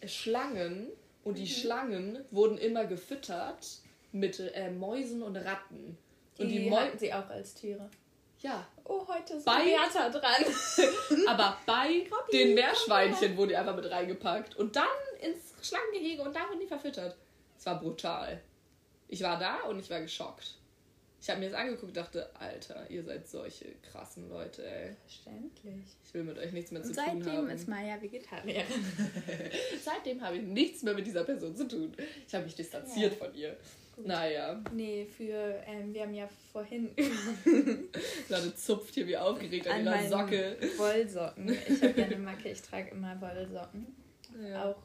äh, 0.00 0.06
Schlangen. 0.08 0.88
Und 1.24 1.38
die 1.38 1.46
Schlangen 1.48 2.24
wurden 2.30 2.58
immer 2.58 2.84
gefüttert 2.84 3.66
mit 4.12 4.38
äh, 4.38 4.70
Mäusen 4.70 5.22
und 5.22 5.36
Ratten. 5.36 5.96
Und 6.38 6.48
die, 6.48 6.58
Die 6.64 6.68
Mäuse. 6.70 6.82
halten 6.82 6.98
sie 6.98 7.12
auch 7.14 7.28
als 7.30 7.54
Tiere. 7.54 7.88
Ja, 8.40 8.66
Oh, 8.84 9.06
heute 9.08 9.34
ist 9.34 9.44
Bei- 9.44 9.64
Beata 9.64 10.08
dran. 10.10 10.44
Aber 11.26 11.58
bei 11.66 12.06
Robby, 12.10 12.32
den 12.32 12.54
Meerschweinchen 12.54 13.36
wurde 13.36 13.50
die 13.50 13.56
einfach 13.56 13.74
mit 13.76 13.90
reingepackt. 13.90 14.56
Und 14.56 14.76
dann 14.76 14.84
ins 15.20 15.52
Schlangengehege 15.66 16.22
und 16.22 16.34
da 16.36 16.48
wurden 16.48 16.60
die 16.60 16.66
verfüttert. 16.66 17.16
Es 17.58 17.64
war 17.66 17.80
brutal. 17.80 18.40
Ich 19.08 19.22
war 19.22 19.38
da 19.38 19.62
und 19.62 19.78
ich 19.80 19.90
war 19.90 20.00
geschockt. 20.00 20.54
Ich 21.20 21.28
habe 21.28 21.40
mir 21.40 21.46
das 21.50 21.58
angeguckt 21.58 21.84
und 21.88 21.96
dachte, 21.96 22.28
Alter, 22.38 22.88
ihr 22.88 23.02
seid 23.02 23.26
solche 23.28 23.66
krassen 23.90 24.28
Leute, 24.28 24.64
ey. 24.64 24.94
Verständlich. 25.04 25.84
Ich 26.04 26.14
will 26.14 26.22
mit 26.24 26.38
euch 26.38 26.52
nichts 26.52 26.70
mehr 26.70 26.82
zu 26.82 26.92
tun 26.92 27.04
haben. 27.04 27.22
seitdem 27.24 27.50
ist 27.50 27.68
Maya 27.68 28.00
Vegetarierin. 28.00 28.64
Seitdem 29.84 30.20
habe 30.22 30.36
ich 30.36 30.42
nichts 30.44 30.82
mehr 30.84 30.94
mit 30.94 31.06
dieser 31.06 31.24
Person 31.24 31.56
zu 31.56 31.66
tun. 31.66 31.92
Ich 32.26 32.34
habe 32.34 32.44
mich 32.44 32.54
distanziert 32.54 33.12
Ja. 33.18 33.26
von 33.26 33.34
ihr. 33.34 33.56
Gut. 33.96 34.06
Naja, 34.06 34.62
Nee, 34.72 35.06
für, 35.06 35.60
ähm, 35.66 35.92
wir 35.92 36.02
haben 36.02 36.14
ja 36.14 36.28
vorhin 36.52 36.90
gerade 38.28 38.54
zupft 38.54 38.94
hier 38.94 39.06
wie 39.08 39.16
aufgeregt 39.16 39.66
an, 39.66 39.88
an 39.88 40.04
ihrer 40.04 40.08
Socke. 40.08 40.56
Wollsocken. 40.76 41.48
Ich 41.68 41.82
habe 41.82 42.00
ja 42.00 42.06
eine 42.06 42.16
Macke, 42.18 42.48
ich 42.50 42.62
trage 42.62 42.90
immer 42.90 43.20
Wollsocken. 43.20 43.86
Ja. 44.48 44.66
Auch 44.70 44.76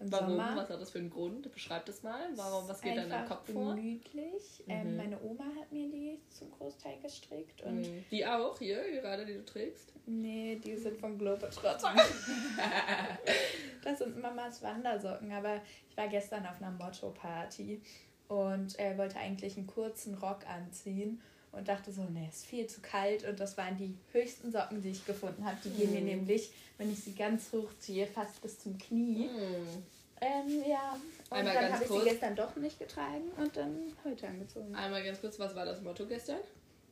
im 0.00 0.10
Warum? 0.12 0.30
Sommer. 0.30 0.56
Was 0.56 0.70
hat 0.70 0.80
das 0.80 0.90
für 0.90 0.98
einen 0.98 1.10
Grund? 1.10 1.50
Beschreib 1.52 1.86
das 1.86 2.02
mal. 2.02 2.28
Warum, 2.36 2.68
was 2.68 2.80
geht 2.80 2.96
da 2.96 3.02
in 3.02 3.10
deinem 3.10 3.28
Kopf 3.28 3.50
vor? 3.52 3.74
gemütlich. 3.74 4.64
Ähm, 4.68 4.90
Mhm. 4.92 4.96
meine 4.96 5.22
Oma 5.22 5.44
hat 5.60 5.70
mir 5.72 5.88
die 5.90 6.20
zum 6.30 6.50
Großteil 6.50 6.98
gestrickt 7.00 7.62
und 7.62 7.76
Mhm. 7.82 8.04
Die 8.10 8.26
auch 8.26 8.58
hier, 8.58 8.82
gerade 9.00 9.24
die 9.24 9.34
du 9.34 9.44
trägst? 9.44 9.92
nee, 10.06 10.56
die 10.62 10.76
sind 10.76 10.98
von 10.98 11.16
Globetrotter. 11.18 11.94
das 13.82 13.98
sind 13.98 14.20
Mamas 14.20 14.62
Wandersocken, 14.62 15.32
aber 15.32 15.60
ich 15.88 15.96
war 15.96 16.08
gestern 16.08 16.46
auf 16.46 16.60
einer 16.60 16.70
Motto-Party 16.72 17.80
und 18.28 18.78
äh, 18.78 18.96
wollte 18.98 19.16
eigentlich 19.18 19.56
einen 19.56 19.66
kurzen 19.66 20.14
Rock 20.14 20.46
anziehen 20.48 21.20
und 21.56 21.68
dachte 21.68 21.92
so, 21.92 22.02
nee, 22.04 22.28
ist 22.28 22.46
viel 22.46 22.66
zu 22.66 22.80
kalt 22.80 23.24
und 23.24 23.38
das 23.40 23.56
waren 23.56 23.76
die 23.76 23.94
höchsten 24.12 24.50
Socken, 24.52 24.80
die 24.82 24.90
ich 24.90 25.04
gefunden 25.06 25.44
habe. 25.44 25.56
Die 25.64 25.70
gehen 25.70 25.92
mir 25.92 26.00
Mhm. 26.00 26.06
nämlich, 26.06 26.50
wenn 26.78 26.92
ich 26.92 27.00
sie 27.00 27.14
ganz 27.14 27.52
hoch 27.52 27.70
ziehe, 27.78 28.06
fast 28.06 28.40
bis 28.42 28.58
zum 28.60 28.76
Knie. 28.78 29.28
Mhm. 29.28 29.82
Ähm, 30.20 30.62
ja, 30.66 30.96
und 31.30 31.36
Einmal 31.38 31.54
dann 31.54 31.72
habe 31.72 31.84
ich 31.84 31.90
sie 31.90 32.00
gestern 32.04 32.36
doch 32.36 32.54
nicht 32.56 32.78
getragen 32.78 33.30
und 33.36 33.56
dann 33.56 33.92
heute 34.04 34.28
angezogen. 34.28 34.74
Einmal 34.74 35.02
ganz 35.04 35.20
kurz, 35.20 35.38
was 35.38 35.54
war 35.54 35.64
das 35.66 35.82
Motto 35.82 36.06
gestern? 36.06 36.38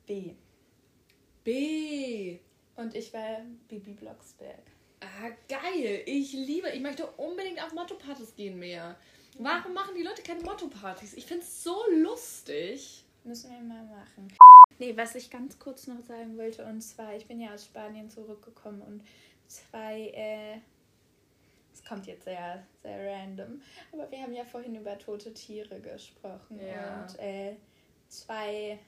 B. 0.06 0.34
B. 1.44 2.38
Und 2.76 2.94
ich 2.94 3.12
war 3.12 3.40
Bibi 3.68 3.92
Blocksberg. 3.92 4.62
Ah, 5.00 5.30
geil. 5.48 6.02
Ich 6.06 6.32
liebe, 6.32 6.68
ich 6.70 6.80
möchte 6.80 7.06
unbedingt 7.12 7.62
auf 7.62 7.72
Motto-Partys 7.72 8.34
gehen 8.36 8.58
mehr. 8.58 8.96
Warum 9.38 9.72
machen 9.72 9.94
die 9.96 10.02
Leute 10.02 10.22
keine 10.22 10.42
Motto-Partys? 10.42 11.14
Ich 11.14 11.26
finde 11.26 11.42
es 11.42 11.62
so 11.64 11.76
lustig. 11.90 13.04
Müssen 13.24 13.50
wir 13.50 13.60
mal 13.60 13.84
machen. 13.84 14.28
Nee, 14.78 14.96
was 14.96 15.14
ich 15.14 15.30
ganz 15.30 15.58
kurz 15.58 15.86
noch 15.86 16.00
sagen 16.00 16.36
wollte, 16.38 16.64
und 16.64 16.80
zwar, 16.80 17.14
ich 17.14 17.26
bin 17.26 17.40
ja 17.40 17.54
aus 17.54 17.64
Spanien 17.66 18.10
zurückgekommen 18.10 18.82
und 18.82 19.02
zwei, 19.46 20.08
äh, 20.14 20.58
es 21.72 21.84
kommt 21.84 22.06
jetzt 22.06 22.24
sehr, 22.24 22.62
sehr 22.82 23.12
random, 23.12 23.60
aber 23.92 24.10
wir 24.10 24.20
haben 24.22 24.32
ja 24.32 24.44
vorhin 24.44 24.74
über 24.74 24.98
tote 24.98 25.32
Tiere 25.32 25.80
gesprochen 25.80 26.60
Ja. 26.60 27.02
und 27.02 27.18
äh, 27.18 27.56
zwei, 28.08 28.78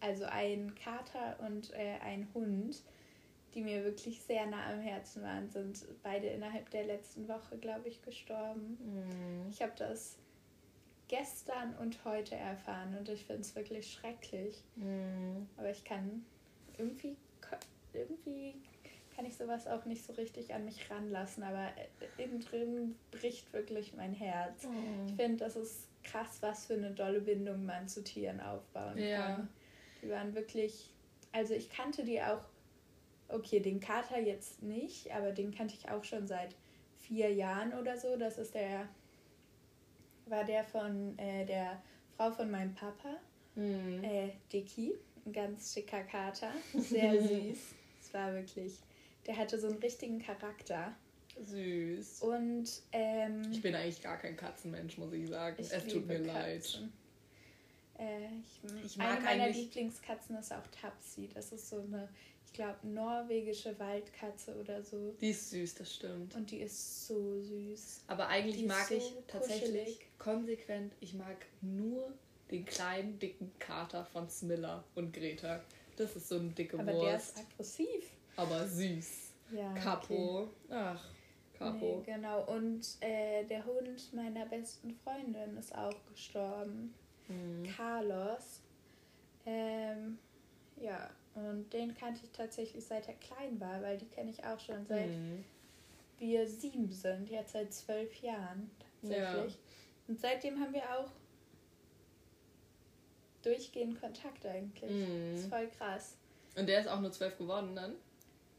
also 0.00 0.24
ein 0.24 0.74
Kater 0.74 1.38
und 1.46 1.72
äh, 1.74 1.98
ein 2.02 2.28
Hund, 2.34 2.82
die 3.54 3.62
mir 3.62 3.84
wirklich 3.84 4.20
sehr 4.20 4.44
nah 4.46 4.70
am 4.70 4.80
Herzen 4.80 5.22
waren, 5.22 5.48
sind 5.48 5.82
beide 6.02 6.26
innerhalb 6.26 6.68
der 6.70 6.84
letzten 6.84 7.26
Woche, 7.26 7.56
glaube 7.56 7.88
ich, 7.88 8.02
gestorben. 8.02 8.76
Ich 9.50 9.62
habe 9.62 9.72
das 9.76 10.18
gestern 11.08 11.74
und 11.76 12.04
heute 12.04 12.34
erfahren 12.34 12.96
und 12.98 13.08
ich 13.08 13.24
finde 13.24 13.42
es 13.42 13.54
wirklich 13.54 13.92
schrecklich. 13.92 14.62
Aber 15.56 15.70
ich 15.70 15.84
kann 15.84 16.24
irgendwie, 16.78 17.16
irgendwie 17.92 18.54
kann 19.14 19.24
ich 19.24 19.36
sowas 19.36 19.66
auch 19.66 19.84
nicht 19.86 20.04
so 20.04 20.12
richtig 20.14 20.52
an 20.52 20.64
mich 20.66 20.90
ranlassen, 20.90 21.42
aber 21.42 21.68
äh, 22.18 22.22
innen 22.22 22.40
drin 22.40 22.96
bricht 23.10 23.50
wirklich 23.52 23.94
mein 23.94 24.12
Herz. 24.12 24.66
Ich 25.06 25.14
finde, 25.14 25.38
das 25.44 25.56
ist 25.56 25.88
krass, 26.04 26.38
was 26.42 26.66
für 26.66 26.74
eine 26.74 26.90
dolle 26.90 27.20
Bindung 27.22 27.64
man 27.64 27.88
zu 27.88 28.04
Tieren 28.04 28.40
aufbauen 28.40 28.98
Ja. 28.98 29.16
kann. 29.36 29.48
Die 30.02 30.10
waren 30.10 30.34
wirklich, 30.34 30.90
also 31.32 31.54
ich 31.54 31.70
kannte 31.70 32.04
die 32.04 32.20
auch, 32.20 32.44
okay, 33.28 33.60
den 33.60 33.80
Kater 33.80 34.20
jetzt 34.20 34.62
nicht, 34.62 35.10
aber 35.12 35.32
den 35.32 35.52
kannte 35.54 35.74
ich 35.74 35.88
auch 35.90 36.04
schon 36.04 36.26
seit 36.26 36.54
vier 36.98 37.32
Jahren 37.32 37.72
oder 37.74 37.96
so. 37.96 38.16
Das 38.16 38.36
ist 38.36 38.54
der, 38.54 38.86
war 40.26 40.44
der 40.44 40.64
von 40.64 41.18
äh, 41.18 41.44
der 41.46 41.82
Frau 42.16 42.30
von 42.30 42.50
meinem 42.50 42.74
Papa, 42.74 43.16
Mhm. 43.54 44.04
äh, 44.04 44.32
Dicky, 44.52 44.92
ein 45.24 45.32
ganz 45.32 45.72
schicker 45.72 46.02
Kater, 46.02 46.52
sehr 46.74 47.12
süß. 47.22 47.58
Es 48.02 48.12
war 48.14 48.32
wirklich, 48.34 48.74
der 49.26 49.36
hatte 49.36 49.58
so 49.58 49.68
einen 49.68 49.78
richtigen 49.78 50.18
Charakter. 50.18 50.94
Süß. 51.40 52.20
Und 52.22 52.68
ähm, 52.92 53.42
Ich 53.50 53.62
bin 53.62 53.74
eigentlich 53.74 54.02
gar 54.02 54.18
kein 54.18 54.36
Katzenmensch, 54.36 54.98
muss 54.98 55.12
ich 55.12 55.28
sagen. 55.28 55.56
ich 55.58 55.72
es 55.72 55.86
tut 55.86 56.06
mir 56.06 56.18
liebe 56.18 56.28
leid. 56.32 56.62
Katzen. 56.62 56.92
Äh, 57.98 58.26
ich, 58.40 58.84
Ich 58.84 59.00
eine 59.00 59.12
mag 59.14 59.22
meiner 59.24 59.44
eigentlich- 59.44 59.56
Lieblingskatzen 59.64 60.36
ist 60.36 60.52
auch 60.52 60.66
Tapsi. 60.80 61.28
Das 61.34 61.50
ist 61.52 61.68
so 61.70 61.80
eine, 61.80 62.08
ich 62.46 62.52
glaube, 62.52 62.76
norwegische 62.86 63.78
Waldkatze 63.78 64.54
oder 64.60 64.82
so. 64.82 65.14
Die 65.20 65.30
ist 65.30 65.50
süß, 65.50 65.74
das 65.76 65.94
stimmt. 65.94 66.34
Und 66.34 66.50
die 66.50 66.58
ist 66.60 67.06
so 67.06 67.40
süß. 67.42 68.02
Aber 68.06 68.28
eigentlich 68.28 68.66
mag 68.66 68.86
so 68.86 68.94
ich 68.94 69.12
tatsächlich. 69.26 70.05
Konsequent, 70.18 70.94
ich 71.00 71.14
mag 71.14 71.46
nur 71.60 72.12
den 72.50 72.64
kleinen, 72.64 73.18
dicken 73.18 73.50
Kater 73.58 74.04
von 74.04 74.28
Smilla 74.28 74.84
und 74.94 75.12
Greta. 75.12 75.60
Das 75.96 76.14
ist 76.16 76.28
so 76.28 76.36
eine 76.36 76.50
dicke 76.50 76.78
Aber 76.78 76.92
der 76.92 77.00
Wurst. 77.00 77.36
ist 77.36 77.38
aggressiv. 77.46 78.10
aber 78.36 78.66
süß. 78.68 79.32
Ja, 79.52 79.70
okay. 79.70 79.80
Capo. 79.80 80.48
Ach, 80.70 81.04
Capo. 81.58 82.02
Nee, 82.06 82.12
genau. 82.12 82.44
Und 82.44 82.86
äh, 83.00 83.44
der 83.44 83.64
Hund 83.64 84.12
meiner 84.12 84.46
besten 84.46 84.94
Freundin 85.02 85.56
ist 85.56 85.74
auch 85.74 85.94
gestorben. 86.12 86.92
Mhm. 87.28 87.64
Carlos. 87.76 88.60
Ähm, 89.44 90.18
ja, 90.80 91.08
und 91.34 91.72
den 91.72 91.94
kannte 91.94 92.20
ich 92.24 92.30
tatsächlich 92.32 92.84
seit 92.84 93.08
er 93.08 93.14
klein 93.14 93.58
war, 93.60 93.80
weil 93.82 93.96
die 93.98 94.06
kenne 94.06 94.30
ich 94.30 94.44
auch 94.44 94.58
schon 94.60 94.84
seit 94.86 95.08
Mhm. 95.08 95.44
wir 96.18 96.40
wir 96.40 96.46
sieben 96.48 96.90
sind, 96.90 97.28
jetzt 97.30 97.52
seit 97.52 97.72
zwölf 97.72 98.14
Jahren 98.22 98.70
tatsächlich. 99.00 99.54
Ja. 99.54 99.60
Und 100.08 100.20
seitdem 100.20 100.60
haben 100.60 100.72
wir 100.72 100.82
auch 100.98 101.10
durchgehend 103.42 104.00
Kontakt 104.00 104.44
eigentlich. 104.46 104.90
Mhm. 104.90 105.32
Das 105.32 105.40
ist 105.42 105.48
voll 105.48 105.68
krass. 105.68 106.16
Und 106.56 106.68
der 106.68 106.80
ist 106.80 106.88
auch 106.88 107.00
nur 107.00 107.12
zwölf 107.12 107.36
geworden 107.36 107.74
dann? 107.74 107.94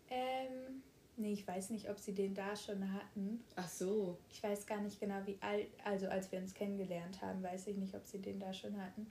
Ähm, 0.09 0.83
nee, 1.17 1.33
ich 1.33 1.47
weiß 1.47 1.71
nicht, 1.71 1.89
ob 1.89 1.99
sie 1.99 2.13
den 2.13 2.33
da 2.33 2.55
schon 2.55 2.93
hatten. 2.93 3.43
Ach 3.55 3.67
so. 3.67 4.17
Ich 4.31 4.41
weiß 4.41 4.65
gar 4.65 4.81
nicht 4.81 4.99
genau, 4.99 5.15
wie 5.25 5.37
alt, 5.41 5.67
also 5.83 6.07
als 6.07 6.31
wir 6.31 6.39
uns 6.39 6.53
kennengelernt 6.53 7.21
haben, 7.21 7.41
weiß 7.43 7.67
ich 7.67 7.77
nicht, 7.77 7.95
ob 7.95 8.05
sie 8.05 8.19
den 8.19 8.39
da 8.39 8.53
schon 8.53 8.79
hatten. 8.81 9.07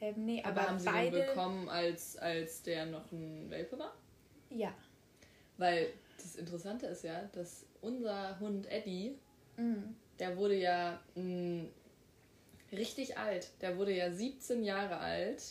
Ähm, 0.00 0.24
nee, 0.24 0.42
Aber, 0.42 0.60
aber, 0.60 0.68
haben 0.70 0.78
sie 0.78 0.86
beide. 0.86 1.18
den 1.18 1.26
bekommen, 1.26 1.68
als, 1.68 2.16
als 2.16 2.62
der 2.62 2.86
noch 2.86 3.10
ein 3.12 3.50
Welpe 3.50 3.78
war? 3.78 3.94
Ja. 4.48 4.72
Weil 5.58 5.92
das 6.16 6.36
Interessante 6.36 6.86
ist 6.86 7.04
ja, 7.04 7.24
dass 7.32 7.66
unser 7.82 8.38
Hund 8.40 8.66
Eddie, 8.70 9.18
Mhm. 9.56 9.94
Der 10.20 10.36
wurde 10.36 10.54
ja 10.56 11.00
mh, 11.16 11.64
richtig 12.72 13.18
alt. 13.18 13.48
Der 13.60 13.76
wurde 13.76 13.92
ja 13.94 14.12
17 14.12 14.62
Jahre 14.64 14.98
alt. 14.98 15.42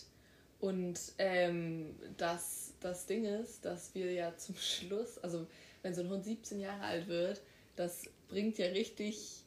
Und 0.60 1.00
ähm, 1.18 1.96
das, 2.18 2.74
das 2.82 3.06
Ding 3.06 3.24
ist, 3.26 3.64
dass 3.66 3.96
wir 3.96 4.12
ja 4.12 4.36
zum 4.38 4.56
Schluss, 4.56 5.18
also 5.20 5.48
wenn 5.82 5.94
so 5.94 6.02
ein 6.02 6.10
Hund 6.10 6.26
17 6.26 6.60
Jahre 6.60 6.84
alt 6.84 7.08
wird, 7.08 7.42
das 7.76 8.04
bringt 8.28 8.58
ja 8.58 8.68
richtig 8.68 9.44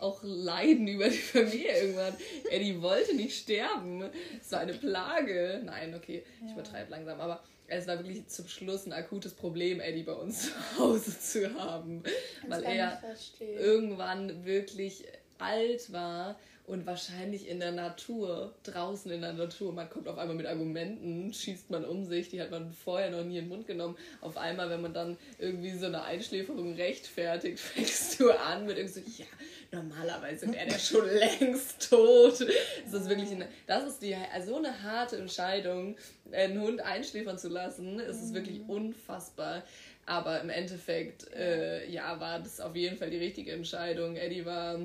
auch 0.00 0.20
Leiden 0.22 0.86
über 0.88 1.08
die 1.08 1.16
Familie 1.18 1.80
irgendwann. 1.82 2.14
Eddie 2.50 2.80
wollte 2.80 3.14
nicht 3.16 3.36
sterben. 3.36 4.04
Es 4.40 4.50
war 4.52 4.60
eine 4.60 4.72
Plage. 4.74 5.60
Nein, 5.64 5.94
okay, 5.94 6.24
ich 6.40 6.46
Ja. 6.48 6.52
übertreibe 6.54 6.90
langsam, 6.90 7.20
aber 7.20 7.42
es 7.68 7.86
war 7.86 7.98
wirklich 7.98 8.26
zum 8.28 8.48
Schluss 8.48 8.86
ein 8.86 8.92
akutes 8.92 9.34
Problem, 9.34 9.80
Eddie 9.80 10.02
bei 10.02 10.14
uns 10.14 10.50
zu 10.76 10.78
Hause 10.78 11.20
zu 11.20 11.54
haben. 11.54 12.02
Das 12.48 12.62
weil 12.62 12.76
er 12.76 13.02
irgendwann 13.40 14.44
wirklich 14.44 15.04
alt 15.38 15.92
war 15.92 16.38
und 16.68 16.86
wahrscheinlich 16.86 17.48
in 17.48 17.60
der 17.60 17.72
Natur, 17.72 18.54
draußen 18.62 19.10
in 19.10 19.22
der 19.22 19.32
Natur, 19.32 19.72
man 19.72 19.88
kommt 19.88 20.06
auf 20.06 20.18
einmal 20.18 20.36
mit 20.36 20.44
Argumenten, 20.44 21.32
schießt 21.32 21.70
man 21.70 21.86
um 21.86 22.04
sich, 22.04 22.28
die 22.28 22.42
hat 22.42 22.50
man 22.50 22.72
vorher 22.72 23.10
noch 23.10 23.24
nie 23.24 23.38
in 23.38 23.44
den 23.44 23.48
Mund 23.48 23.66
genommen. 23.66 23.96
Auf 24.20 24.36
einmal, 24.36 24.68
wenn 24.68 24.82
man 24.82 24.92
dann 24.92 25.16
irgendwie 25.38 25.70
so 25.70 25.86
eine 25.86 26.02
Einschläferung 26.02 26.74
rechtfertigt, 26.74 27.58
fängst 27.58 28.20
du 28.20 28.30
an 28.30 28.66
mit 28.66 28.76
irgendwie 28.76 29.00
so, 29.00 29.22
ja, 29.22 29.26
normalerweise 29.72 30.52
wäre 30.52 30.66
der 30.66 30.78
schon 30.78 31.08
längst 31.40 31.88
tot. 31.88 32.46
Das 32.84 32.92
ist 33.00 33.08
wirklich 33.08 33.30
eine, 33.30 33.48
das 33.66 33.84
ist 33.84 34.02
die, 34.02 34.14
also 34.14 34.50
so 34.50 34.56
eine 34.58 34.82
harte 34.82 35.16
Entscheidung, 35.16 35.96
einen 36.30 36.60
Hund 36.60 36.82
einschläfern 36.82 37.38
zu 37.38 37.48
lassen. 37.48 37.98
Es 37.98 38.22
ist 38.22 38.34
wirklich 38.34 38.60
unfassbar. 38.68 39.62
Aber 40.04 40.40
im 40.42 40.50
Endeffekt, 40.50 41.32
äh, 41.32 41.88
ja, 41.90 42.20
war 42.20 42.40
das 42.40 42.60
auf 42.60 42.76
jeden 42.76 42.98
Fall 42.98 43.08
die 43.08 43.18
richtige 43.18 43.52
Entscheidung. 43.52 44.16
Eddie 44.16 44.44
war 44.44 44.78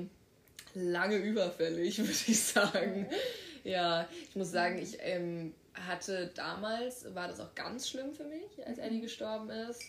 lange 0.74 1.16
überfällig, 1.16 1.98
würde 1.98 2.12
ich 2.12 2.42
sagen. 2.42 3.06
Ja, 3.64 4.08
ich 4.28 4.36
muss 4.36 4.50
sagen, 4.50 4.78
ich 4.78 4.98
ähm, 5.00 5.54
hatte 5.74 6.30
damals, 6.34 7.14
war 7.14 7.28
das 7.28 7.40
auch 7.40 7.54
ganz 7.54 7.88
schlimm 7.88 8.12
für 8.12 8.24
mich, 8.24 8.66
als 8.66 8.78
Eddie 8.78 9.00
gestorben 9.00 9.50
ist. 9.50 9.82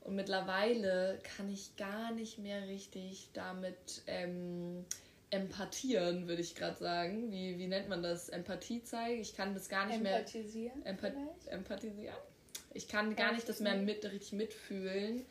Und 0.00 0.16
mittlerweile 0.16 1.20
kann 1.36 1.48
ich 1.48 1.76
gar 1.76 2.12
nicht 2.12 2.38
mehr 2.38 2.66
richtig 2.66 3.28
damit 3.34 4.02
ähm, 4.08 4.84
empathieren, 5.30 6.26
würde 6.26 6.42
ich 6.42 6.56
gerade 6.56 6.76
sagen. 6.76 7.30
Wie, 7.30 7.56
wie 7.58 7.68
nennt 7.68 7.88
man 7.88 8.02
das? 8.02 8.28
Empathie 8.28 8.82
zeigen? 8.82 9.20
Ich 9.20 9.36
kann 9.36 9.54
das 9.54 9.68
gar 9.68 9.86
nicht 9.86 9.98
Empathisieren 9.98 10.80
mehr. 10.80 10.88
Empa 10.88 11.10
vielleicht? 11.10 11.48
Empathisieren? 11.48 12.16
Ich 12.74 12.88
kann 12.88 13.14
gar 13.16 13.32
nicht 13.32 13.48
das 13.48 13.60
mehr 13.60 13.76
mit, 13.76 14.04
richtig 14.04 14.32
mitfühlen. 14.32 15.24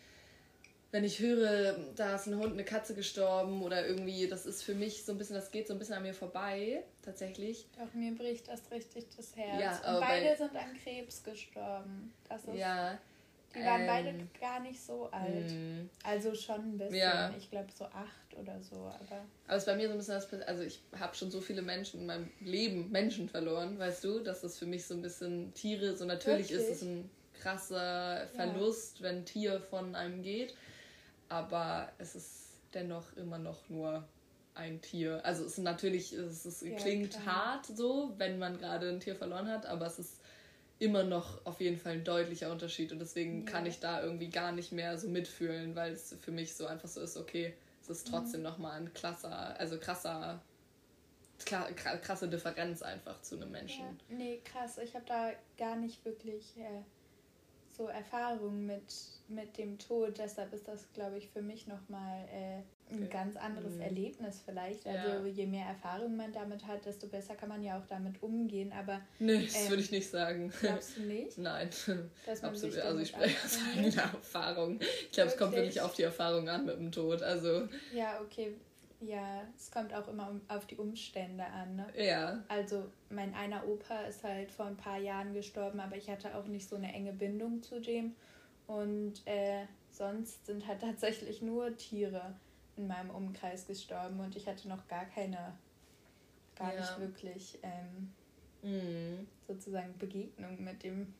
Wenn 0.91 1.05
ich 1.05 1.19
höre, 1.19 1.77
da 1.95 2.15
ist 2.15 2.27
ein 2.27 2.37
Hund, 2.37 2.53
eine 2.53 2.65
Katze 2.65 2.93
gestorben 2.93 3.63
oder 3.63 3.87
irgendwie, 3.87 4.27
das 4.27 4.45
ist 4.45 4.63
für 4.63 4.75
mich 4.75 5.05
so 5.05 5.13
ein 5.13 5.17
bisschen, 5.17 5.35
das 5.35 5.51
geht 5.51 5.67
so 5.67 5.73
ein 5.73 5.79
bisschen 5.79 5.95
an 5.95 6.03
mir 6.03 6.13
vorbei, 6.13 6.83
tatsächlich. 7.01 7.65
Doch, 7.79 7.93
mir 7.93 8.13
bricht 8.13 8.49
das 8.49 8.69
richtig 8.71 9.05
das 9.15 9.35
Herz. 9.37 9.61
Ja, 9.61 9.95
Und 9.95 10.01
beide 10.01 10.35
sind 10.35 10.55
an 10.55 10.77
Krebs 10.83 11.23
gestorben. 11.23 12.13
Das 12.27 12.43
ist 12.43 12.55
ja, 12.55 12.99
die 13.55 13.59
waren 13.59 13.81
ähm, 13.81 13.87
beide 13.87 14.13
gar 14.39 14.59
nicht 14.61 14.81
so 14.81 15.09
alt. 15.11 15.51
Mh. 15.51 15.89
Also 16.03 16.33
schon 16.35 16.73
ein 16.73 16.77
bisschen. 16.77 16.95
Ja. 16.95 17.33
Ich 17.37 17.49
glaube 17.49 17.67
so 17.73 17.85
acht 17.85 18.37
oder 18.37 18.61
so. 18.61 18.75
Aber, 18.75 19.25
aber 19.47 19.55
es 19.55 19.57
ist 19.57 19.65
bei 19.65 19.75
mir 19.75 19.87
so 19.87 19.93
ein 19.93 19.97
bisschen 19.97 20.13
das. 20.15 20.47
Also 20.47 20.63
ich 20.63 20.81
habe 20.97 21.15
schon 21.15 21.31
so 21.31 21.41
viele 21.41 21.61
Menschen 21.61 22.01
in 22.01 22.05
meinem 22.05 22.31
Leben, 22.39 22.89
Menschen 22.91 23.27
verloren, 23.27 23.77
weißt 23.77 24.03
du, 24.03 24.19
dass 24.19 24.41
das 24.41 24.57
für 24.57 24.65
mich 24.65 24.85
so 24.85 24.93
ein 24.93 25.01
bisschen 25.01 25.53
Tiere, 25.53 25.95
so 25.97 26.05
natürlich 26.05 26.49
Wirklich? 26.49 26.69
ist 26.69 26.77
es 26.77 26.81
ein 26.83 27.09
krasser 27.33 28.27
Verlust, 28.35 28.99
ja. 28.99 29.05
wenn 29.05 29.17
ein 29.17 29.25
Tier 29.25 29.59
von 29.59 29.95
einem 29.95 30.21
geht. 30.21 30.55
Aber 31.31 31.89
es 31.97 32.15
ist 32.15 32.49
dennoch 32.73 33.15
immer 33.15 33.37
noch 33.37 33.69
nur 33.69 34.03
ein 34.53 34.81
Tier. 34.81 35.23
Also 35.23 35.45
es 35.45 35.53
ist 35.53 35.63
natürlich, 35.63 36.11
es, 36.11 36.45
ist, 36.45 36.61
ja, 36.61 36.75
klingt 36.75 37.11
klar. 37.11 37.25
hart 37.25 37.65
so, 37.65 38.13
wenn 38.17 38.37
man 38.37 38.57
gerade 38.57 38.89
ein 38.89 38.99
Tier 38.99 39.15
verloren 39.15 39.47
hat, 39.47 39.65
aber 39.65 39.85
es 39.85 39.97
ist 39.97 40.19
immer 40.77 41.03
noch 41.03 41.45
auf 41.45 41.61
jeden 41.61 41.77
Fall 41.77 41.93
ein 41.93 42.03
deutlicher 42.03 42.51
Unterschied 42.51 42.91
und 42.91 42.99
deswegen 42.99 43.45
ja. 43.45 43.51
kann 43.51 43.65
ich 43.65 43.79
da 43.79 44.03
irgendwie 44.03 44.29
gar 44.29 44.51
nicht 44.51 44.71
mehr 44.71 44.97
so 44.97 45.07
mitfühlen, 45.07 45.75
weil 45.75 45.93
es 45.93 46.13
für 46.19 46.31
mich 46.31 46.55
so 46.55 46.65
einfach 46.65 46.89
so 46.89 46.99
ist, 46.99 47.15
okay, 47.15 47.53
es 47.81 47.89
ist 47.89 48.07
trotzdem 48.07 48.41
mhm. 48.41 48.47
nochmal 48.47 48.81
ein 48.81 48.93
krasser, 48.93 49.57
also 49.57 49.77
krasser, 49.77 50.41
krasse 51.45 52.27
Differenz 52.27 52.81
einfach 52.81 53.21
zu 53.21 53.35
einem 53.35 53.51
Menschen. 53.51 53.85
Ja. 54.09 54.15
Nee, 54.17 54.41
krass, 54.43 54.79
ich 54.79 54.93
habe 54.95 55.05
da 55.05 55.31
gar 55.57 55.77
nicht 55.77 56.03
wirklich 56.03 56.57
äh, 56.57 56.81
so 57.81 57.87
Erfahrungen 57.87 58.65
mit, 58.65 58.93
mit 59.27 59.57
dem 59.57 59.79
Tod, 59.79 60.17
deshalb 60.17 60.53
ist 60.53 60.67
das, 60.67 60.91
glaube 60.93 61.17
ich, 61.17 61.29
für 61.29 61.41
mich 61.41 61.65
nochmal 61.65 62.27
äh, 62.31 62.93
ein 62.93 63.09
ganz 63.09 63.37
anderes 63.37 63.75
mhm. 63.75 63.81
Erlebnis 63.81 64.41
vielleicht. 64.45 64.85
Also 64.85 65.25
ja. 65.25 65.25
je 65.25 65.47
mehr 65.47 65.65
Erfahrung 65.65 66.15
man 66.15 66.31
damit 66.31 66.67
hat, 66.67 66.85
desto 66.85 67.07
besser 67.07 67.35
kann 67.35 67.49
man 67.49 67.63
ja 67.63 67.79
auch 67.79 67.85
damit 67.87 68.21
umgehen. 68.21 68.71
Aber 68.73 69.01
nee, 69.19 69.45
das 69.45 69.63
ähm, 69.63 69.69
würde 69.69 69.81
ich 69.81 69.91
nicht 69.91 70.09
sagen. 70.09 70.51
Glaubst 70.61 70.97
du 70.97 71.01
nicht? 71.01 71.37
Nein, 71.37 71.69
absolut. 72.41 72.77
Also 72.77 72.99
ich 72.99 73.09
spreche 73.09 73.45
aus 73.45 73.57
eigener 73.75 74.03
Erfahrung. 74.03 74.79
Ich 74.81 75.11
glaube, 75.11 75.29
es 75.31 75.37
kommt 75.37 75.53
wirklich 75.53 75.81
auf 75.81 75.93
die 75.93 76.03
Erfahrung 76.03 76.49
an 76.49 76.65
mit 76.65 76.77
dem 76.77 76.91
Tod. 76.91 77.23
Also 77.23 77.67
ja, 77.93 78.19
okay. 78.21 78.55
Ja, 79.01 79.41
es 79.57 79.71
kommt 79.71 79.93
auch 79.93 80.07
immer 80.07 80.39
auf 80.47 80.67
die 80.67 80.77
Umstände 80.77 81.43
an. 81.43 81.75
Ne? 81.75 81.87
Ja. 81.97 82.43
Also 82.47 82.85
mein 83.09 83.33
einer 83.33 83.67
Opa 83.67 84.01
ist 84.01 84.23
halt 84.23 84.51
vor 84.51 84.67
ein 84.67 84.77
paar 84.77 84.99
Jahren 84.99 85.33
gestorben, 85.33 85.79
aber 85.79 85.97
ich 85.97 86.09
hatte 86.09 86.35
auch 86.35 86.45
nicht 86.45 86.69
so 86.69 86.75
eine 86.75 86.93
enge 86.93 87.11
Bindung 87.11 87.63
zu 87.63 87.81
dem. 87.81 88.15
Und 88.67 89.25
äh, 89.25 89.65
sonst 89.89 90.45
sind 90.45 90.67
halt 90.67 90.81
tatsächlich 90.81 91.41
nur 91.41 91.75
Tiere 91.77 92.35
in 92.77 92.87
meinem 92.87 93.09
Umkreis 93.09 93.65
gestorben 93.65 94.19
und 94.19 94.35
ich 94.35 94.47
hatte 94.47 94.67
noch 94.69 94.87
gar 94.87 95.05
keine, 95.05 95.57
gar 96.55 96.73
ja. 96.73 96.79
nicht 96.79 96.99
wirklich 96.99 97.59
ähm, 97.63 98.13
mm. 98.61 99.27
sozusagen 99.47 99.97
Begegnung 99.97 100.63
mit 100.63 100.83
dem, 100.83 101.13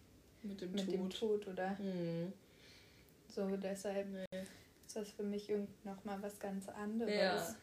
mit 0.44 0.62
dem, 0.62 0.72
mit 0.72 0.86
Tod. 0.86 0.94
dem 0.94 1.10
Tod 1.10 1.48
oder 1.48 1.72
mm. 1.72 2.32
so. 3.28 3.58
Deshalb 3.58 4.08
nee. 4.08 4.40
ist 4.86 4.96
das 4.96 5.12
für 5.12 5.24
mich 5.24 5.52
nochmal 5.84 6.22
was 6.22 6.40
ganz 6.40 6.70
anderes. 6.70 7.14
Ja. 7.14 7.56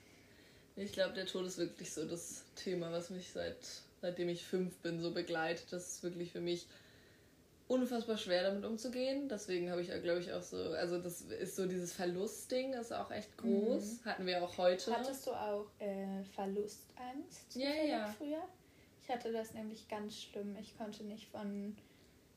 Ich 0.78 0.92
glaube, 0.92 1.14
der 1.14 1.26
Tod 1.26 1.44
ist 1.46 1.58
wirklich 1.58 1.92
so 1.92 2.04
das 2.06 2.44
Thema, 2.54 2.92
was 2.92 3.10
mich 3.10 3.30
seit 3.30 3.56
seitdem 4.00 4.28
ich 4.28 4.44
fünf 4.44 4.76
bin 4.78 5.00
so 5.00 5.12
begleitet. 5.12 5.66
Das 5.72 5.88
ist 5.88 6.02
wirklich 6.02 6.32
für 6.32 6.40
mich 6.40 6.66
unfassbar 7.66 8.16
schwer 8.16 8.44
damit 8.44 8.64
umzugehen. 8.64 9.28
Deswegen 9.28 9.70
habe 9.70 9.82
ich 9.82 9.88
ja, 9.88 9.98
glaube 9.98 10.20
ich, 10.20 10.32
auch 10.32 10.42
so, 10.42 10.56
also 10.56 10.98
das 11.00 11.20
ist 11.22 11.56
so 11.56 11.66
dieses 11.66 11.92
Verlustding, 11.92 12.72
ist 12.74 12.92
auch 12.92 13.10
echt 13.10 13.36
groß. 13.36 13.82
Mhm. 13.82 14.04
Hatten 14.04 14.26
wir 14.26 14.42
auch 14.42 14.56
heute. 14.58 14.94
Hattest 14.94 15.26
du 15.26 15.32
auch 15.32 15.66
äh, 15.78 16.24
Verlustangst? 16.34 17.54
Ja, 17.54 17.70
ja. 17.70 18.14
Früher? 18.16 18.42
Ich 19.02 19.08
hatte 19.08 19.32
das 19.32 19.54
nämlich 19.54 19.88
ganz 19.88 20.16
schlimm. 20.16 20.56
Ich 20.60 20.76
konnte 20.76 21.04
nicht 21.04 21.28
von. 21.30 21.76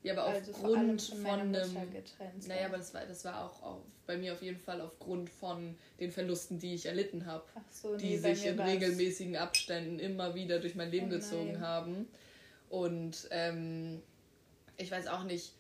Ja, 0.03 0.13
aber 0.13 0.23
also 0.23 0.51
aufgrund 0.51 1.01
von, 1.01 1.25
einem. 1.25 1.51
Getrennt 1.91 2.47
naja, 2.47 2.65
aber 2.65 2.77
das 2.77 2.93
war, 2.93 3.05
das 3.05 3.23
war 3.23 3.45
auch, 3.45 3.61
auch 3.61 3.81
bei 4.07 4.17
mir 4.17 4.33
auf 4.33 4.41
jeden 4.41 4.59
Fall 4.59 4.81
aufgrund 4.81 5.29
von 5.29 5.77
den 5.99 6.11
Verlusten, 6.11 6.57
die 6.57 6.73
ich 6.73 6.87
erlitten 6.87 7.25
habe. 7.25 7.43
So, 7.69 7.95
die 7.95 8.11
nee, 8.11 8.17
sich 8.17 8.45
in 8.45 8.59
regelmäßigen 8.59 9.35
Abständen 9.35 9.99
immer 9.99 10.33
wieder 10.33 10.59
durch 10.59 10.75
mein 10.75 10.89
Leben 10.89 11.07
oh, 11.07 11.11
gezogen 11.11 11.61
haben. 11.61 12.07
Und 12.69 13.27
ähm, 13.29 14.01
ich 14.77 14.91
weiß 14.91 15.07
auch 15.07 15.23
nicht, 15.23 15.53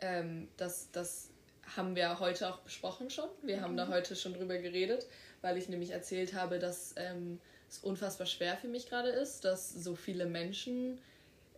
ähm, 0.00 0.48
das, 0.56 0.90
das 0.92 1.30
haben 1.74 1.96
wir 1.96 2.20
heute 2.20 2.48
auch 2.48 2.58
besprochen 2.58 3.10
schon. 3.10 3.28
Wir 3.42 3.58
mhm. 3.58 3.60
haben 3.62 3.76
da 3.76 3.86
mhm. 3.86 3.94
heute 3.94 4.14
schon 4.14 4.34
drüber 4.34 4.58
geredet, 4.58 5.06
weil 5.40 5.56
ich 5.56 5.68
nämlich 5.68 5.90
erzählt 5.90 6.34
habe, 6.34 6.58
dass 6.58 6.94
ähm, 6.96 7.40
es 7.68 7.78
unfassbar 7.78 8.26
schwer 8.26 8.56
für 8.56 8.68
mich 8.68 8.88
gerade 8.88 9.08
ist, 9.08 9.44
dass 9.44 9.70
so 9.70 9.96
viele 9.96 10.26
Menschen, 10.26 11.00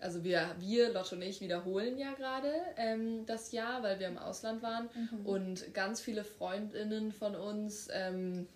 also 0.01 0.25
wir, 0.25 0.55
wir, 0.59 0.93
Lotte 0.93 1.15
und 1.15 1.23
ich, 1.23 1.41
wiederholen 1.41 1.99
ja 1.99 2.13
gerade 2.15 2.53
ähm, 2.77 3.27
das 3.27 3.53
Jahr, 3.53 3.83
weil 3.83 3.99
wir 3.99 4.09
im 4.09 4.19
Ausland 4.19 4.63
waren 4.63 4.89
mhm. 4.95 5.27
und 5.27 5.75
ganz 5.75 6.01
viele 6.01 6.25
Freundinnen 6.25 7.13
von 7.13 7.35
uns 7.35 7.89
ähm, 7.93 8.47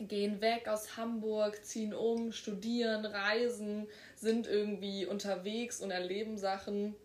gehen 0.00 0.40
weg 0.40 0.68
aus 0.68 0.96
Hamburg, 0.96 1.64
ziehen 1.64 1.94
um, 1.94 2.32
studieren, 2.32 3.04
reisen, 3.04 3.86
sind 4.16 4.46
irgendwie 4.46 5.06
unterwegs 5.06 5.80
und 5.80 5.90
erleben 5.90 6.36
Sachen 6.36 6.96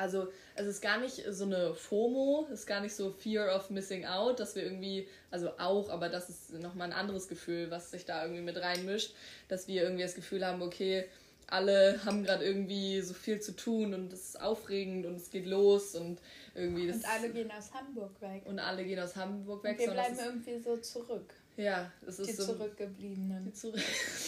also 0.00 0.28
es 0.56 0.66
ist 0.66 0.80
gar 0.80 0.98
nicht 0.98 1.22
so 1.28 1.44
eine 1.44 1.74
FOMO, 1.74 2.46
es 2.46 2.60
ist 2.60 2.66
gar 2.66 2.80
nicht 2.80 2.94
so 2.94 3.10
Fear 3.10 3.54
of 3.54 3.70
Missing 3.70 4.06
Out, 4.06 4.40
dass 4.40 4.54
wir 4.56 4.62
irgendwie, 4.62 5.08
also 5.30 5.50
auch, 5.58 5.90
aber 5.90 6.08
das 6.08 6.30
ist 6.30 6.52
nochmal 6.54 6.88
ein 6.88 6.98
anderes 6.98 7.28
Gefühl, 7.28 7.70
was 7.70 7.90
sich 7.90 8.04
da 8.04 8.22
irgendwie 8.22 8.42
mit 8.42 8.56
reinmischt, 8.56 9.14
dass 9.48 9.68
wir 9.68 9.82
irgendwie 9.82 10.02
das 10.02 10.14
Gefühl 10.14 10.46
haben, 10.46 10.62
okay, 10.62 11.06
alle 11.50 12.00
haben 12.04 12.22
gerade 12.22 12.44
irgendwie 12.44 13.00
so 13.00 13.12
viel 13.12 13.40
zu 13.40 13.56
tun 13.56 13.94
und 13.94 14.12
es 14.12 14.30
ist 14.30 14.40
aufregend 14.40 15.06
und 15.06 15.16
es 15.16 15.30
geht 15.30 15.46
los 15.46 15.94
und 15.94 16.20
irgendwie 16.54 16.86
das. 16.86 16.98
Und 16.98 17.08
alle 17.08 17.30
gehen 17.30 17.50
aus 17.50 17.72
Hamburg 17.72 18.20
weg. 18.20 18.42
Und 18.44 18.58
alle 18.58 18.84
gehen 18.84 19.00
aus 19.00 19.16
Hamburg 19.16 19.64
weg. 19.64 19.78
Und 19.78 19.86
wir 19.86 19.92
bleiben 19.92 20.18
irgendwie 20.18 20.58
so 20.58 20.76
zurück. 20.76 21.34
Ja, 21.56 21.90
es 22.06 22.20
ist 22.20 22.30
die 22.30 22.34
so. 22.34 22.46
Zurückgebliebenen. 22.46 23.44
Die 23.44 23.52
zurück 23.52 23.82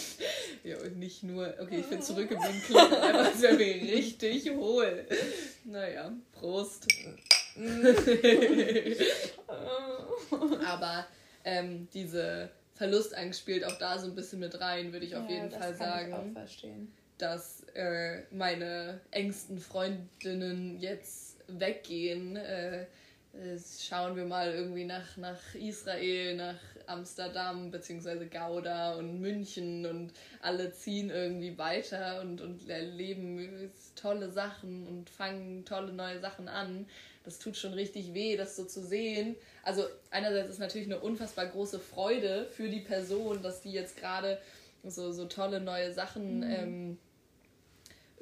ja, 0.64 0.76
und 0.78 0.98
nicht 0.98 1.22
nur. 1.22 1.54
Okay, 1.60 1.80
ich 1.80 1.86
finde 1.86 2.04
zurückgeblieben 2.04 2.60
klingt 2.66 2.92
einfach, 2.92 3.26
als 3.26 3.40
wäre 3.40 3.54
mir 3.54 3.74
richtig 3.74 4.50
hohl. 4.50 5.06
Naja, 5.64 6.12
Prost. 6.32 6.88
Aber 10.66 11.06
ähm, 11.44 11.88
diese 11.94 12.50
Verlustangst 12.74 13.40
spielt 13.40 13.64
auch 13.64 13.78
da 13.78 13.98
so 13.98 14.06
ein 14.06 14.14
bisschen 14.14 14.40
mit 14.40 14.60
rein, 14.60 14.92
würde 14.92 15.06
ich 15.06 15.14
auf 15.14 15.28
ja, 15.28 15.36
jeden 15.36 15.50
Fall 15.50 15.74
sagen. 15.74 16.08
Ich 16.08 16.14
auch 16.14 16.32
verstehen. 16.32 16.92
Dass 17.22 17.62
äh, 17.74 18.22
meine 18.32 19.00
engsten 19.12 19.60
Freundinnen 19.60 20.80
jetzt 20.80 21.36
weggehen. 21.46 22.34
Äh, 22.34 22.86
äh, 23.34 23.58
schauen 23.80 24.16
wir 24.16 24.24
mal 24.24 24.52
irgendwie 24.52 24.84
nach, 24.84 25.16
nach 25.16 25.54
Israel, 25.54 26.36
nach 26.36 26.58
Amsterdam 26.86 27.70
beziehungsweise 27.70 28.26
Gouda 28.26 28.96
und 28.96 29.20
München 29.20 29.86
und 29.86 30.12
alle 30.42 30.72
ziehen 30.72 31.10
irgendwie 31.10 31.56
weiter 31.56 32.20
und, 32.20 32.40
und 32.40 32.68
erleben 32.68 33.70
tolle 33.94 34.30
Sachen 34.30 34.86
und 34.86 35.08
fangen 35.08 35.64
tolle 35.64 35.92
neue 35.92 36.20
Sachen 36.20 36.48
an. 36.48 36.86
Das 37.24 37.38
tut 37.38 37.56
schon 37.56 37.72
richtig 37.72 38.12
weh, 38.14 38.36
das 38.36 38.56
so 38.56 38.64
zu 38.64 38.84
sehen. 38.84 39.36
Also 39.62 39.84
einerseits 40.10 40.50
ist 40.50 40.58
natürlich 40.58 40.88
eine 40.88 40.98
unfassbar 40.98 41.46
große 41.46 41.78
Freude 41.78 42.48
für 42.50 42.68
die 42.68 42.80
Person, 42.80 43.42
dass 43.42 43.62
die 43.62 43.72
jetzt 43.72 43.96
gerade 43.96 44.38
so, 44.84 45.12
so 45.12 45.26
tolle 45.26 45.60
neue 45.60 45.92
Sachen 45.92 46.38
mhm. 46.38 46.50
ähm, 46.50 46.98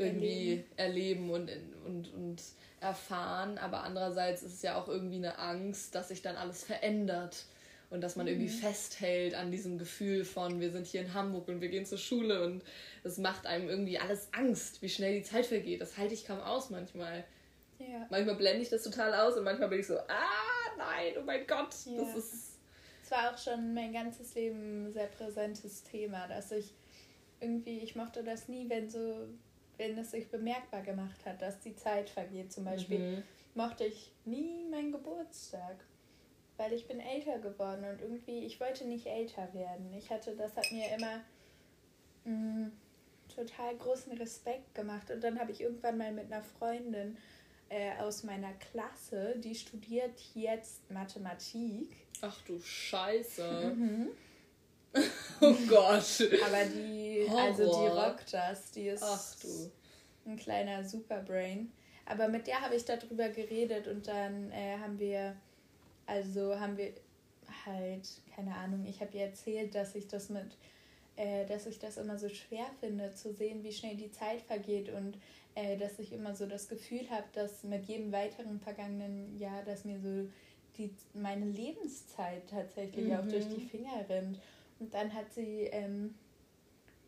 irgendwie 0.00 0.64
erleben, 0.76 1.28
erleben 1.28 1.30
und, 1.30 1.50
und, 1.86 2.14
und 2.14 2.42
erfahren, 2.80 3.58
aber 3.58 3.82
andererseits 3.82 4.42
ist 4.42 4.54
es 4.54 4.62
ja 4.62 4.80
auch 4.80 4.88
irgendwie 4.88 5.16
eine 5.16 5.38
Angst, 5.38 5.94
dass 5.94 6.08
sich 6.08 6.22
dann 6.22 6.36
alles 6.36 6.64
verändert 6.64 7.44
und 7.90 8.00
dass 8.00 8.16
man 8.16 8.26
mhm. 8.26 8.32
irgendwie 8.32 8.48
festhält 8.48 9.34
an 9.34 9.50
diesem 9.50 9.78
Gefühl 9.78 10.24
von, 10.24 10.60
wir 10.60 10.70
sind 10.70 10.86
hier 10.86 11.02
in 11.02 11.12
Hamburg 11.12 11.48
und 11.48 11.60
wir 11.60 11.68
gehen 11.68 11.84
zur 11.84 11.98
Schule 11.98 12.44
und 12.44 12.64
es 13.02 13.18
macht 13.18 13.46
einem 13.46 13.68
irgendwie 13.68 13.98
alles 13.98 14.28
Angst, 14.32 14.80
wie 14.80 14.88
schnell 14.88 15.18
die 15.18 15.22
Zeit 15.22 15.46
vergeht. 15.46 15.80
Das 15.80 15.98
halte 15.98 16.14
ich 16.14 16.26
kaum 16.26 16.40
aus 16.40 16.70
manchmal. 16.70 17.24
Ja. 17.78 18.06
Manchmal 18.10 18.36
blende 18.36 18.62
ich 18.62 18.68
das 18.68 18.82
total 18.82 19.14
aus 19.14 19.36
und 19.36 19.44
manchmal 19.44 19.68
bin 19.68 19.80
ich 19.80 19.86
so, 19.86 19.98
ah, 19.98 20.76
nein, 20.78 21.14
oh 21.18 21.24
mein 21.24 21.46
Gott, 21.46 21.74
ja. 21.86 22.02
das 22.02 22.16
ist. 22.16 22.58
Es 23.02 23.10
war 23.10 23.34
auch 23.34 23.38
schon 23.38 23.74
mein 23.74 23.92
ganzes 23.92 24.34
Leben 24.34 24.86
ein 24.86 24.92
sehr 24.92 25.08
präsentes 25.08 25.82
Thema, 25.82 26.28
dass 26.28 26.52
ich 26.52 26.72
irgendwie, 27.40 27.78
ich 27.80 27.96
mochte 27.96 28.22
das 28.22 28.48
nie, 28.48 28.68
wenn 28.68 28.88
so 28.88 29.26
wenn 29.80 29.96
es 29.96 30.10
sich 30.10 30.28
bemerkbar 30.28 30.82
gemacht 30.82 31.24
hat, 31.24 31.40
dass 31.40 31.58
die 31.60 31.74
Zeit 31.74 32.10
vergeht. 32.10 32.52
Zum 32.52 32.64
Beispiel 32.66 32.98
mhm. 32.98 33.22
mochte 33.54 33.84
ich 33.84 34.12
nie 34.26 34.66
meinen 34.70 34.92
Geburtstag. 34.92 35.76
weil 36.58 36.74
ich 36.74 36.86
bin 36.86 37.00
älter 37.00 37.38
geworden 37.38 37.86
und 37.86 38.02
irgendwie, 38.02 38.44
ich 38.44 38.60
wollte 38.60 38.86
nicht 38.86 39.06
älter 39.06 39.48
werden. 39.54 39.94
Ich 39.94 40.10
hatte, 40.10 40.36
das 40.36 40.54
hat 40.56 40.70
mir 40.70 40.84
immer 40.94 41.22
mh, 42.24 42.66
mm, 42.66 42.72
total 43.34 43.74
großen 43.76 44.12
Respekt 44.18 44.74
gemacht. 44.74 45.10
Und 45.10 45.24
dann 45.24 45.40
habe 45.40 45.52
ich 45.52 45.62
irgendwann 45.62 45.96
mal 45.96 46.12
mit 46.12 46.26
einer 46.30 46.42
Freundin 46.42 47.16
äh, 47.70 47.96
aus 47.98 48.24
meiner 48.24 48.52
Klasse, 48.54 49.36
die 49.38 49.54
studiert 49.54 50.20
jetzt 50.34 50.90
Mathematik. 50.90 51.88
Ach 52.20 52.42
du 52.42 52.60
Scheiße. 52.60 53.72
Mhm. 53.74 54.08
oh 55.40 55.54
Gott. 55.68 56.28
Aber 56.44 56.64
die, 56.64 57.26
Horror. 57.28 57.42
also 57.42 57.64
die 57.64 57.88
rockt 57.88 58.32
das. 58.32 58.70
Die 58.72 58.88
ist 58.88 59.02
Ach, 59.02 59.36
du. 59.40 59.70
ein 60.26 60.36
kleiner 60.36 60.84
Superbrain. 60.84 61.72
Aber 62.06 62.28
mit 62.28 62.46
der 62.46 62.60
habe 62.60 62.74
ich 62.74 62.84
darüber 62.84 63.28
geredet 63.28 63.86
und 63.86 64.08
dann 64.08 64.50
äh, 64.50 64.76
haben 64.78 64.98
wir, 64.98 65.36
also 66.06 66.58
haben 66.58 66.76
wir 66.76 66.92
halt, 67.64 68.08
keine 68.34 68.54
Ahnung, 68.56 68.84
ich 68.84 69.00
habe 69.00 69.16
ihr 69.16 69.26
erzählt, 69.26 69.74
dass 69.74 69.94
ich 69.94 70.08
das 70.08 70.28
mit, 70.28 70.56
äh, 71.16 71.46
dass 71.46 71.66
ich 71.66 71.78
das 71.78 71.98
immer 71.98 72.18
so 72.18 72.28
schwer 72.28 72.66
finde, 72.80 73.14
zu 73.14 73.32
sehen, 73.32 73.62
wie 73.62 73.72
schnell 73.72 73.96
die 73.96 74.10
Zeit 74.10 74.40
vergeht 74.42 74.88
und 74.88 75.18
äh, 75.54 75.76
dass 75.76 75.98
ich 75.98 76.12
immer 76.12 76.34
so 76.34 76.46
das 76.46 76.68
Gefühl 76.68 77.08
habe, 77.10 77.26
dass 77.32 77.62
mit 77.64 77.86
jedem 77.86 78.12
weiteren 78.12 78.60
vergangenen 78.60 79.38
Jahr, 79.38 79.62
dass 79.62 79.84
mir 79.84 80.00
so 80.00 80.28
die, 80.78 80.90
meine 81.14 81.46
Lebenszeit 81.46 82.48
tatsächlich 82.48 83.06
mhm. 83.06 83.14
auch 83.14 83.28
durch 83.28 83.48
die 83.48 83.60
Finger 83.60 84.04
rinnt. 84.08 84.38
Und 84.80 84.92
dann 84.92 85.14
hat 85.14 85.32
sie 85.32 85.68
ähm, 85.70 86.14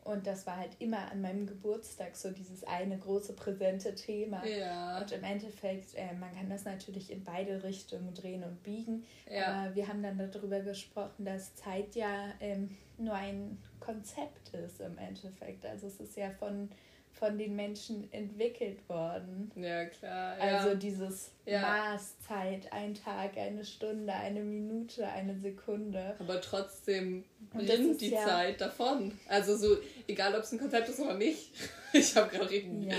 und 0.04 0.26
das 0.26 0.46
war 0.46 0.56
halt 0.56 0.72
immer 0.80 1.11
an 1.12 1.20
meinem 1.20 1.46
Geburtstag 1.46 2.16
so 2.16 2.30
dieses 2.30 2.64
eine 2.64 2.98
große 2.98 3.35
präsente 3.35 3.94
Thema. 3.94 4.44
Ja. 4.44 4.98
Und 5.00 5.12
im 5.12 5.22
Endeffekt, 5.22 5.94
äh, 5.94 6.12
man 6.18 6.35
kann 6.35 6.50
das 6.50 6.64
natürlich 6.64 7.11
in 7.12 7.22
beide 7.22 7.62
Richtungen 7.62 8.12
drehen 8.12 8.42
und 8.42 8.62
biegen. 8.64 9.04
Ja. 9.30 9.46
Aber 9.46 9.74
wir 9.76 9.87
haben 9.87 10.02
dann 10.02 10.18
darüber 10.18 10.58
gesprochen, 10.61 11.24
dass 11.24 11.54
Zeit 11.54 11.94
ja 11.94 12.32
ähm, 12.40 12.76
nur 12.98 13.14
ein 13.14 13.58
Konzept 13.78 14.48
ist 14.54 14.80
im 14.80 14.98
Endeffekt. 14.98 15.64
Also 15.64 15.87
es 15.87 16.00
ist 16.00 16.16
ja 16.16 16.30
von 16.30 16.68
von 17.12 17.38
den 17.38 17.55
Menschen 17.55 18.12
entwickelt 18.12 18.88
worden. 18.88 19.53
Ja, 19.55 19.85
klar. 19.85 20.37
Ja. 20.38 20.59
Also 20.59 20.75
dieses 20.75 21.31
ja. 21.44 21.61
Maßzeit, 21.61 22.72
ein 22.72 22.94
Tag, 22.94 23.37
eine 23.37 23.64
Stunde, 23.64 24.12
eine 24.12 24.40
Minute, 24.40 25.07
eine 25.07 25.38
Sekunde. 25.38 26.16
Aber 26.18 26.40
trotzdem 26.40 27.25
bringt 27.53 28.01
die 28.01 28.11
ja 28.11 28.25
Zeit 28.25 28.61
davon. 28.61 29.18
Also 29.29 29.57
so, 29.57 29.77
egal 30.09 30.35
ob 30.35 30.42
es 30.42 30.53
ein 30.53 30.59
Konzept 30.59 30.88
ist 30.88 31.01
oder 31.01 31.14
nicht. 31.14 31.53
Ich 31.94 32.16
habe 32.16 32.35
gerade 32.35 32.48
reden. 32.48 32.88
Ja, 32.88 32.96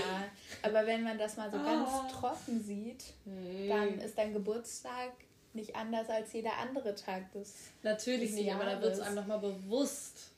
aber 0.62 0.86
wenn 0.86 1.02
man 1.02 1.18
das 1.18 1.36
mal 1.36 1.50
so 1.50 1.56
ah. 1.56 1.64
ganz 1.64 2.12
trocken 2.12 2.62
sieht, 2.62 3.02
hm. 3.24 3.68
dann 3.68 3.98
ist 3.98 4.16
dein 4.16 4.32
Geburtstag 4.32 5.10
nicht 5.52 5.74
anders 5.74 6.08
als 6.08 6.32
jeder 6.32 6.56
andere 6.58 6.94
Tag 6.94 7.32
des 7.32 7.54
Natürlich 7.82 8.30
des 8.30 8.36
nicht, 8.36 8.46
Jahres. 8.46 8.62
aber 8.62 8.74
da 8.76 8.82
wird 8.82 8.92
es 8.94 9.00
einem 9.00 9.16
nochmal 9.16 9.40
bewusst 9.40 10.33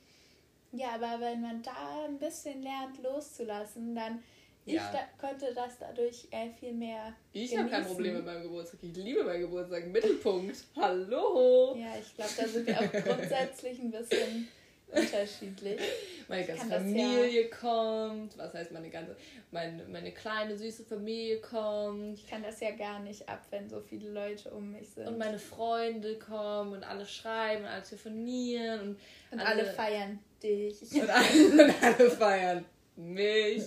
ja, 0.71 0.95
aber 0.95 1.19
wenn 1.21 1.41
man 1.41 1.61
da 1.61 2.05
ein 2.05 2.17
bisschen 2.17 2.61
lernt 2.61 3.01
loszulassen, 3.01 3.95
dann 3.95 4.23
ja. 4.65 4.81
ich 4.81 4.99
da, 4.99 5.27
konnte 5.27 5.53
das 5.53 5.79
dadurch 5.79 6.27
äh, 6.31 6.49
viel 6.59 6.73
mehr. 6.73 7.13
Ich 7.31 7.57
habe 7.57 7.69
kein 7.69 7.85
Problem 7.85 8.15
mit 8.15 8.25
meinem 8.25 8.43
Geburtstag. 8.43 8.79
Ich 8.83 8.95
liebe 8.95 9.23
meinen 9.23 9.41
Geburtstag. 9.41 9.87
Mittelpunkt. 9.87 10.57
Hallo. 10.75 11.75
Ja, 11.77 11.93
ich 11.99 12.15
glaube, 12.15 12.31
da 12.37 12.47
sind 12.47 12.67
wir 12.67 12.79
auch 12.79 12.91
grundsätzlich 12.91 13.79
ein 13.79 13.91
bisschen 13.91 14.47
unterschiedlich. 14.91 15.79
Meine 16.27 16.45
ganze 16.45 16.65
Familie 16.65 17.43
ja, 17.43 17.55
kommt. 17.55 18.37
Was 18.37 18.53
heißt 18.53 18.71
meine 18.73 18.89
ganze, 18.89 19.15
meine, 19.51 19.85
meine 19.85 20.11
kleine 20.11 20.57
süße 20.57 20.83
Familie 20.83 21.39
kommt. 21.39 22.19
Ich 22.19 22.27
kann 22.27 22.43
das 22.43 22.59
ja 22.59 22.71
gar 22.71 22.99
nicht 22.99 23.27
ab, 23.29 23.45
wenn 23.49 23.69
so 23.69 23.79
viele 23.79 24.09
Leute 24.09 24.49
um 24.51 24.73
mich 24.73 24.89
sind. 24.89 25.07
Und 25.07 25.17
meine 25.17 25.39
Freunde 25.39 26.19
kommen 26.19 26.73
und 26.73 26.83
alle 26.83 27.05
schreiben 27.05 27.63
und 27.63 27.69
alle 27.69 27.83
telefonieren 27.83 28.81
und, 28.81 28.99
und 29.31 29.39
alle, 29.39 29.61
alle 29.61 29.65
feiern 29.65 30.19
dich. 30.43 30.81
Und 30.93 31.09
alle, 31.09 31.49
und 31.51 31.83
alle 31.83 32.11
feiern 32.11 32.65
mich. 32.95 33.63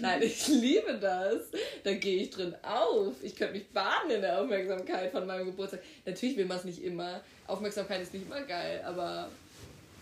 Nein, 0.00 0.22
ich 0.22 0.46
liebe 0.46 0.98
das. 0.98 1.50
Da 1.82 1.94
gehe 1.94 2.22
ich 2.22 2.30
drin 2.30 2.54
auf. 2.62 3.14
Ich 3.22 3.34
könnte 3.34 3.54
mich 3.54 3.68
baden 3.70 4.10
in 4.10 4.20
der 4.20 4.40
Aufmerksamkeit 4.40 5.10
von 5.10 5.26
meinem 5.26 5.46
Geburtstag. 5.46 5.80
Natürlich 6.06 6.36
will 6.36 6.46
man 6.46 6.58
es 6.58 6.64
nicht 6.64 6.82
immer. 6.82 7.20
Aufmerksamkeit 7.46 8.02
ist 8.02 8.14
nicht 8.14 8.26
immer 8.26 8.42
geil, 8.42 8.80
aber 8.84 9.28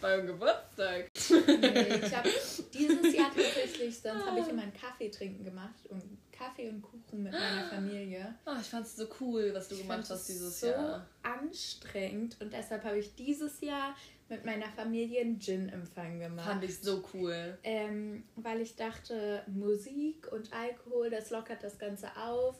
beim 0.00 0.26
Geburtstag. 0.26 1.10
Nee, 1.30 2.00
ich 2.04 2.16
habe 2.16 2.28
dieses 2.72 3.14
Jahr 3.14 3.30
tatsächlich, 3.34 3.98
sonst 3.98 4.26
habe 4.26 4.40
ich 4.40 4.48
immer 4.48 4.62
einen 4.62 4.74
Kaffee 4.74 5.08
trinken 5.10 5.44
gemacht 5.44 5.86
und 5.88 6.02
Kaffee 6.32 6.68
und 6.68 6.82
Kuchen 6.82 7.22
mit 7.22 7.32
meiner 7.32 7.68
Familie. 7.68 8.34
Oh, 8.44 8.52
ich 8.60 8.66
fand 8.66 8.86
es 8.86 8.96
so 8.96 9.06
cool, 9.20 9.50
was 9.54 9.68
du 9.68 9.74
ich 9.74 9.82
gemacht 9.82 10.04
hast 10.08 10.28
dieses 10.28 10.60
so 10.60 10.66
Jahr. 10.66 11.06
anstrengend 11.22 12.36
und 12.40 12.52
deshalb 12.52 12.84
habe 12.84 12.98
ich 12.98 13.14
dieses 13.14 13.60
Jahr 13.60 13.96
mit 14.28 14.44
meiner 14.44 14.68
Familie 14.72 15.20
einen 15.20 15.38
Gin-Empfang 15.38 16.18
gemacht. 16.18 16.46
Fand 16.46 16.64
ich 16.64 16.78
so 16.78 17.02
cool. 17.14 17.58
Ähm, 17.62 18.24
weil 18.36 18.60
ich 18.60 18.74
dachte, 18.74 19.42
Musik 19.46 20.30
und 20.32 20.52
Alkohol, 20.52 21.10
das 21.10 21.30
lockert 21.30 21.62
das 21.62 21.78
Ganze 21.78 22.08
auf. 22.16 22.56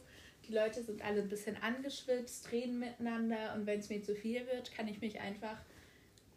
Die 0.49 0.55
Leute 0.55 0.83
sind 0.83 1.05
alle 1.05 1.23
ein 1.23 1.29
bisschen 1.29 1.57
angeschwitzt, 1.61 2.53
reden 2.53 2.79
miteinander 2.79 3.55
und 3.55 3.67
wenn 3.67 3.81
es 3.81 3.89
mir 3.89 4.03
zu 4.03 4.15
viel 4.15 4.47
wird, 4.47 4.73
kann 4.73 4.87
ich 4.87 5.01
mich 5.01 5.21
einfach 5.21 5.57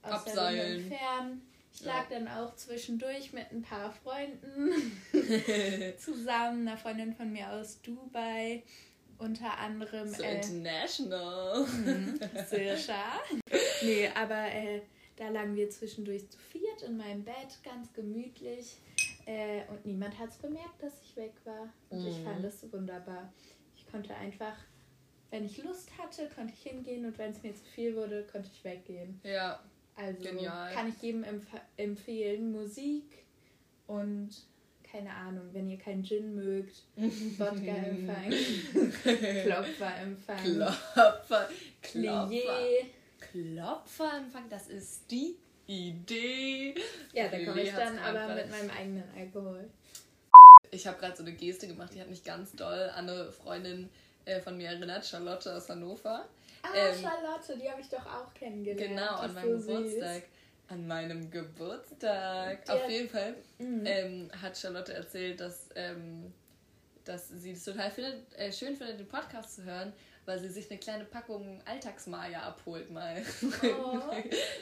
aus 0.02 0.14
Abseilen. 0.14 0.56
der 0.56 0.66
Runde 0.66 0.84
entfernen. 0.84 1.42
Ich 1.72 1.86
lag 1.86 2.10
ja. 2.10 2.20
dann 2.20 2.28
auch 2.28 2.56
zwischendurch 2.56 3.32
mit 3.32 3.52
ein 3.52 3.62
paar 3.62 3.92
Freunden 3.92 4.72
zusammen, 6.00 6.68
einer 6.68 6.78
Freundin 6.78 7.14
von 7.14 7.32
mir 7.32 7.52
aus 7.52 7.80
Dubai, 7.84 8.64
unter 9.20 9.58
anderem. 9.60 10.08
So 10.10 10.24
äh, 10.24 10.38
international. 10.38 11.66
Mh, 11.66 12.46
sicher. 12.50 13.22
nee, 13.84 14.10
aber 14.16 14.52
äh, 14.52 14.82
da 15.20 15.28
lagen 15.28 15.56
wir 15.56 15.70
zwischendurch 15.70 16.30
zu 16.30 16.38
viert 16.40 16.82
in 16.82 16.98
meinem 16.98 17.24
Bett, 17.26 17.60
ganz 17.64 17.92
gemütlich. 17.94 18.78
Äh, 19.26 19.64
und 19.70 19.86
niemand 19.86 20.18
hat 20.18 20.30
es 20.30 20.38
bemerkt, 20.38 20.82
dass 20.82 21.02
ich 21.04 21.16
weg 21.18 21.34
war. 21.44 21.74
Und 21.90 22.02
mhm. 22.02 22.08
ich 22.08 22.18
fand 22.22 22.44
das 22.44 22.62
so 22.62 22.72
wunderbar. 22.72 23.32
Ich 23.76 23.86
konnte 23.92 24.16
einfach, 24.16 24.56
wenn 25.30 25.46
ich 25.46 25.62
Lust 25.62 25.92
hatte, 25.98 26.30
konnte 26.34 26.54
ich 26.54 26.64
hingehen 26.64 27.06
und 27.06 27.18
wenn 27.18 27.32
es 27.32 27.44
mir 27.44 27.54
zu 27.54 27.66
viel 27.66 27.96
wurde, 27.98 28.26
konnte 28.32 28.50
ich 28.54 28.64
weggehen. 28.64 29.20
Ja. 29.24 29.60
Also 29.98 30.24
Genial. 30.24 30.74
kann 30.74 30.88
ich 30.88 31.02
jedem 31.02 31.26
empf 31.26 31.48
empfehlen, 31.76 32.54
Musik 32.54 33.26
und 33.88 34.30
keine 34.90 35.14
Ahnung, 35.14 35.50
wenn 35.52 35.70
ihr 35.70 35.78
keinen 35.78 36.06
Gin 36.06 36.36
mögt, 36.36 36.84
Wodka 36.96 37.76
empfangen, 37.76 38.34
Klopfer 39.44 39.98
empfangen, 40.02 40.56
Klopfer, 40.56 41.50
Klopfer. 43.20 43.84
Klopferanfang, 44.10 44.50
das 44.50 44.68
ist 44.68 45.10
die 45.12 45.36
Idee. 45.68 46.76
Ja, 47.14 47.28
da 47.28 47.44
komme 47.46 47.62
ich 47.62 47.72
dann 47.72 47.98
aber 48.00 48.34
mit 48.34 48.50
meinem 48.50 48.70
eigenen 48.72 49.04
Alkohol. 49.16 49.70
Ich 50.72 50.88
habe 50.88 50.98
gerade 51.00 51.16
so 51.16 51.24
eine 51.24 51.34
Geste 51.34 51.68
gemacht, 51.68 51.94
die 51.94 52.02
hat 52.02 52.10
mich 52.10 52.24
ganz 52.24 52.54
doll 52.54 52.90
an 52.96 53.10
eine 53.10 53.32
Freundin 53.32 53.90
äh, 54.26 54.40
von 54.40 54.58
mir 54.58 54.70
erinnert, 54.70 55.06
Charlotte 55.06 55.56
aus 55.56 55.70
Hannover. 55.70 56.28
Ah, 56.62 56.68
ähm, 56.76 56.96
Charlotte, 57.02 57.58
die 57.58 57.70
habe 57.70 57.82
ich 57.82 57.90
doch 57.90 58.06
auch 58.06 58.34
kennengelernt. 58.34 58.90
Genau, 58.90 59.16
an 59.16 59.34
meinem 59.34 59.60
so 59.60 59.68
Geburtstag. 59.68 60.16
Süß. 60.16 60.24
An 60.70 60.88
meinem 60.88 61.32
Geburtstag. 61.32 62.68
Ja. 62.68 62.74
Auf 62.76 62.90
jeden 62.90 63.10
Fall 63.10 63.36
mhm. 63.58 63.86
ähm, 63.86 64.32
hat 64.42 64.58
Charlotte 64.58 64.94
erzählt, 64.94 65.40
dass, 65.40 65.70
ähm, 65.76 66.32
dass 67.06 67.30
sie 67.30 67.52
es 67.52 67.64
total 67.64 67.90
findet, 67.90 68.34
äh, 68.38 68.52
schön 68.52 68.76
findet, 68.76 69.00
den 69.00 69.08
Podcast 69.08 69.56
zu 69.56 69.64
hören, 69.64 69.94
weil 70.30 70.40
sie 70.40 70.50
sich 70.50 70.70
eine 70.70 70.80
kleine 70.80 71.06
Packung 71.06 71.60
Alltagsmaja 71.66 72.42
abholt 72.44 72.92
mal. 72.92 73.24
Oh, 73.64 74.00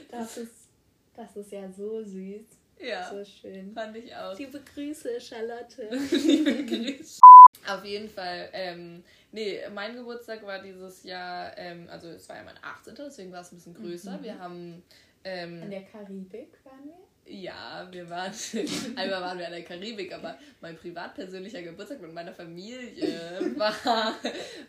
das 0.09 0.37
ist, 0.37 0.69
das 1.13 1.35
ist 1.35 1.51
ja 1.51 1.69
so 1.69 2.01
süß. 2.01 2.45
Ja. 2.79 3.09
So 3.09 3.25
schön. 3.25 3.73
Fand 3.73 3.97
ich 3.97 4.15
auch. 4.15 4.37
Liebe 4.37 4.61
Grüße, 4.61 5.19
Charlotte. 5.19 5.89
Liebe 6.11 6.65
Grüße. 6.65 7.19
Auf 7.67 7.83
jeden 7.83 8.07
Fall, 8.07 8.49
ähm, 8.53 9.03
nee, 9.33 9.59
mein 9.73 9.95
Geburtstag 9.95 10.41
war 10.45 10.61
dieses 10.61 11.03
Jahr, 11.03 11.57
ähm, 11.57 11.89
also 11.89 12.07
es 12.09 12.29
war 12.29 12.37
ja 12.37 12.43
mein 12.43 12.59
18. 12.61 12.95
deswegen 12.95 13.33
war 13.33 13.41
es 13.41 13.51
ein 13.51 13.57
bisschen 13.57 13.73
größer. 13.73 14.17
Mhm. 14.19 14.23
Wir 14.23 14.39
haben. 14.39 14.83
Ähm, 15.25 15.63
An 15.63 15.71
der 15.71 15.83
Karibik 15.83 16.63
waren 16.63 16.85
wir? 16.85 17.06
Ja, 17.29 17.87
wir 17.91 18.09
waren, 18.09 18.31
einmal 18.95 19.21
waren 19.21 19.37
wir 19.37 19.47
an 19.47 19.51
der 19.51 19.63
Karibik, 19.63 20.13
aber 20.13 20.37
mein 20.61 20.77
privat 20.77 21.13
persönlicher 21.15 21.61
Geburtstag 21.61 22.01
mit 22.01 22.13
meiner 22.13 22.33
Familie 22.33 23.53
war, 23.57 24.15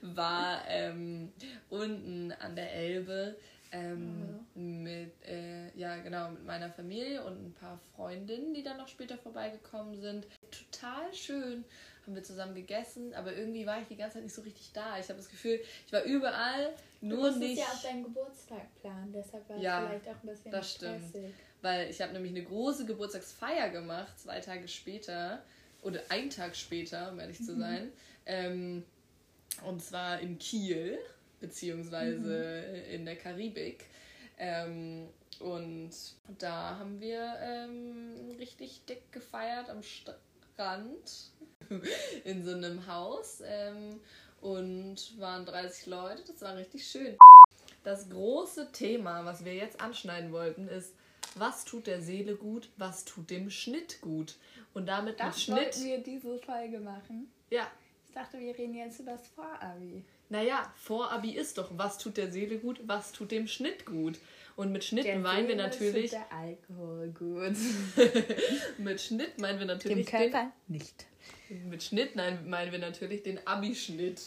war 0.03 0.62
ähm, 0.68 1.33
unten 1.71 2.33
an 2.33 2.57
der 2.57 2.75
Elbe 2.75 3.37
ähm, 3.71 4.44
mhm. 4.55 4.83
mit, 4.83 5.12
äh, 5.27 5.71
ja 5.79 5.97
genau, 5.99 6.31
mit 6.31 6.44
meiner 6.44 6.71
Familie 6.71 7.23
und 7.25 7.47
ein 7.47 7.55
paar 7.55 7.79
Freundinnen, 7.94 8.55
die 8.55 8.62
dann 8.62 8.79
noch 8.79 8.88
später 8.88 9.18
vorbeigekommen 9.18 10.01
sind. 10.01 10.27
Total 10.51 11.12
schön 11.14 11.64
haben 12.07 12.14
wir 12.14 12.25
zusammen 12.25 12.55
gegessen, 12.55 13.12
aber 13.14 13.37
irgendwie 13.37 13.66
war 13.66 13.83
ich 13.83 13.88
die 13.88 13.97
ganze 13.97 14.14
Zeit 14.14 14.25
nicht 14.25 14.35
so 14.35 14.40
richtig 14.40 14.73
da. 14.73 14.99
Ich 14.99 15.09
habe 15.09 15.18
das 15.18 15.29
Gefühl, 15.29 15.61
ich 15.87 15.92
war 15.92 16.03
überall, 16.05 16.75
nur 17.03 17.31
du 17.31 17.38
nicht. 17.38 17.59
Du 17.59 17.61
ja 17.61 17.67
auf 17.67 17.83
deinen 17.83 18.02
Geburtstag 18.02 18.75
planen, 18.81 19.13
deshalb 19.13 19.46
war 19.48 19.56
es 19.56 19.63
ja, 19.63 19.87
vielleicht 19.87 20.09
auch 20.09 20.23
ein 20.23 20.29
bisschen 20.29 20.50
das 20.50 20.73
stressig. 20.73 21.09
Stimmt 21.11 21.35
weil 21.63 21.90
ich 21.90 22.00
habe 22.00 22.13
nämlich 22.13 22.33
eine 22.33 22.44
große 22.44 22.87
Geburtstagsfeier 22.87 23.71
gemacht, 23.71 24.19
zwei 24.19 24.40
Tage 24.40 24.69
später 24.69 25.42
oder 25.83 26.00
einen 26.09 26.31
Tag 26.31 26.56
später, 26.56 27.13
um 27.13 27.21
ehrlich 27.21 27.42
zu 27.44 27.52
mhm. 27.52 27.61
sein. 27.61 27.92
Ähm, 28.27 28.85
und 29.65 29.83
zwar 29.83 30.21
in 30.21 30.38
Kiel. 30.38 30.98
beziehungsweise 31.40 32.65
mhm. 32.69 32.94
in 32.94 33.04
der 33.04 33.17
Karibik. 33.17 33.87
Ähm, 34.38 35.09
und 35.40 35.90
da 36.38 36.79
haben 36.79 37.00
wir 37.00 37.37
ähm, 37.40 38.35
richtig 38.38 38.85
dick 38.88 39.13
gefeiert 39.13 39.71
am 39.71 39.83
Strand 39.83 41.31
in 42.25 42.44
so 42.44 42.52
einem 42.52 42.87
Haus 42.87 43.42
ähm, 43.44 44.00
und 44.40 45.19
waren 45.19 45.46
30 45.46 45.87
Leute. 45.87 46.23
Das 46.27 46.42
war 46.42 46.56
richtig 46.56 46.87
schön. 46.87 47.17
Das 47.85 48.09
große 48.11 48.73
Thema, 48.73 49.25
was 49.25 49.44
wir 49.44 49.54
jetzt 49.54 49.81
anschneiden 49.81 50.33
wollten, 50.33 50.69
ist, 50.69 50.94
was 51.35 51.64
tut 51.64 51.87
der 51.87 52.00
Seele 52.00 52.37
gut, 52.37 52.68
was 52.76 53.04
tut 53.04 53.31
dem 53.31 53.50
Schnitt 53.50 54.00
gut. 54.00 54.37
Und 54.74 54.87
damit 54.87 55.20
das 55.20 55.48
mit 55.48 55.74
Schnitt. 55.74 55.85
wir 55.85 55.98
diese 55.98 56.38
Folge 56.38 56.81
machen. 56.81 57.31
Ja. 57.50 57.70
Ich 58.06 58.14
dachte, 58.14 58.38
wir 58.38 58.56
reden 58.56 58.74
jetzt 58.74 59.00
über 59.00 59.12
das 59.12 59.26
Vorabi. 59.29 60.04
Naja, 60.31 60.72
Vorabi 60.76 61.33
ist 61.33 61.58
doch, 61.58 61.70
was 61.76 61.98
tut 61.98 62.16
der 62.16 62.31
Seele 62.31 62.58
gut, 62.58 62.81
was 62.87 63.12
tut 63.12 63.31
dem 63.31 63.46
Schnitt 63.46 63.87
gut. 63.87 64.18
Und 64.56 64.72
mit 64.72 64.85
Schnitt 64.85 65.04
der 65.04 65.18
meinen 65.18 65.46
Seele 65.46 65.48
wir 65.48 65.64
natürlich. 65.64 66.10
Tut 66.10 66.20
der 66.20 66.33
Alkohol 66.37 67.08
gut. 67.10 67.56
mit 68.79 69.00
Schnitt 69.00 69.38
meinen 69.38 69.58
wir 69.58 69.66
natürlich. 69.66 70.06
Dem 70.06 70.06
Körper 70.06 70.52
den, 70.66 70.76
nicht. 70.76 71.06
Mit 71.68 71.83
Schnitt 71.83 72.16
nein, 72.16 72.48
meinen 72.48 72.72
wir 72.72 72.79
natürlich 72.79 73.22
den 73.22 73.46
Abi-Schnitt. 73.46 74.20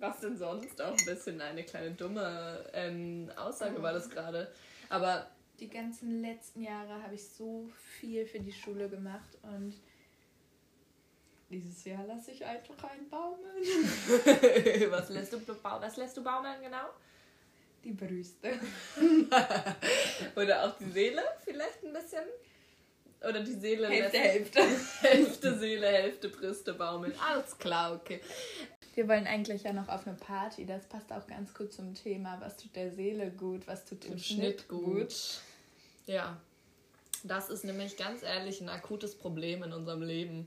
Was 0.00 0.20
denn 0.20 0.36
sonst 0.36 0.82
auch 0.82 0.96
ein 0.98 1.04
bisschen 1.04 1.40
eine 1.40 1.62
kleine 1.62 1.92
dumme 1.92 2.68
ähm, 2.72 3.30
Aussage 3.36 3.80
war 3.82 3.92
das 3.92 4.10
gerade. 4.10 4.52
Aber 4.88 5.26
die 5.60 5.68
ganzen 5.68 6.20
letzten 6.20 6.62
Jahre 6.62 7.02
habe 7.02 7.14
ich 7.14 7.28
so 7.28 7.68
viel 7.98 8.26
für 8.26 8.40
die 8.40 8.52
Schule 8.52 8.88
gemacht 8.88 9.38
und 9.42 9.74
dieses 11.50 11.84
Jahr 11.84 12.04
lasse 12.06 12.32
ich 12.32 12.44
einfach 12.44 12.74
reinbaumeln. 12.82 13.62
was, 14.90 15.08
lässt 15.10 15.32
du, 15.32 15.40
was 15.62 15.96
lässt 15.96 16.16
du 16.16 16.24
baumeln 16.24 16.60
genau? 16.62 16.88
Die 17.84 17.92
Brüste. 17.92 18.58
Oder 20.36 20.64
auch 20.64 20.76
die 20.78 20.90
Seele 20.90 21.22
vielleicht 21.44 21.84
ein 21.84 21.92
bisschen? 21.92 22.24
Oder 23.20 23.40
die 23.40 23.52
Seele 23.52 23.88
Hälfte, 23.88 24.18
Hälfte. 24.18 24.60
Hälfte 25.00 25.58
Seele, 25.58 25.86
Hälfte 25.86 26.28
Brüste 26.28 26.74
baumeln. 26.74 27.14
Alles 27.18 27.56
klar, 27.58 27.94
okay. 27.94 28.20
Wir 28.94 29.08
wollen 29.08 29.26
eigentlich 29.26 29.64
ja 29.64 29.72
noch 29.72 29.88
auf 29.88 30.06
eine 30.06 30.16
Party. 30.16 30.66
Das 30.66 30.84
passt 30.86 31.12
auch 31.12 31.26
ganz 31.26 31.52
gut 31.52 31.72
zum 31.72 31.94
Thema. 31.94 32.40
Was 32.40 32.56
tut 32.56 32.74
der 32.76 32.92
Seele 32.92 33.30
gut? 33.30 33.66
Was 33.66 33.84
tut 33.84 34.04
dem 34.04 34.18
Schnitt, 34.18 34.60
Schnitt 34.60 34.68
gut? 34.68 34.84
gut? 34.84 35.14
Ja. 36.06 36.36
Das 37.24 37.48
ist 37.48 37.64
nämlich 37.64 37.96
ganz 37.96 38.22
ehrlich 38.22 38.60
ein 38.60 38.68
akutes 38.68 39.14
Problem 39.14 39.62
in 39.62 39.72
unserem 39.72 40.02
Leben. 40.02 40.46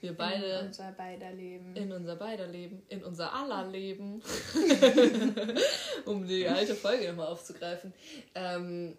Wir 0.00 0.14
beide. 0.14 0.44
In 0.44 0.66
unser 0.66 0.92
beider 0.92 1.32
Leben. 1.32 1.74
In 1.74 1.92
unser 1.92 2.16
beider 2.16 2.46
Leben. 2.46 2.82
In 2.88 3.04
unser 3.04 3.32
aller 3.32 3.66
Leben. 3.66 4.22
um 6.04 6.26
die 6.26 6.46
alte 6.46 6.74
Folge 6.74 7.08
nochmal 7.08 7.28
aufzugreifen. 7.28 7.94
Ähm, 8.34 8.96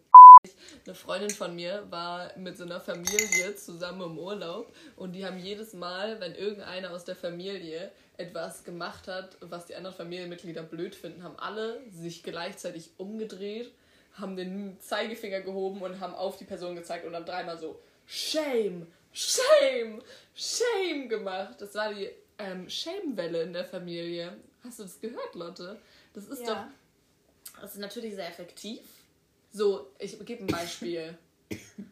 eine 0.86 0.95
Freundin 0.95 1.30
von 1.30 1.55
mir 1.55 1.86
war 1.89 2.32
mit 2.38 2.57
so 2.57 2.63
einer 2.63 2.80
Familie 2.80 3.55
zusammen 3.55 4.01
im 4.01 4.18
Urlaub 4.18 4.74
und 4.95 5.13
die 5.13 5.26
haben 5.26 5.38
jedes 5.39 5.74
Mal, 5.74 6.20
wenn 6.20 6.36
irgendeiner 6.36 6.91
aus 6.91 7.05
der 7.05 7.15
Familie 7.15 7.91
etwas 8.18 8.63
gemacht 8.63 9.07
hat, 9.07 9.38
was 9.41 9.65
die 9.65 9.76
anderen 9.76 9.95
Familienmitglieder 9.95 10.63
blöd 10.63 10.95
finden, 10.95 11.24
haben 11.24 11.38
alle 11.38 11.80
sich 11.91 12.24
gleichzeitig 12.24 12.91
umgedreht, 12.97 13.72
haben 14.13 14.36
den 14.36 14.80
Zeigefinger 14.80 15.41
gehoben 15.41 15.82
und 15.82 15.99
haben 15.99 16.15
auf 16.15 16.38
die 16.38 16.45
Person 16.45 16.76
gezeigt 16.76 17.05
und 17.05 17.13
dann 17.13 17.26
dreimal 17.26 17.57
so 17.57 17.80
Shame, 18.05 18.88
Shame, 19.11 20.01
Shame 20.34 21.09
gemacht. 21.09 21.55
Das 21.59 21.76
war 21.76 21.93
die 21.93 22.09
ähm, 22.38 22.70
Shame-Welle 22.70 23.43
in 23.43 23.53
der 23.53 23.65
Familie. 23.65 24.38
Hast 24.63 24.80
du 24.80 24.84
das 24.84 24.99
gehört, 24.99 25.36
Lotte? 25.36 25.80
Das 26.13 26.26
ist 26.28 26.41
ja. 26.41 26.53
doch. 26.53 27.61
Das 27.61 27.74
ist 27.74 27.80
natürlich 27.80 28.15
sehr 28.15 28.28
effektiv. 28.28 28.82
So, 29.58 29.88
ich 29.97 30.24
gebe 30.24 30.43
ein 30.43 30.47
Beispiel. 30.47 31.18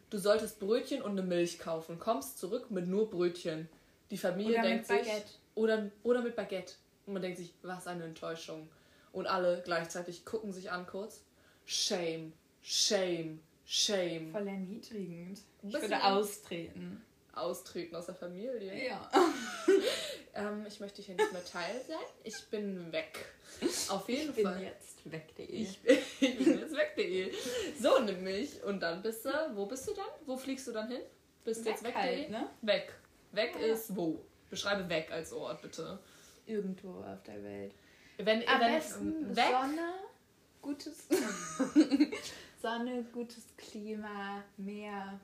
Du 0.08 0.18
solltest 0.18 0.60
Brötchen 0.60 1.02
und 1.02 1.12
eine 1.12 1.22
Milch 1.22 1.58
kaufen, 1.58 1.98
kommst 1.98 2.38
zurück 2.38 2.70
mit 2.70 2.86
nur 2.86 3.10
Brötchen. 3.10 3.68
Die 4.12 4.18
Familie 4.18 4.60
oder 4.60 4.62
denkt 4.62 4.88
mit 4.88 4.98
Baguette. 5.00 5.26
sich. 5.26 5.38
Oder, 5.56 5.90
oder 6.04 6.22
mit 6.22 6.36
Baguette. 6.36 6.74
Und 7.06 7.14
man 7.14 7.22
denkt 7.22 7.38
sich, 7.38 7.52
was 7.62 7.88
eine 7.88 8.04
Enttäuschung. 8.04 8.68
Und 9.10 9.26
alle 9.26 9.62
gleichzeitig 9.64 10.24
gucken 10.24 10.52
sich 10.52 10.70
an 10.70 10.86
kurz. 10.86 11.24
Shame, 11.64 12.32
shame, 12.62 13.40
shame. 13.64 14.30
Voll 14.30 14.46
erniedrigend. 14.46 15.40
Ich 15.64 15.72
würde 15.74 16.04
austreten 16.04 17.02
austreten 17.36 17.94
aus 17.96 18.06
der 18.06 18.14
Familie. 18.14 18.86
Ja. 18.88 19.10
ähm, 20.34 20.64
ich 20.66 20.80
möchte 20.80 21.02
hier 21.02 21.14
nicht 21.14 21.32
mehr 21.32 21.44
Teil 21.44 21.80
sein. 21.86 21.96
Ich 22.24 22.46
bin 22.50 22.90
weg. 22.92 23.26
Auf 23.88 24.08
jeden 24.08 24.34
ich 24.36 24.42
Fall. 24.42 24.54
Ich 24.54 24.58
bin 24.58 24.66
jetzt 24.66 25.12
weg.de. 25.12 25.44
Ich, 25.44 25.78
ich 26.20 26.38
bin 26.38 26.58
jetzt 26.58 26.74
weg.de. 26.74 27.32
So 27.80 28.00
nämlich. 28.00 28.62
Und 28.64 28.80
dann 28.80 29.02
bist 29.02 29.24
du, 29.24 29.30
wo 29.54 29.66
bist 29.66 29.88
du 29.88 29.94
dann? 29.94 30.06
Wo 30.24 30.36
fliegst 30.36 30.66
du 30.66 30.72
dann 30.72 30.88
hin? 30.88 31.02
Bist 31.44 31.64
du 31.64 31.70
jetzt 31.70 31.84
weg.de? 31.84 32.00
Halt, 32.00 32.30
ne? 32.30 32.48
Weg. 32.62 32.92
Weg 33.32 33.54
ja. 33.60 33.74
ist 33.74 33.94
wo? 33.94 34.24
Beschreibe 34.50 34.88
weg 34.88 35.10
als 35.12 35.32
Ort, 35.32 35.62
bitte. 35.62 35.98
Irgendwo 36.46 37.00
auf 37.00 37.22
der 37.24 37.42
Welt. 37.42 37.72
Wenn, 38.18 38.48
Am 38.48 38.60
wenn, 38.60 38.72
besten 38.72 39.36
weg. 39.36 39.44
Sonne, 39.50 39.92
gutes 40.62 41.08
Sonne, 42.62 43.04
gutes 43.12 43.44
Klima, 43.56 44.42
Meer. 44.56 45.20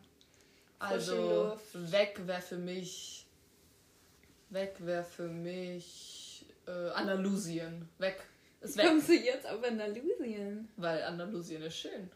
Also 0.83 1.59
weg 1.72 2.20
wäre 2.26 2.41
für 2.41 2.59
mich. 2.59 3.26
Weg 4.51 4.74
wäre 4.80 5.05
für 5.05 5.28
mich 5.28 6.47
äh, 6.66 6.91
Andalusien. 6.91 7.89
Weg. 7.99 8.20
Ist 8.61 8.76
weg. 8.76 8.87
Kommst 8.87 9.09
du 9.09 9.14
jetzt 9.14 9.47
auf 9.47 9.62
Andalusien? 9.64 10.68
Weil 10.76 11.03
Andalusien 11.03 11.62
ist 11.62 11.76
schön. 11.76 12.11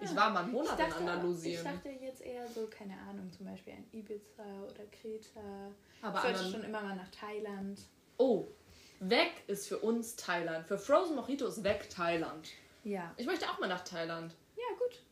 Ich 0.00 0.14
war 0.14 0.30
mal 0.30 0.44
einen 0.44 0.52
Monat 0.52 0.78
dachte, 0.78 1.02
in 1.02 1.08
Andalusien. 1.08 1.54
Ich 1.54 1.62
dachte 1.62 1.88
jetzt 1.88 2.20
eher 2.20 2.46
so, 2.48 2.68
keine 2.68 2.96
Ahnung, 3.08 3.30
zum 3.32 3.46
Beispiel 3.46 3.72
ein 3.72 3.86
Ibiza 3.92 4.44
oder 4.62 4.84
Kreta. 4.92 5.72
Aber 6.02 6.18
ich 6.18 6.24
wollte 6.24 6.50
schon 6.52 6.62
immer 6.62 6.80
mal 6.80 6.94
nach 6.94 7.10
Thailand. 7.10 7.80
Oh, 8.16 8.46
weg 9.00 9.42
ist 9.48 9.66
für 9.66 9.78
uns 9.78 10.14
Thailand. 10.14 10.66
Für 10.66 10.78
Frozen 10.78 11.16
Mojito 11.16 11.46
ist 11.46 11.64
weg 11.64 11.90
Thailand. 11.90 12.48
Ja. 12.84 13.12
Ich 13.16 13.26
möchte 13.26 13.48
auch 13.50 13.58
mal 13.58 13.66
nach 13.68 13.82
Thailand. 13.82 14.34
Ja, 14.56 14.76
gut. 14.78 15.02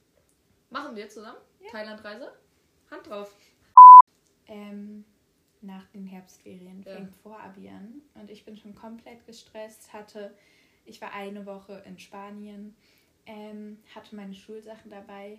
Machen 0.70 0.94
wir 0.94 1.08
zusammen? 1.08 1.38
Ja. 1.60 1.70
Thailand-Reise? 1.70 2.32
Hand 2.90 3.06
drauf. 3.08 3.34
Ähm, 4.48 5.04
nach 5.60 5.86
den 5.88 6.06
Herbstferien 6.06 6.82
ja. 6.84 6.94
fängt 6.94 7.14
Vorabi 7.16 7.68
an 7.68 8.02
und 8.14 8.30
ich 8.30 8.44
bin 8.44 8.56
schon 8.56 8.74
komplett 8.74 9.26
gestresst. 9.26 9.92
Hatte, 9.92 10.34
ich 10.84 11.00
war 11.00 11.12
eine 11.12 11.46
Woche 11.46 11.82
in 11.86 11.98
Spanien, 11.98 12.76
ähm, 13.26 13.78
hatte 13.94 14.14
meine 14.14 14.34
Schulsachen 14.34 14.90
dabei, 14.90 15.38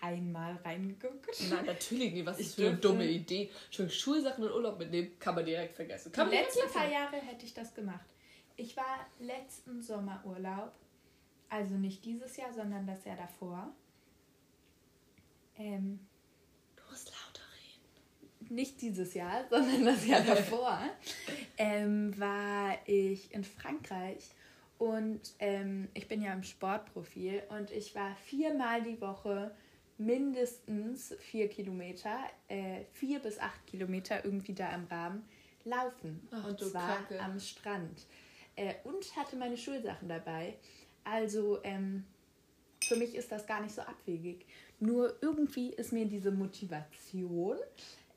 kein 0.00 0.30
Mal 0.30 0.56
reingeguckt. 0.56 1.48
Nein, 1.48 1.64
natürlich 1.64 2.12
nicht. 2.12 2.26
Was 2.26 2.38
ist 2.38 2.56
für 2.56 2.68
eine 2.68 2.76
dumme 2.76 3.06
Idee? 3.06 3.50
Schon 3.70 3.88
Schulsachen 3.88 4.44
in 4.44 4.50
Urlaub 4.50 4.78
mitnehmen, 4.78 5.18
kann 5.18 5.34
man 5.34 5.46
direkt 5.46 5.74
vergessen. 5.74 6.12
Kann 6.12 6.30
die 6.30 6.36
letzten 6.36 6.68
paar 6.70 6.90
Jahre 6.90 7.16
hätte 7.16 7.46
ich 7.46 7.54
das 7.54 7.74
gemacht. 7.74 8.06
Ich 8.56 8.76
war 8.76 9.06
letzten 9.18 9.82
Sommerurlaub, 9.82 10.72
also 11.48 11.74
nicht 11.76 12.04
dieses 12.04 12.36
Jahr, 12.36 12.52
sondern 12.52 12.86
das 12.86 13.04
Jahr 13.04 13.16
davor. 13.16 13.74
Ähm, 15.58 16.00
musst 16.96 17.10
lauter 17.10 17.42
reden. 17.52 18.54
Nicht 18.54 18.80
dieses 18.80 19.12
Jahr, 19.12 19.44
sondern 19.50 19.84
das 19.84 20.06
Jahr 20.06 20.22
davor 20.22 20.80
ähm, 21.58 22.18
war 22.18 22.76
ich 22.86 23.32
in 23.34 23.44
Frankreich 23.44 24.30
und 24.78 25.20
ähm, 25.38 25.88
ich 25.92 26.08
bin 26.08 26.22
ja 26.22 26.32
im 26.32 26.42
Sportprofil 26.42 27.42
und 27.50 27.70
ich 27.70 27.94
war 27.94 28.16
viermal 28.24 28.82
die 28.82 29.00
Woche 29.00 29.54
mindestens 29.98 31.14
vier 31.20 31.48
Kilometer, 31.48 32.18
äh, 32.48 32.84
vier 32.94 33.18
bis 33.18 33.38
acht 33.38 33.66
Kilometer 33.66 34.24
irgendwie 34.24 34.54
da 34.54 34.74
im 34.74 34.84
Rahmen 34.86 35.26
laufen. 35.64 36.26
Ach, 36.30 36.46
und 36.46 36.60
zwar 36.60 36.98
Kacke. 36.98 37.20
am 37.20 37.38
Strand. 37.40 38.06
Äh, 38.56 38.74
und 38.84 39.16
hatte 39.16 39.36
meine 39.36 39.56
Schulsachen 39.56 40.08
dabei. 40.08 40.54
Also 41.04 41.58
ähm, 41.62 42.04
für 42.82 42.96
mich 42.96 43.14
ist 43.14 43.32
das 43.32 43.46
gar 43.46 43.60
nicht 43.62 43.74
so 43.74 43.82
abwegig. 43.82 44.46
Nur 44.78 45.16
irgendwie 45.22 45.70
ist 45.70 45.92
mir 45.92 46.06
diese 46.06 46.30
Motivation 46.30 47.56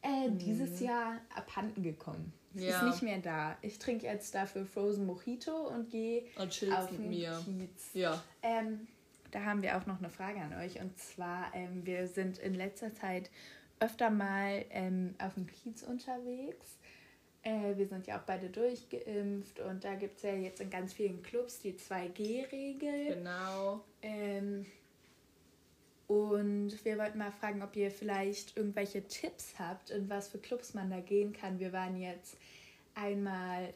äh, 0.01 0.29
mhm. 0.29 0.37
dieses 0.37 0.79
Jahr 0.79 1.19
abhanden 1.35 1.83
gekommen. 1.83 2.33
Ja. 2.53 2.77
Ist 2.77 2.83
nicht 2.83 3.03
mehr 3.03 3.19
da. 3.19 3.57
Ich 3.61 3.79
trinke 3.79 4.05
jetzt 4.05 4.33
dafür 4.33 4.65
Frozen 4.65 5.05
Mojito 5.05 5.67
und 5.67 5.89
gehe 5.89 6.23
auf 6.37 6.89
den 6.89 7.09
mir. 7.09 7.39
Kiez. 7.45 7.89
Ja. 7.93 8.21
Ähm, 8.41 8.87
da 9.31 9.41
haben 9.43 9.61
wir 9.61 9.77
auch 9.77 9.85
noch 9.85 9.99
eine 9.99 10.09
Frage 10.09 10.39
an 10.39 10.53
euch. 10.53 10.81
Und 10.81 10.97
zwar, 10.97 11.53
ähm, 11.53 11.85
wir 11.85 12.07
sind 12.07 12.39
in 12.39 12.55
letzter 12.55 12.93
Zeit 12.93 13.29
öfter 13.79 14.09
mal 14.09 14.65
ähm, 14.71 15.15
auf 15.19 15.35
dem 15.35 15.47
Kiez 15.47 15.83
unterwegs. 15.83 16.77
Äh, 17.43 17.77
wir 17.77 17.87
sind 17.87 18.07
ja 18.07 18.17
auch 18.17 18.23
beide 18.23 18.49
durchgeimpft 18.49 19.59
und 19.61 19.83
da 19.83 19.95
gibt 19.95 20.17
es 20.17 20.23
ja 20.23 20.33
jetzt 20.33 20.59
in 20.59 20.69
ganz 20.69 20.93
vielen 20.93 21.21
Clubs 21.21 21.59
die 21.59 21.73
2G-Regel. 21.73 23.15
Genau. 23.15 23.81
Ähm, 24.01 24.65
und 26.09 26.73
wir 26.83 26.97
wollten 26.97 27.19
mal 27.19 27.31
fragen, 27.31 27.61
ob 27.61 27.75
ihr 27.75 27.91
vielleicht 27.91 28.57
irgendwelche 28.57 29.07
Tipps 29.07 29.53
habt, 29.59 29.91
in 29.91 30.09
was 30.09 30.27
für 30.27 30.39
Clubs 30.39 30.73
man 30.73 30.89
da 30.89 31.01
gehen 31.01 31.33
kann. 31.33 31.59
Wir 31.59 31.71
waren 31.71 31.95
jetzt 32.01 32.35
einmal 32.95 33.71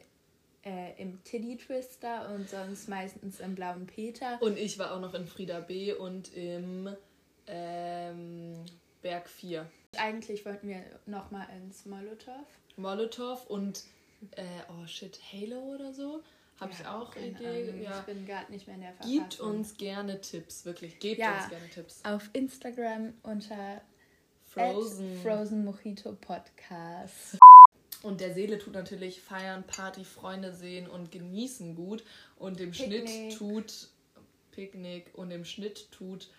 äh, 0.64 1.00
im 1.00 1.22
Tiddy 1.22 1.58
Twister 1.58 2.28
und 2.34 2.50
sonst 2.50 2.88
meistens 2.88 3.38
im 3.38 3.54
Blauen 3.54 3.86
Peter. 3.86 4.42
Und 4.42 4.58
ich 4.58 4.80
war 4.80 4.96
auch 4.96 5.00
noch 5.00 5.14
in 5.14 5.28
Frieda 5.28 5.60
B. 5.60 5.92
und 5.92 6.34
im 6.34 6.88
ähm, 7.46 8.64
Berg 9.00 9.28
4. 9.28 9.64
Eigentlich 9.96 10.44
wollten 10.44 10.66
wir 10.66 10.82
nochmal 11.06 11.46
ins 11.62 11.86
Molotow. 11.86 12.44
Molotow 12.76 13.46
und, 13.46 13.84
äh, 14.32 14.42
oh 14.70 14.84
shit, 14.88 15.20
Halo 15.32 15.76
oder 15.76 15.94
so. 15.94 16.20
Habe 16.60 16.72
ja, 16.72 16.78
ich 16.80 16.86
auch 16.86 17.10
keine 17.10 17.26
Idee. 17.28 17.68
Ahnung. 17.68 17.82
Ja. 17.82 17.98
Ich 18.00 18.06
bin 18.06 18.26
gerade 18.26 18.52
nicht 18.52 18.66
mehr 18.66 18.76
in 18.76 18.82
der 18.82 18.92
Verfassung. 18.92 19.18
Gebt 19.18 19.40
uns 19.40 19.76
gerne 19.76 20.20
Tipps, 20.20 20.64
wirklich. 20.64 20.98
Gebt 20.98 21.18
ja, 21.18 21.36
uns 21.36 21.48
gerne 21.48 21.68
Tipps. 21.68 22.04
Auf 22.04 22.30
Instagram 22.32 23.14
unter 23.22 23.80
Frozen. 24.44 25.20
Frozen 25.20 25.64
Mojito 25.64 26.12
Podcast. 26.12 27.38
Und 28.02 28.20
der 28.20 28.34
Seele 28.34 28.58
tut 28.58 28.74
natürlich 28.74 29.20
feiern, 29.20 29.64
Party, 29.66 30.04
Freunde 30.04 30.52
sehen 30.52 30.88
und 30.88 31.10
genießen 31.10 31.74
gut. 31.74 32.04
Und 32.36 32.60
dem 32.60 32.70
Picknick. 32.70 33.08
Schnitt 33.08 33.38
tut 33.38 33.88
Picknick 34.52 35.10
und 35.14 35.30
dem 35.30 35.44
Schnitt 35.44 35.90
tut 35.90 36.30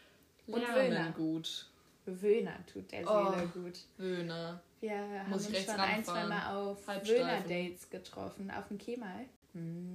Lernen 0.48 1.14
gut. 1.14 1.68
Wöhner 2.06 2.64
tut 2.72 2.92
der 2.92 3.00
Seele 3.00 3.50
oh, 3.54 3.60
gut. 3.60 3.80
Wöhner. 3.98 4.62
Wir 4.80 4.96
Muss 5.28 5.48
haben 5.48 5.56
uns 5.56 5.66
schon 5.66 5.80
ein, 5.80 6.06
zwei 6.06 6.26
Mal 6.26 6.56
auf 6.56 6.88
Wöhner-Dates 6.88 7.90
getroffen, 7.90 8.52
auf 8.52 8.68
dem 8.68 8.78
Kemal. 8.78 9.26
Mm. 9.56 9.86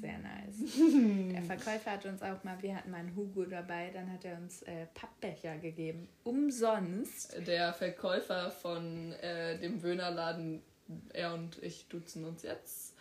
Sehr 0.00 0.18
nice. 0.18 0.56
Der 1.32 1.42
Verkäufer 1.42 1.92
hat 1.92 2.04
uns 2.06 2.22
auch 2.22 2.42
mal, 2.42 2.60
wir 2.60 2.74
hatten 2.74 2.90
mal 2.90 2.98
einen 2.98 3.14
Hugo 3.14 3.44
dabei, 3.44 3.90
dann 3.94 4.12
hat 4.12 4.24
er 4.24 4.36
uns 4.36 4.62
äh, 4.62 4.86
Pappbecher 4.94 5.58
gegeben. 5.58 6.08
Umsonst. 6.24 7.36
Der 7.46 7.72
Verkäufer 7.72 8.50
von 8.50 9.12
äh, 9.12 9.58
dem 9.58 9.80
Wöhnerladen, 9.82 10.60
er 11.12 11.34
und 11.34 11.62
ich 11.62 11.86
duzen 11.88 12.24
uns 12.24 12.42
jetzt. 12.42 12.96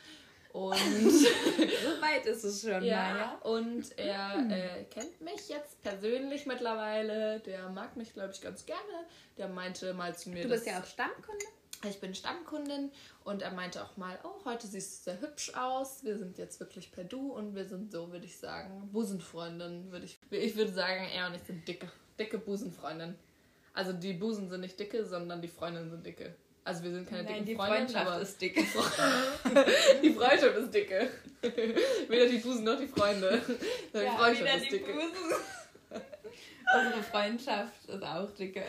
Und 0.53 0.75
so 0.75 2.01
weit 2.01 2.25
ist 2.25 2.43
es 2.43 2.61
schon, 2.61 2.83
ja. 2.83 3.13
Maja. 3.13 3.37
Und 3.43 3.97
er 3.97 4.35
hm. 4.35 4.51
äh, 4.51 4.83
kennt 4.83 5.21
mich 5.21 5.49
jetzt 5.49 5.81
persönlich 5.81 6.45
mittlerweile. 6.45 7.39
Der 7.39 7.69
mag 7.69 7.95
mich, 7.95 8.13
glaube 8.13 8.31
ich, 8.33 8.41
ganz 8.41 8.65
gerne. 8.65 9.05
Der 9.37 9.47
meinte 9.47 9.93
mal 9.93 10.15
zu 10.15 10.29
mir. 10.29 10.43
Du 10.43 10.49
bist 10.49 10.67
ja 10.67 10.79
auch 10.79 10.85
Stammkunde. 10.85 11.45
Ich 11.89 11.99
bin 11.99 12.13
Stammkundin 12.13 12.91
und 13.23 13.41
er 13.41 13.51
meinte 13.51 13.83
auch 13.83 13.97
mal, 13.97 14.17
oh, 14.23 14.45
heute 14.45 14.67
siehst 14.67 14.99
du 14.99 15.11
sehr 15.11 15.21
hübsch 15.21 15.53
aus. 15.55 16.03
Wir 16.03 16.17
sind 16.17 16.37
jetzt 16.37 16.59
wirklich 16.59 16.91
per 16.91 17.03
Du 17.03 17.31
und 17.33 17.55
wir 17.55 17.65
sind 17.65 17.91
so, 17.91 18.11
würde 18.11 18.25
ich 18.25 18.37
sagen, 18.37 18.89
Busenfreundin. 18.91 19.91
Würde 19.91 20.05
ich, 20.05 20.17
ich 20.29 20.55
würde 20.55 20.71
sagen, 20.71 21.07
er 21.15 21.27
und 21.27 21.35
ich 21.35 21.41
sind 21.41 21.67
dicke, 21.67 21.91
dicke 22.19 22.37
Busenfreundin. 22.37 23.15
Also 23.73 23.93
die 23.93 24.13
Busen 24.13 24.49
sind 24.49 24.61
nicht 24.61 24.79
dicke, 24.79 25.05
sondern 25.05 25.41
die 25.41 25.47
Freundinnen 25.47 25.89
sind 25.89 26.05
dicke. 26.05 26.35
Also 26.63 26.83
wir 26.83 26.91
sind 26.91 27.09
keine 27.09 27.23
Nein, 27.23 27.45
dicken 27.45 27.57
Freundinnen, 27.57 27.87
Freundschaft 27.87 28.07
aber 28.07 28.21
ist 28.21 28.39
dicke. 28.39 28.61
die 30.03 30.13
Freundschaft 30.13 30.57
ist 30.57 30.73
dicke. 30.73 31.09
Weder 32.07 32.27
die 32.27 32.37
Busen 32.37 32.63
noch 32.63 32.77
die 32.77 32.87
Freunde. 32.87 33.41
Die 33.93 33.97
ja, 33.97 34.11
Freundschaft 34.11 34.63
ist 34.63 34.71
dicke. 34.71 34.93
Unsere 36.73 37.03
Freundschaft 37.03 37.89
ist 37.89 38.03
auch 38.03 38.29
dicke. 38.35 38.63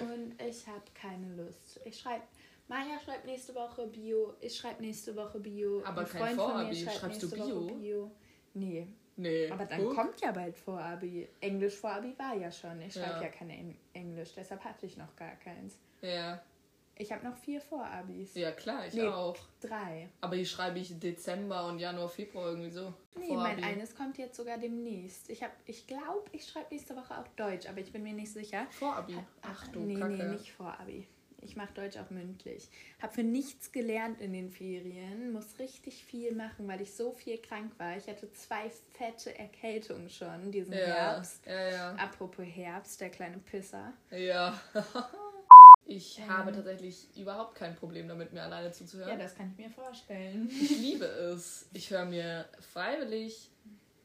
Und 0.00 0.40
ich 0.42 0.66
habe 0.66 0.82
keine 0.94 1.34
Lust. 1.34 1.80
Ich 1.84 1.98
schreibe. 1.98 2.22
Maja 2.68 2.98
schreibt 3.04 3.26
nächste 3.26 3.54
Woche 3.54 3.86
Bio. 3.86 4.34
Ich 4.40 4.56
schreibe 4.56 4.82
nächste 4.82 5.14
Woche 5.14 5.38
Bio. 5.38 5.82
Aber 5.84 6.02
Ein 6.02 6.08
kein 6.08 6.36
Vorabi. 6.36 6.74
Schreibt 6.74 6.96
Schreibst 6.96 7.22
du 7.22 7.30
Bio? 7.30 7.60
Bio? 7.66 8.10
Nee. 8.54 8.88
Nee. 9.16 9.50
Aber 9.50 9.64
dann 9.64 9.84
Guck. 9.84 9.94
kommt 9.94 10.20
ja 10.20 10.32
bald 10.32 10.56
Vorabi. 10.56 11.28
Englisch 11.40 11.76
Vorabi 11.76 12.14
war 12.18 12.34
ja 12.34 12.50
schon. 12.50 12.80
Ich 12.82 12.94
schreibe 12.94 13.16
ja. 13.16 13.22
ja 13.22 13.28
kein 13.28 13.76
Englisch, 13.94 14.34
deshalb 14.36 14.62
hatte 14.62 14.86
ich 14.86 14.96
noch 14.96 15.14
gar 15.16 15.36
keins. 15.36 15.78
Ja. 16.02 16.42
Ich 16.98 17.12
habe 17.12 17.24
noch 17.26 17.36
vier 17.36 17.60
Vorabis. 17.60 18.34
Ja, 18.34 18.52
klar, 18.52 18.86
ich 18.86 18.94
nee, 18.94 19.06
auch. 19.06 19.36
Drei. 19.60 20.08
Aber 20.22 20.34
hier 20.36 20.46
schreibe 20.46 20.78
ich 20.78 20.98
Dezember 20.98 21.66
und 21.66 21.78
Januar, 21.78 22.08
Februar 22.08 22.48
irgendwie 22.48 22.70
so. 22.70 22.94
Nee, 23.18 23.28
Vorabi. 23.28 23.60
mein 23.60 23.64
eines 23.64 23.94
kommt 23.94 24.16
jetzt 24.16 24.36
sogar 24.36 24.56
demnächst. 24.56 25.28
Ich, 25.28 25.44
ich 25.66 25.86
glaube, 25.86 26.24
ich 26.32 26.46
schreibe 26.46 26.68
nächste 26.70 26.96
Woche 26.96 27.18
auch 27.18 27.28
Deutsch, 27.36 27.68
aber 27.68 27.80
ich 27.80 27.92
bin 27.92 28.02
mir 28.02 28.14
nicht 28.14 28.32
sicher. 28.32 28.66
Vorabi? 28.70 29.18
Ach 29.42 29.68
du 29.68 29.80
Nee, 29.80 29.94
Kacke. 29.96 30.14
nee, 30.14 30.24
nicht 30.24 30.52
Vorabi. 30.52 31.06
Ich 31.42 31.54
mache 31.54 31.72
Deutsch 31.74 31.96
auch 31.98 32.10
mündlich. 32.10 32.68
Habe 33.00 33.12
für 33.12 33.22
nichts 33.22 33.70
gelernt 33.70 34.20
in 34.20 34.32
den 34.32 34.50
Ferien. 34.50 35.32
Muss 35.32 35.58
richtig 35.58 36.02
viel 36.02 36.34
machen, 36.34 36.66
weil 36.66 36.80
ich 36.80 36.94
so 36.94 37.12
viel 37.12 37.38
krank 37.38 37.72
war. 37.78 37.96
Ich 37.96 38.08
hatte 38.08 38.32
zwei 38.32 38.70
fette 38.94 39.38
Erkältungen 39.38 40.08
schon 40.08 40.50
diesen 40.50 40.72
ja, 40.72 40.78
Herbst. 40.78 41.46
Ja, 41.46 41.70
ja. 41.70 41.94
Apropos 41.96 42.44
Herbst, 42.44 43.00
der 43.00 43.10
kleine 43.10 43.38
Pisser. 43.38 43.92
Ja. 44.10 44.58
Ich 45.86 46.18
ähm, 46.18 46.28
habe 46.28 46.52
tatsächlich 46.52 47.06
überhaupt 47.16 47.54
kein 47.54 47.76
Problem 47.76 48.08
damit, 48.08 48.32
mir 48.32 48.42
alleine 48.42 48.72
zuzuhören. 48.72 49.10
Ja, 49.10 49.16
das 49.16 49.36
kann 49.36 49.52
ich 49.52 49.64
mir 49.64 49.70
vorstellen. 49.70 50.50
Ich 50.50 50.70
liebe 50.78 51.04
es. 51.04 51.68
Ich 51.72 51.90
höre 51.90 52.04
mir 52.04 52.46
freiwillig 52.72 53.50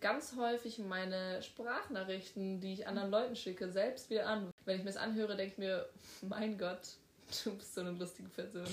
ganz 0.02 0.36
häufig 0.36 0.80
meine 0.80 1.42
Sprachnachrichten, 1.42 2.60
die 2.60 2.74
ich 2.74 2.88
anderen 2.88 3.12
Leuten 3.12 3.36
schicke, 3.36 3.72
selbst 3.72 4.10
wieder 4.10 4.28
an. 4.28 4.52
Wenn 4.66 4.78
ich 4.78 4.84
mir 4.84 4.90
das 4.90 4.98
anhöre, 4.98 5.38
denke 5.38 5.54
ich 5.54 5.58
mir, 5.58 5.88
mein 6.22 6.58
Gott, 6.58 6.96
du 7.44 7.56
bist 7.56 7.76
so 7.76 7.82
eine 7.82 7.92
lustige 7.92 8.30
Person. 8.30 8.68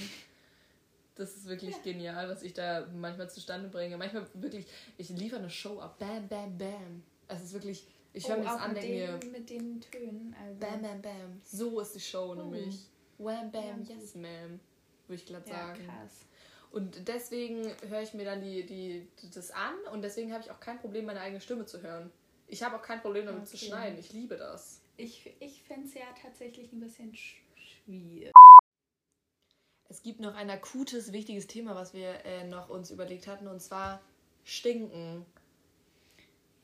Das 1.15 1.37
ist 1.37 1.47
wirklich 1.47 1.75
ja. 1.77 1.83
genial, 1.83 2.29
was 2.29 2.43
ich 2.43 2.55
da 2.55 2.87
manchmal 2.95 3.31
zustande 3.31 3.69
bringe. 3.69 3.97
Manchmal 3.97 4.27
wirklich, 4.35 4.67
ich 4.97 5.11
liefere 5.11 5.41
eine 5.41 5.51
Show 5.51 5.79
ab. 5.81 5.99
Bam, 5.99 6.29
bam, 6.29 6.57
bam. 6.57 7.03
Es 7.27 7.43
ist 7.43 7.53
wirklich, 7.53 7.87
ich 8.13 8.29
höre 8.29 8.37
oh, 8.37 8.41
mir 8.41 8.45
das 8.45 8.61
an, 8.61 8.75
denke 8.75 8.89
mir. 8.89 9.31
Mit 9.33 9.51
den 9.51 9.81
Tönen. 9.81 10.35
Also. 10.41 10.61
Bam, 10.61 10.83
bam, 10.83 11.03
bam. 11.03 11.41
So 11.45 11.81
ist 11.81 11.95
die 11.95 12.01
Show 12.01 12.31
oh. 12.31 12.35
nämlich. 12.35 12.87
Wham 13.19 13.51
Bam, 13.51 13.85
ja, 13.85 13.97
yes 13.97 14.14
ma'am, 14.14 14.61
würde 15.07 15.23
ich 15.23 15.27
glatt 15.27 15.47
sagen. 15.47 15.81
Ja, 15.85 15.93
krass. 15.93 16.12
Und 16.71 17.09
deswegen 17.09 17.64
höre 17.89 18.03
ich 18.03 18.14
mir 18.14 18.25
dann 18.25 18.43
die, 18.43 18.64
die, 18.66 19.09
das 19.35 19.51
an 19.51 19.75
und 19.93 20.03
deswegen 20.03 20.33
habe 20.33 20.43
ich 20.43 20.51
auch 20.51 20.61
kein 20.61 20.79
Problem, 20.79 21.07
meine 21.07 21.21
eigene 21.21 21.41
Stimme 21.41 21.64
zu 21.64 21.83
hören. 21.83 22.11
Ich 22.47 22.62
habe 22.62 22.77
auch 22.77 22.83
kein 22.83 23.01
Problem 23.01 23.27
damit 23.27 23.43
okay. 23.43 23.51
zu 23.51 23.57
schneiden. 23.57 23.99
Ich 23.99 24.12
liebe 24.12 24.37
das. 24.37 24.81
Ich, 24.97 25.35
ich 25.41 25.62
fände 25.62 25.87
es 25.87 25.95
ja 25.95 26.07
tatsächlich 26.21 26.73
ein 26.73 26.81
bisschen 26.81 27.14
schwierig. 27.14 28.33
Es 29.89 30.03
gibt 30.03 30.21
noch 30.21 30.35
ein 30.35 30.51
akutes, 30.51 31.12
wichtiges 31.12 31.47
Thema, 31.47 31.75
was 31.75 31.95
wir 31.95 32.25
äh, 32.25 32.45
noch 32.45 32.69
uns 32.69 32.91
überlegt 32.91 33.27
hatten, 33.27 33.47
und 33.49 33.61
zwar 33.61 34.03
Stinken. 34.45 35.25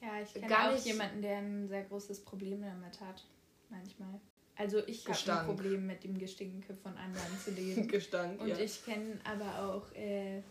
Ja, 0.02 0.20
ich 0.20 0.34
kenne 0.34 0.68
auch 0.68 0.72
nicht 0.72 0.84
jemanden, 0.84 1.22
der 1.22 1.38
ein 1.38 1.68
sehr 1.68 1.84
großes 1.84 2.24
Problem 2.24 2.60
damit 2.60 3.00
hat. 3.00 3.24
Manchmal. 3.70 4.20
Also 4.56 4.78
ich 4.86 5.06
habe 5.06 5.40
ein 5.40 5.46
Problem 5.46 5.86
mit 5.86 6.04
dem 6.04 6.16
Gestinke 6.16 6.74
von 6.74 6.96
anderen 6.96 7.38
zu 7.42 7.50
leben. 7.50 7.88
Gestank, 7.88 8.40
Und 8.40 8.48
ja. 8.48 8.58
ich 8.58 8.84
kenne 8.84 9.18
aber 9.24 9.58
auch 9.68 9.92
äh, 9.96 10.42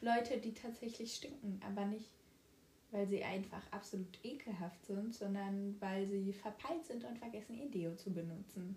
Leute, 0.00 0.38
die 0.38 0.54
tatsächlich 0.54 1.14
stinken, 1.14 1.60
aber 1.66 1.86
nicht, 1.86 2.08
weil 2.92 3.06
sie 3.08 3.22
einfach 3.22 3.62
absolut 3.72 4.18
ekelhaft 4.22 4.84
sind, 4.86 5.14
sondern 5.14 5.76
weil 5.80 6.06
sie 6.06 6.32
verpeilt 6.32 6.84
sind 6.86 7.04
und 7.04 7.18
vergessen, 7.18 7.58
ihr 7.58 7.70
Deo 7.70 7.94
zu 7.96 8.12
benutzen. 8.12 8.76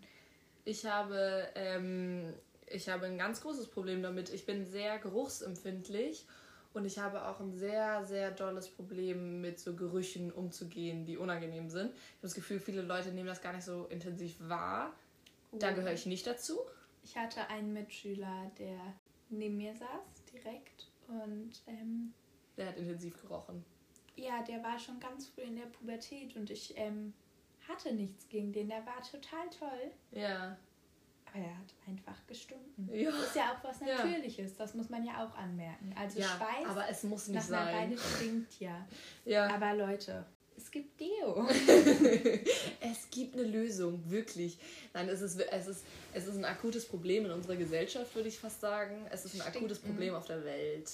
Ich 0.65 0.85
habe, 0.85 1.47
ähm, 1.55 2.33
ich 2.67 2.89
habe 2.89 3.05
ein 3.05 3.17
ganz 3.17 3.41
großes 3.41 3.67
Problem 3.67 4.01
damit. 4.01 4.29
Ich 4.29 4.45
bin 4.45 4.65
sehr 4.65 4.97
geruchsempfindlich 4.97 6.25
und 6.73 6.85
ich 6.85 6.97
habe 6.97 7.25
auch 7.27 7.39
ein 7.39 7.53
sehr, 7.53 8.03
sehr 8.05 8.31
dolles 8.31 8.67
Problem 8.67 9.41
mit 9.41 9.59
so 9.59 9.75
Gerüchen 9.75 10.31
umzugehen, 10.31 11.05
die 11.05 11.17
unangenehm 11.17 11.69
sind. 11.69 11.91
Ich 11.91 11.95
habe 11.95 12.21
das 12.21 12.33
Gefühl, 12.33 12.59
viele 12.59 12.81
Leute 12.81 13.11
nehmen 13.11 13.27
das 13.27 13.41
gar 13.41 13.53
nicht 13.53 13.65
so 13.65 13.85
intensiv 13.85 14.35
wahr. 14.39 14.93
Da 15.51 15.71
oh. 15.71 15.75
gehöre 15.75 15.93
ich 15.93 16.05
nicht 16.05 16.25
dazu. 16.25 16.59
Ich 17.03 17.15
hatte 17.17 17.47
einen 17.49 17.73
Mitschüler, 17.73 18.51
der 18.57 18.79
neben 19.29 19.57
mir 19.57 19.75
saß, 19.75 20.23
direkt. 20.33 20.87
Und 21.07 21.51
ähm, 21.67 22.13
der 22.57 22.67
hat 22.69 22.77
intensiv 22.77 23.21
gerochen. 23.21 23.63
Ja, 24.15 24.41
der 24.43 24.63
war 24.63 24.79
schon 24.79 24.99
ganz 24.99 25.27
früh 25.27 25.41
in 25.41 25.55
der 25.55 25.65
Pubertät 25.65 26.35
und 26.35 26.49
ich 26.49 26.73
ähm, 26.77 27.13
hatte 27.67 27.93
nichts 27.93 28.27
gegen 28.29 28.51
den. 28.51 28.69
Der 28.69 28.85
war 28.85 29.01
total 29.01 29.49
toll. 29.49 29.91
Ja. 30.11 30.57
Aber 31.33 31.43
er 31.43 31.57
hat 31.57 31.73
einfach 31.87 32.27
gestunken. 32.27 32.89
Ja. 32.93 33.11
Das 33.11 33.27
ist 33.27 33.35
ja 33.35 33.53
auch 33.53 33.63
was 33.63 33.81
Natürliches, 33.81 34.51
ja. 34.51 34.57
das 34.57 34.73
muss 34.75 34.89
man 34.89 35.03
ja 35.03 35.25
auch 35.25 35.35
anmerken. 35.35 35.93
Also 35.97 36.19
ja, 36.19 36.27
Schweiß 36.27 36.67
aber 36.69 36.89
es 36.89 37.03
muss 37.03 37.27
nicht 37.27 37.35
nach 37.35 37.47
sein. 37.47 37.73
Beine 37.73 37.97
stinkt 37.97 38.59
ja. 38.59 38.87
ja. 39.25 39.47
Aber 39.47 39.73
Leute, 39.73 40.25
es 40.55 40.69
gibt 40.69 40.99
Deo. 40.99 41.47
es 42.79 43.09
gibt 43.09 43.33
eine 43.35 43.43
Lösung, 43.43 43.99
wirklich. 44.09 44.59
Nein, 44.93 45.09
es 45.09 45.21
ist, 45.21 45.39
es, 45.39 45.67
ist, 45.67 45.83
es 46.13 46.27
ist 46.27 46.37
ein 46.37 46.45
akutes 46.45 46.87
Problem 46.87 47.25
in 47.25 47.31
unserer 47.31 47.55
Gesellschaft, 47.55 48.13
würde 48.15 48.29
ich 48.29 48.37
fast 48.37 48.61
sagen. 48.61 49.07
Es 49.09 49.25
ist 49.25 49.33
ein 49.33 49.41
Stinken. 49.41 49.57
akutes 49.57 49.79
Problem 49.79 50.13
auf 50.13 50.25
der 50.25 50.43
Welt. 50.43 50.91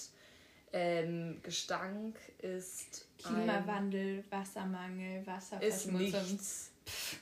Ähm, 0.72 1.40
Gestank 1.44 2.16
ist. 2.38 3.08
Klimawandel, 3.18 4.24
Wassermangel, 4.30 5.26
Wasserverschmutzung. 5.28 6.00
Ist 6.00 6.14
nichts. 6.14 6.72
Pff 6.86 7.20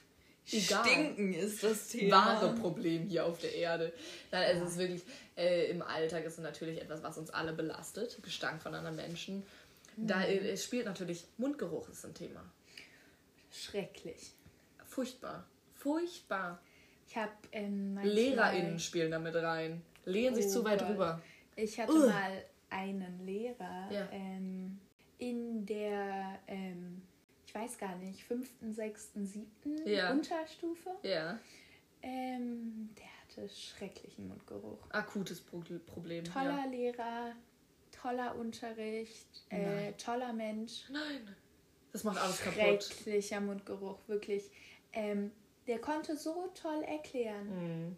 Egal. 0.51 0.85
Stinken 0.85 1.33
ist 1.33 1.63
das 1.63 1.89
Thema. 1.89 2.25
Wahre 2.25 2.55
Problem 2.55 3.07
hier 3.07 3.25
auf 3.25 3.39
der 3.39 3.53
Erde. 3.53 3.93
Nein, 4.31 4.57
es 4.57 4.69
ist 4.69 4.77
wirklich, 4.77 5.03
äh, 5.35 5.69
im 5.69 5.81
Alltag 5.81 6.23
ist 6.25 6.37
es 6.37 6.43
natürlich 6.43 6.81
etwas, 6.81 7.03
was 7.03 7.17
uns 7.17 7.29
alle 7.31 7.53
belastet. 7.53 8.17
Gestank 8.23 8.61
von 8.61 8.73
anderen 8.73 8.95
Menschen. 8.95 9.43
Mhm. 9.97 10.07
Da 10.07 10.23
äh, 10.23 10.37
es 10.49 10.63
spielt 10.63 10.85
natürlich 10.85 11.25
Mundgeruch 11.37 11.89
ist 11.89 12.05
ein 12.05 12.13
Thema. 12.13 12.43
Schrecklich. 13.51 14.31
Furchtbar. 14.85 15.45
Furchtbar. 15.73 16.61
Ich 17.07 17.15
habe 17.15 17.31
ähm, 17.51 17.99
LehrerInnen 18.03 18.79
spielen 18.79 19.11
damit 19.11 19.35
rein. 19.35 19.81
Lehnen 20.05 20.33
oh 20.33 20.37
sich 20.37 20.49
zu 20.49 20.63
weit 20.63 20.79
Gott. 20.79 20.89
rüber. 20.89 21.21
Ich 21.55 21.79
hatte 21.79 21.93
uh. 21.93 22.07
mal 22.07 22.43
einen 22.69 23.25
Lehrer 23.25 23.89
ja. 23.91 24.07
ähm, 24.11 24.79
in 25.17 25.65
der, 25.65 26.39
ähm, 26.47 27.01
weiß 27.57 27.77
gar 27.77 27.95
nicht, 27.97 28.23
fünften, 28.23 28.73
sechsten, 28.73 29.25
siebten 29.25 29.87
ja. 29.87 30.11
Unterstufe. 30.11 30.91
Ja. 31.03 31.39
Ähm, 32.01 32.89
der 32.97 33.07
hatte 33.21 33.49
schrecklichen 33.49 34.27
Mundgeruch. 34.27 34.79
Akutes 34.89 35.41
Pro 35.41 35.63
Problem. 35.85 36.23
Toller 36.23 36.65
ja. 36.65 36.69
Lehrer, 36.69 37.35
toller 37.91 38.35
Unterricht, 38.35 39.27
äh, 39.49 39.93
toller 39.93 40.33
Mensch. 40.33 40.83
Nein. 40.89 41.35
Das 41.91 42.03
macht 42.03 42.19
alles 42.19 42.41
kaputt. 42.41 42.83
Schrecklicher 42.83 43.41
Mundgeruch, 43.41 43.97
wirklich. 44.07 44.51
Ähm, 44.93 45.31
der 45.65 45.79
konnte 45.79 46.15
so 46.15 46.51
toll 46.53 46.83
erklären. 46.83 47.87
Mhm. 47.87 47.97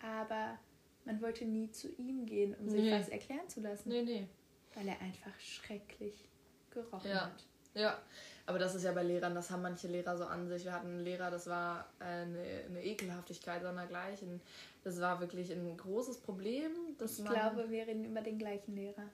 Aber 0.00 0.58
man 1.04 1.20
wollte 1.20 1.44
nie 1.44 1.70
zu 1.70 1.88
ihm 1.96 2.26
gehen, 2.26 2.54
um 2.54 2.68
sich 2.68 2.90
was 2.90 3.08
erklären 3.08 3.48
zu 3.48 3.60
lassen. 3.60 3.88
Nee, 3.88 4.02
nee. 4.02 4.28
Weil 4.74 4.88
er 4.88 5.00
einfach 5.00 5.38
schrecklich 5.40 6.28
gerochen 6.70 7.10
ja. 7.10 7.26
hat. 7.26 7.46
Ja, 7.74 7.98
aber 8.46 8.60
das 8.60 8.76
ist 8.76 8.84
ja 8.84 8.92
bei 8.92 9.02
Lehrern, 9.02 9.34
das 9.34 9.50
haben 9.50 9.62
manche 9.62 9.88
Lehrer 9.88 10.16
so 10.16 10.24
an 10.24 10.48
sich. 10.48 10.64
Wir 10.64 10.72
hatten 10.72 10.86
einen 10.86 11.04
Lehrer, 11.04 11.30
das 11.32 11.48
war 11.48 11.86
eine, 11.98 12.38
eine 12.68 12.84
Ekelhaftigkeit 12.84 13.62
sondergleichen. 13.62 14.40
Das 14.84 15.00
war 15.00 15.20
wirklich 15.20 15.50
ein 15.50 15.76
großes 15.76 16.18
Problem. 16.18 16.70
Ich 17.04 17.18
man 17.24 17.34
glaube, 17.34 17.68
wir 17.68 17.86
reden 17.88 18.04
über 18.04 18.20
den 18.20 18.38
gleichen 18.38 18.74
Lehrer. 18.74 19.08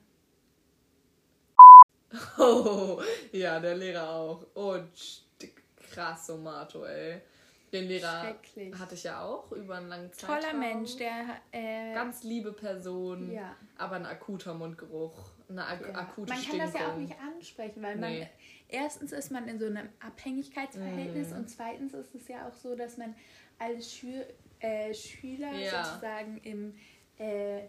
Oh, 2.37 3.01
ja, 3.31 3.59
der 3.59 3.75
Lehrer 3.75 4.07
auch. 4.07 4.45
Oh, 4.53 4.77
krass, 5.91 6.27
Somato, 6.27 6.85
ey. 6.85 7.19
Den 7.71 7.87
Lehrer 7.87 8.35
hatte 8.77 8.93
ich 8.93 9.03
ja 9.03 9.23
auch 9.23 9.51
über 9.51 9.77
einen 9.77 9.89
langen 9.89 10.13
Zeitraum. 10.13 10.41
Toller 10.41 10.53
Mensch, 10.53 10.95
der... 10.95 11.41
Äh, 11.51 11.95
Ganz 11.95 12.21
liebe 12.21 12.53
Person, 12.53 13.31
ja. 13.31 13.55
aber 13.79 13.95
ein 13.95 14.05
akuter 14.05 14.53
Mundgeruch, 14.53 15.31
eine 15.49 15.65
ak 15.65 15.81
ja. 15.81 15.95
akute 15.95 16.31
Man 16.31 16.43
kann 16.43 16.59
das 16.59 16.73
ja 16.73 16.91
auch 16.91 16.97
nicht 16.97 17.15
ansprechen, 17.19 17.81
weil 17.81 17.95
nee. 17.95 18.29
Erstens 18.73 19.11
ist 19.11 19.31
man 19.31 19.47
in 19.47 19.59
so 19.59 19.67
einem 19.67 19.87
Abhängigkeitsverhältnis 19.99 21.29
mm. 21.29 21.35
und 21.35 21.47
zweitens 21.47 21.93
ist 21.93 22.15
es 22.15 22.27
ja 22.27 22.47
auch 22.47 22.55
so, 22.55 22.75
dass 22.75 22.97
man 22.97 23.13
als 23.59 23.93
Schü 23.93 24.23
äh, 24.59 24.93
Schüler 24.93 25.53
ja. 25.53 25.83
sozusagen 25.83 26.39
im... 26.43 26.73
Äh, 27.19 27.65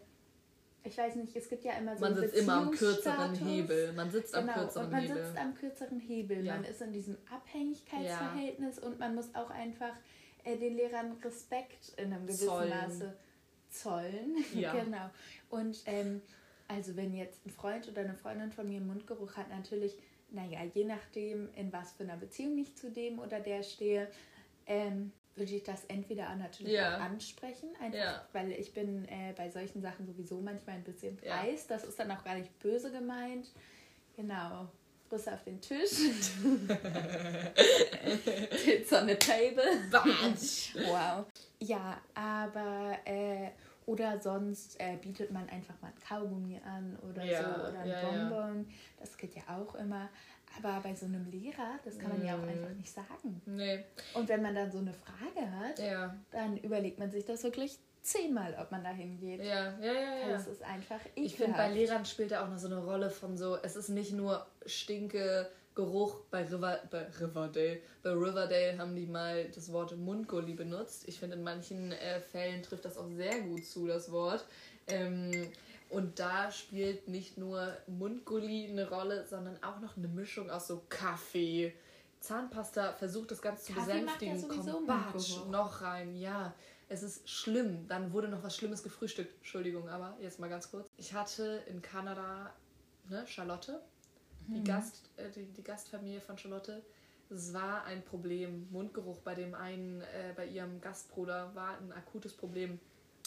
ich 0.86 0.98
weiß 0.98 1.16
nicht, 1.16 1.34
es 1.34 1.48
gibt 1.48 1.64
ja 1.64 1.72
immer 1.72 1.94
so 1.94 2.00
Man 2.02 2.14
sitzt 2.14 2.34
immer 2.34 2.54
am 2.54 2.70
kürzeren 2.70 3.34
Hebel. 3.34 3.92
Man 3.94 4.10
sitzt 4.10 4.34
genau, 4.34 4.52
am 4.52 4.58
kürzeren 4.60 4.86
und 4.86 4.92
man 4.92 5.00
Hebel. 5.02 5.24
sitzt 5.24 5.38
am 5.38 5.54
kürzeren 5.54 6.00
Hebel. 6.00 6.44
Ja. 6.44 6.54
Man 6.56 6.64
ist 6.64 6.80
in 6.82 6.92
diesem 6.92 7.16
Abhängigkeitsverhältnis 7.30 8.76
ja. 8.76 8.82
und 8.82 8.98
man 8.98 9.14
muss 9.14 9.34
auch 9.34 9.50
einfach 9.50 9.92
äh, 10.44 10.56
den 10.56 10.76
Lehrern 10.76 11.12
Respekt 11.22 11.92
in 11.98 12.12
einem 12.12 12.26
gewissen 12.26 12.48
zollen. 12.48 12.70
Maße 12.70 13.14
zollen. 13.70 14.44
Ja. 14.54 14.72
genau. 14.72 15.10
Und 15.50 15.82
ähm, 15.86 16.22
also 16.68 16.96
wenn 16.96 17.14
jetzt 17.14 17.44
ein 17.46 17.50
Freund 17.50 17.88
oder 17.88 18.02
eine 18.02 18.14
Freundin 18.14 18.52
von 18.52 18.68
mir 18.68 18.80
Mundgeruch 18.80 19.36
hat, 19.36 19.50
natürlich, 19.50 19.96
naja, 20.30 20.60
je 20.74 20.84
nachdem, 20.84 21.48
in 21.54 21.72
was 21.72 21.92
für 21.92 22.04
einer 22.04 22.16
Beziehung 22.16 22.58
ich 22.58 22.76
zu 22.76 22.90
dem 22.90 23.18
oder 23.18 23.40
der 23.40 23.62
stehe, 23.62 24.08
ähm, 24.66 25.12
würde 25.36 25.54
ich 25.54 25.64
das 25.64 25.84
entweder 25.86 26.34
natürlich 26.36 26.78
auch 26.80 27.00
ansprechen, 27.00 27.70
einfach 27.80 27.98
ja. 27.98 28.24
weil 28.32 28.52
ich 28.52 28.72
bin 28.72 29.04
äh, 29.08 29.32
bei 29.36 29.50
solchen 29.50 29.82
Sachen 29.82 30.06
sowieso 30.06 30.40
manchmal 30.40 30.76
ein 30.76 30.84
bisschen 30.84 31.16
preis. 31.16 31.66
Ja. 31.68 31.76
Das 31.76 31.84
ist 31.84 31.98
dann 31.98 32.10
auch 32.12 32.22
gar 32.22 32.36
nicht 32.36 32.56
böse 32.60 32.92
gemeint. 32.92 33.48
Genau. 34.16 34.68
Brüste 35.08 35.34
auf 35.34 35.42
den 35.44 35.60
Tisch. 35.60 35.90
Tits 38.64 38.92
on 38.92 39.08
the 39.08 39.14
table. 39.16 39.64
wow. 40.86 41.26
Ja, 41.60 42.00
aber 42.14 42.98
äh, 43.04 43.50
oder 43.86 44.20
sonst 44.20 44.80
äh, 44.80 44.96
bietet 44.96 45.30
man 45.30 45.48
einfach 45.48 45.74
mal 45.80 45.88
ein 45.88 46.00
Kaugummi 46.08 46.60
an 46.64 46.96
oder 47.02 47.22
so 47.22 47.70
oder 47.70 47.80
ein 47.80 48.30
Bonbon. 48.30 48.68
Das 48.98 49.16
geht 49.16 49.34
ja 49.34 49.42
auch 49.48 49.74
immer. 49.74 50.08
Aber 50.56 50.80
bei 50.82 50.94
so 50.94 51.06
einem 51.06 51.28
Lehrer, 51.30 51.78
das 51.84 51.98
kann 51.98 52.10
man 52.10 52.22
mm. 52.22 52.26
ja 52.26 52.34
auch 52.34 52.42
mhm. 52.42 52.48
einfach 52.48 52.74
nicht 52.76 52.92
sagen. 52.92 53.42
Nee. 53.44 53.84
Und 54.14 54.28
wenn 54.28 54.40
man 54.40 54.54
dann 54.54 54.70
so 54.70 54.78
eine 54.78 54.92
Frage 54.94 55.50
hat, 55.50 55.78
ja. 55.80 56.14
dann 56.30 56.56
überlegt 56.58 56.98
man 56.98 57.10
sich 57.10 57.24
das 57.24 57.42
wirklich 57.42 57.78
zehnmal, 58.02 58.56
ob 58.60 58.70
man 58.70 58.84
da 58.84 58.90
hingeht. 58.90 59.40
Ja, 59.40 59.76
ja, 59.80 59.92
ja. 59.92 60.18
ja. 60.20 60.28
Das 60.28 60.46
ist 60.46 60.62
einfach 60.62 61.00
ekelhaft. 61.16 61.16
Ich 61.16 61.36
finde, 61.36 61.56
bei 61.56 61.70
Lehrern 61.70 62.04
spielt 62.04 62.30
da 62.30 62.44
auch 62.44 62.48
noch 62.48 62.58
so 62.58 62.68
eine 62.68 62.84
Rolle 62.84 63.10
von 63.10 63.36
so, 63.36 63.56
es 63.56 63.74
ist 63.74 63.88
nicht 63.88 64.12
nur 64.12 64.46
Stinke, 64.66 65.50
Geruch 65.74 66.20
bei, 66.30 66.44
River, 66.44 66.80
bei 66.90 67.06
Riverdale. 67.20 67.80
Bei 68.02 68.10
Riverdale 68.10 68.78
haben 68.78 68.94
die 68.94 69.06
mal 69.06 69.46
das 69.54 69.72
Wort 69.72 69.96
Mundgulli 69.96 70.54
benutzt. 70.54 71.08
Ich 71.08 71.18
finde, 71.18 71.36
in 71.36 71.42
manchen 71.42 71.92
äh, 71.92 72.20
Fällen 72.20 72.62
trifft 72.62 72.84
das 72.84 72.96
auch 72.96 73.08
sehr 73.08 73.40
gut 73.40 73.64
zu, 73.64 73.86
das 73.86 74.12
Wort. 74.12 74.44
Ähm, 74.86 75.48
und 75.90 76.18
da 76.18 76.50
spielt 76.50 77.08
nicht 77.08 77.38
nur 77.38 77.76
Mundgulli 77.86 78.68
eine 78.68 78.88
Rolle, 78.88 79.26
sondern 79.26 79.56
auch 79.62 79.80
noch 79.80 79.96
eine 79.96 80.08
Mischung 80.08 80.50
aus 80.50 80.68
so 80.68 80.82
Kaffee. 80.88 81.74
Zahnpasta 82.20 82.92
versucht 82.92 83.32
das 83.32 83.42
Ganze 83.42 83.72
Kaffee 83.72 83.80
zu 83.80 83.86
besänftigen. 83.86 84.48
Macht 84.48 84.66
ja 84.66 84.72
Kommt 84.72 84.86
Batsch 84.86 85.36
noch 85.50 85.82
rein, 85.82 86.16
ja. 86.16 86.54
Es 86.88 87.02
ist 87.02 87.28
schlimm. 87.28 87.86
Dann 87.88 88.12
wurde 88.12 88.28
noch 88.28 88.42
was 88.42 88.56
Schlimmes 88.56 88.82
gefrühstückt. 88.82 89.34
Entschuldigung, 89.38 89.88
aber 89.88 90.16
jetzt 90.20 90.38
mal 90.38 90.48
ganz 90.48 90.70
kurz. 90.70 90.88
Ich 90.96 91.12
hatte 91.14 91.62
in 91.68 91.82
Kanada 91.82 92.52
ne, 93.08 93.26
Charlotte, 93.26 93.80
die, 94.48 94.60
mhm. 94.60 94.64
Gast, 94.64 95.10
äh, 95.16 95.30
die, 95.30 95.44
die, 95.44 95.62
Gastfamilie 95.62 96.20
von 96.20 96.38
Charlotte. 96.38 96.82
Es 97.30 97.52
war 97.52 97.84
ein 97.84 98.02
Problem. 98.04 98.68
Mundgeruch 98.70 99.18
bei 99.18 99.34
dem 99.34 99.54
einen, 99.54 100.02
äh, 100.02 100.32
bei 100.36 100.46
ihrem 100.46 100.80
Gastbruder 100.80 101.54
war 101.54 101.78
ein 101.78 101.92
akutes 101.92 102.32
Problem. 102.32 102.78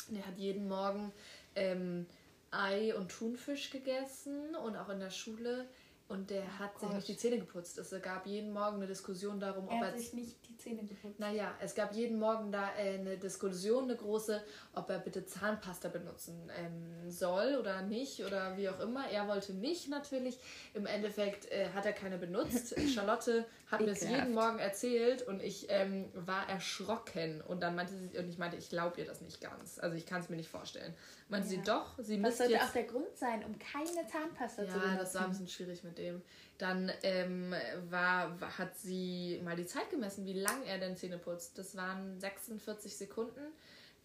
Der 0.10 0.26
hat 0.26 0.38
jeden 0.38 0.68
Morgen 0.68 1.12
ähm, 1.56 2.06
Ei 2.52 2.96
und 2.96 3.10
Thunfisch 3.10 3.72
gegessen 3.72 4.56
und 4.56 4.76
auch 4.78 4.90
in 4.90 5.00
der 5.00 5.10
Schule. 5.10 5.68
Und 6.10 6.30
der 6.30 6.44
oh 6.44 6.60
hat 6.60 6.74
Gott. 6.74 6.82
sich 6.82 6.96
nicht 6.96 7.08
die 7.10 7.18
Zähne 7.18 7.40
geputzt. 7.40 7.78
Es 7.78 7.94
gab 8.02 8.26
jeden 8.26 8.54
Morgen 8.54 8.78
eine 8.78 8.88
Diskussion 8.88 9.40
darum, 9.40 9.68
er 9.68 9.76
ob 9.76 9.82
er. 9.82 9.88
hat 9.88 10.00
sich 10.00 10.14
nicht 10.14 10.38
die 10.48 10.56
Zähne 10.58 10.86
geputzt. 10.86 11.20
Naja, 11.20 11.54
es 11.60 11.76
gab 11.76 11.94
jeden 11.94 12.18
Morgen 12.18 12.52
da 12.52 12.70
äh, 12.78 12.98
eine 12.98 13.18
Diskussion, 13.18 13.84
eine 13.84 13.98
große, 13.98 14.42
ob 14.74 14.90
er 14.90 15.00
bitte 15.00 15.26
Zahnpasta 15.26 15.90
benutzen 15.90 16.50
ähm, 16.58 17.12
soll 17.12 17.58
oder 17.60 17.82
nicht 17.82 18.24
oder 18.24 18.56
wie 18.56 18.70
auch 18.70 18.80
immer. 18.80 19.10
Er 19.10 19.28
wollte 19.28 19.54
nicht 19.54 19.90
natürlich. 19.90 20.40
Im 20.74 20.86
Endeffekt 20.86 21.52
äh, 21.52 21.70
hat 21.74 21.86
er 21.86 21.94
keine 21.94 22.18
benutzt. 22.18 22.74
Charlotte 22.94 23.46
hat 23.68 23.82
mir 23.82 23.92
es 23.92 24.02
jeden 24.02 24.34
Morgen 24.34 24.60
erzählt 24.60 25.24
und 25.24 25.44
ich 25.44 25.68
ähm, 25.70 26.10
war 26.14 26.50
erschrocken. 26.50 27.42
Und 27.42 27.62
dann 27.62 27.76
meinte 27.76 27.94
sie, 27.94 28.18
und 28.18 28.30
ich 28.30 28.38
meinte, 28.38 28.56
ich 28.56 28.70
glaube 28.70 29.00
ihr 29.00 29.06
das 29.06 29.20
nicht 29.20 29.42
ganz. 29.42 29.78
Also 29.80 29.98
ich 29.98 30.06
kann 30.06 30.22
es 30.22 30.30
mir 30.30 30.38
nicht 30.38 30.50
vorstellen. 30.50 30.94
Meinte 31.28 31.50
ja. 31.50 31.56
sie 31.56 31.62
doch, 31.64 32.00
sie 32.00 32.18
müsste. 32.18 32.22
Das 32.22 32.38
sollte 32.38 32.54
jetzt... 32.54 32.64
auch 32.64 32.74
der 32.74 32.84
Grund 32.86 33.18
sein, 33.18 33.44
um 33.44 33.60
keine 33.60 34.08
Zahnpasta 34.08 34.64
ja, 34.64 34.70
zu 34.70 34.74
benutzen. 34.74 34.94
Ja, 34.94 35.00
das 35.00 35.16
war 35.16 35.24
ein 35.24 35.30
bisschen 35.32 35.48
schwierig 35.50 35.84
mit 35.84 35.98
dem. 35.98 36.22
Dann 36.58 36.92
ähm, 37.04 37.54
war, 37.90 38.40
hat 38.58 38.78
sie 38.78 39.42
mal 39.44 39.58
die 39.58 39.66
Zeit 39.66 39.90
gemessen, 39.90 40.26
wie 40.26 40.40
lang 40.40 40.64
er 40.64 40.78
denn 40.78 40.96
Zähne 40.96 41.18
putzt. 41.18 41.58
Das 41.58 41.76
waren 41.76 42.20
46 42.22 42.96
Sekunden. 42.96 43.42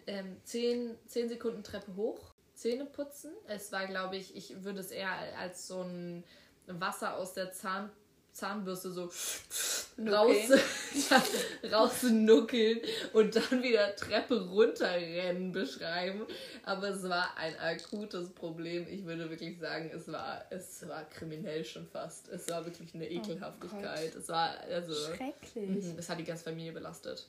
Ähm, 0.08 0.38
10, 0.42 0.98
10 1.06 1.28
Sekunden 1.28 1.62
Treppe 1.62 1.94
hoch, 1.94 2.34
Zähne 2.54 2.84
putzen. 2.84 3.30
Es 3.46 3.70
war, 3.70 3.86
glaube 3.86 4.16
ich, 4.16 4.34
ich 4.34 4.64
würde 4.64 4.80
es 4.80 4.90
eher 4.90 5.12
als 5.38 5.68
so 5.68 5.82
ein 5.82 6.24
Wasser 6.66 7.16
aus 7.16 7.34
der 7.34 7.52
Zahn 7.52 7.90
Zahnbürste 8.32 8.90
so 8.90 9.10
raus, 10.10 10.50
rausnuckeln 11.70 12.80
und 13.12 13.36
dann 13.36 13.62
wieder 13.62 13.94
Treppe 13.94 14.48
runterrennen 14.48 15.52
beschreiben. 15.52 16.26
Aber 16.64 16.88
es 16.88 17.02
war 17.08 17.36
ein 17.36 17.58
akutes 17.58 18.30
Problem. 18.30 18.86
Ich 18.88 19.04
würde 19.04 19.28
wirklich 19.28 19.58
sagen, 19.58 19.90
es 19.94 20.10
war, 20.10 20.44
es 20.50 20.86
war 20.88 21.04
kriminell 21.04 21.64
schon 21.64 21.86
fast. 21.86 22.28
Es 22.28 22.48
war 22.48 22.64
wirklich 22.64 22.94
eine 22.94 23.04
oh 23.04 23.10
Ekelhaftigkeit. 23.10 24.12
Oh 24.14 24.18
es 24.18 24.28
war 24.28 24.58
also. 24.60 24.94
Schrecklich. 25.14 25.84
Mhm, 25.84 25.98
es 25.98 26.08
hat 26.08 26.18
die 26.18 26.24
ganze 26.24 26.44
Familie 26.44 26.72
belastet. 26.72 27.26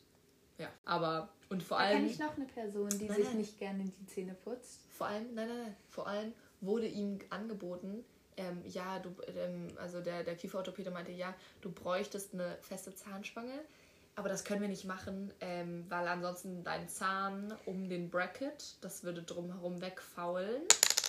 Ja, 0.58 0.70
aber 0.86 1.30
und 1.50 1.64
vor 1.64 1.78
da 1.78 1.86
allem. 1.86 1.98
Kenne 1.98 2.12
ich 2.12 2.20
noch 2.20 2.36
eine 2.36 2.46
Person, 2.46 2.90
die 2.90 3.06
nein, 3.06 3.16
sich 3.16 3.26
nein. 3.26 3.38
nicht 3.38 3.60
gerne 3.60 3.84
die 3.84 4.06
Zähne 4.08 4.36
putzt? 4.36 4.80
Vor 4.90 5.08
allem, 5.08 5.34
nein, 5.34 5.48
nein, 5.48 5.62
nein. 5.64 5.76
Vor 5.90 6.08
allem 6.08 6.34
wurde 6.62 6.88
ihm 6.88 7.20
angeboten, 7.30 8.06
ähm, 8.38 8.62
ja, 8.66 9.00
du, 9.00 9.10
ähm, 9.38 9.68
also 9.78 10.02
der, 10.02 10.24
der 10.24 10.36
Kieferorthopäde 10.36 10.92
meinte, 10.92 11.12
ja, 11.12 11.34
du 11.62 11.72
bräuchtest 11.72 12.34
eine 12.34 12.58
feste 12.62 12.94
Zahnspange, 12.94 13.60
aber 14.16 14.30
das 14.30 14.44
können 14.44 14.62
wir 14.62 14.68
nicht 14.68 14.86
machen, 14.86 15.34
ähm, 15.42 15.86
weil 15.90 16.08
ansonsten 16.08 16.64
dein 16.64 16.88
Zahn 16.88 17.54
um 17.66 17.90
den 17.90 18.10
Bracket, 18.10 18.76
das 18.82 19.04
würde 19.04 19.24
drumherum 19.24 19.82
wegfaulen. 19.82 20.62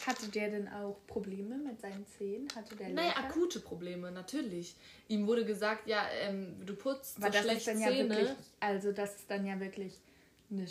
Hatte 0.06 0.28
der 0.28 0.50
denn 0.50 0.68
auch 0.68 0.96
Probleme 1.06 1.56
mit 1.56 1.80
seinen 1.80 2.06
Zähnen? 2.06 2.48
Hatte 2.54 2.76
der 2.76 2.90
Naja, 2.90 3.14
akute 3.16 3.60
Probleme, 3.60 4.10
natürlich. 4.10 4.76
Ihm 5.08 5.26
wurde 5.26 5.46
gesagt, 5.46 5.86
ja, 5.86 6.06
ähm, 6.20 6.56
du 6.64 6.74
putzt 6.74 7.16
Aber 7.18 7.32
so 7.32 7.32
das 7.32 7.56
ist 7.56 7.66
dann 7.66 7.78
Zähne. 7.78 7.96
Ja 7.96 8.08
wirklich, 8.08 8.30
also 8.60 8.92
das 8.92 9.16
ist 9.16 9.30
dann 9.30 9.46
ja 9.46 9.58
wirklich 9.60 9.98
eine, 10.50 10.66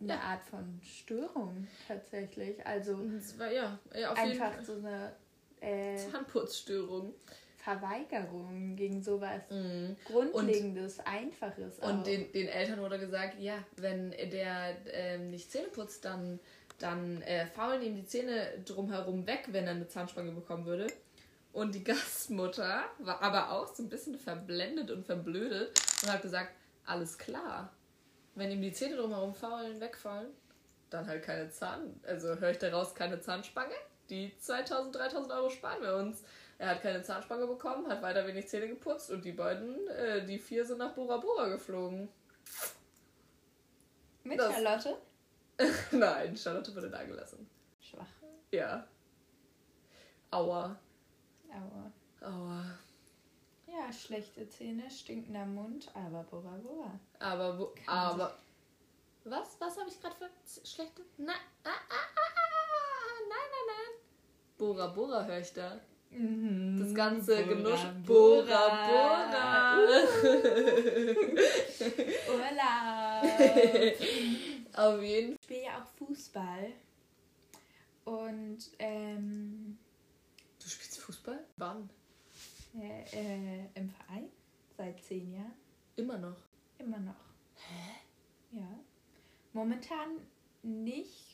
eine 0.00 0.12
ja. 0.12 0.20
Art 0.20 0.44
von 0.44 0.80
Störung 0.82 1.68
tatsächlich. 1.86 2.64
Also 2.66 2.98
war, 3.38 3.52
ja, 3.52 3.78
ja 3.94 4.12
einfach 4.14 4.60
so 4.64 4.74
eine 4.74 5.12
äh, 5.60 5.96
Zahnputzstörung. 5.96 7.14
Verweigerung 7.56 8.76
gegen 8.76 9.02
sowas 9.02 9.42
mm. 9.50 9.92
Grundlegendes, 10.06 10.98
und, 10.98 11.06
Einfaches. 11.06 11.78
Und 11.80 12.06
den, 12.06 12.32
den 12.32 12.48
Eltern 12.48 12.80
wurde 12.80 12.98
gesagt, 12.98 13.38
ja, 13.40 13.62
wenn 13.76 14.10
der 14.12 14.76
ähm, 14.90 15.30
nicht 15.30 15.50
Zähne 15.50 15.68
putzt, 15.68 16.04
dann 16.04 16.40
dann 16.78 17.22
äh, 17.22 17.46
faulen 17.46 17.82
ihm 17.82 17.96
die 17.96 18.06
Zähne 18.06 18.62
drumherum 18.64 19.26
weg, 19.26 19.48
wenn 19.48 19.66
er 19.66 19.72
eine 19.72 19.88
Zahnspange 19.88 20.32
bekommen 20.32 20.64
würde. 20.64 20.86
Und 21.52 21.74
die 21.74 21.84
Gastmutter 21.84 22.84
war 22.98 23.20
aber 23.22 23.52
auch 23.52 23.74
so 23.74 23.82
ein 23.82 23.88
bisschen 23.88 24.18
verblendet 24.18 24.90
und 24.90 25.04
verblödet 25.04 25.72
und 26.02 26.12
hat 26.12 26.22
gesagt, 26.22 26.52
alles 26.86 27.18
klar. 27.18 27.72
Wenn 28.34 28.50
ihm 28.52 28.62
die 28.62 28.72
Zähne 28.72 28.96
drumherum 28.96 29.34
faulen, 29.34 29.80
wegfallen, 29.80 30.28
dann 30.90 31.06
halt 31.06 31.24
keine 31.24 31.50
Zahn... 31.50 32.00
Also 32.06 32.36
höre 32.36 32.50
ich 32.50 32.58
daraus 32.58 32.94
keine 32.94 33.20
Zahnspange? 33.20 33.74
Die 34.10 34.36
2000, 34.38 34.94
3000 34.94 35.32
Euro 35.32 35.50
sparen 35.50 35.82
wir 35.82 35.96
uns. 35.96 36.24
Er 36.58 36.70
hat 36.70 36.82
keine 36.82 37.02
Zahnspange 37.02 37.46
bekommen, 37.46 37.88
hat 37.88 38.02
weiter 38.02 38.26
wenig 38.26 38.48
Zähne 38.48 38.68
geputzt 38.68 39.10
und 39.10 39.24
die 39.24 39.32
beiden, 39.32 39.86
äh, 39.88 40.24
die 40.24 40.38
vier 40.38 40.64
sind 40.64 40.78
nach 40.78 40.92
Bora 40.92 41.18
Bora 41.18 41.48
geflogen. 41.48 42.08
Mit 44.24 44.38
das... 44.38 44.52
Charlotte? 44.52 44.98
Nein, 45.92 46.36
Charlotte 46.36 46.74
wurde 46.74 46.90
da 46.90 47.04
gelassen. 47.04 47.48
Schwach. 47.80 48.06
Ja. 48.50 48.86
Aua. 50.30 50.76
Aua. 51.50 51.92
Aua. 52.20 52.64
Ja, 53.66 53.92
schlechte 53.92 54.48
Zähne, 54.48 54.90
stinkender 54.90 55.46
Mund, 55.46 55.88
aber 55.94 56.24
Bora 56.24 56.56
Bora. 56.62 56.98
Aber, 57.20 57.58
wo, 57.58 57.74
aber. 57.86 58.36
Was? 59.24 59.60
Was 59.60 59.78
habe 59.78 59.88
ich 59.88 60.00
gerade 60.00 60.16
für 60.16 60.66
schlechte? 60.66 61.02
Na, 61.18 61.32
ah, 61.64 61.68
ah, 61.68 61.72
ah, 61.90 62.32
ah. 62.34 62.37
Bora 64.58 64.88
Bora 64.88 65.24
höre 65.24 65.40
ich 65.40 65.52
da. 65.52 65.80
Mhm. 66.10 66.78
Das 66.78 66.94
ganze 66.94 67.36
Bora, 67.36 67.48
Genuss. 67.54 67.80
Bora 68.04 68.86
Bora. 68.88 69.78
Urlaub. 72.28 73.24
Auf 74.76 75.02
jeden 75.02 75.28
Fall. 75.28 75.36
Ich 75.38 75.44
spiele 75.44 75.62
ja 75.64 75.78
auch 75.82 76.06
Fußball. 76.06 76.72
Und 78.04 78.58
ähm, 78.78 79.78
Du 80.60 80.68
spielst 80.68 80.98
Fußball? 81.00 81.44
Wann? 81.56 81.88
Äh, 82.78 83.02
äh, 83.12 83.64
Im 83.74 83.88
Verein 83.90 84.28
seit 84.76 85.02
zehn 85.02 85.32
Jahren. 85.32 85.54
Immer 85.96 86.18
noch? 86.18 86.36
Immer 86.78 86.98
noch. 86.98 87.14
Hä? 87.54 88.58
Ja. 88.58 88.68
Momentan 89.52 90.18
nicht, 90.62 91.27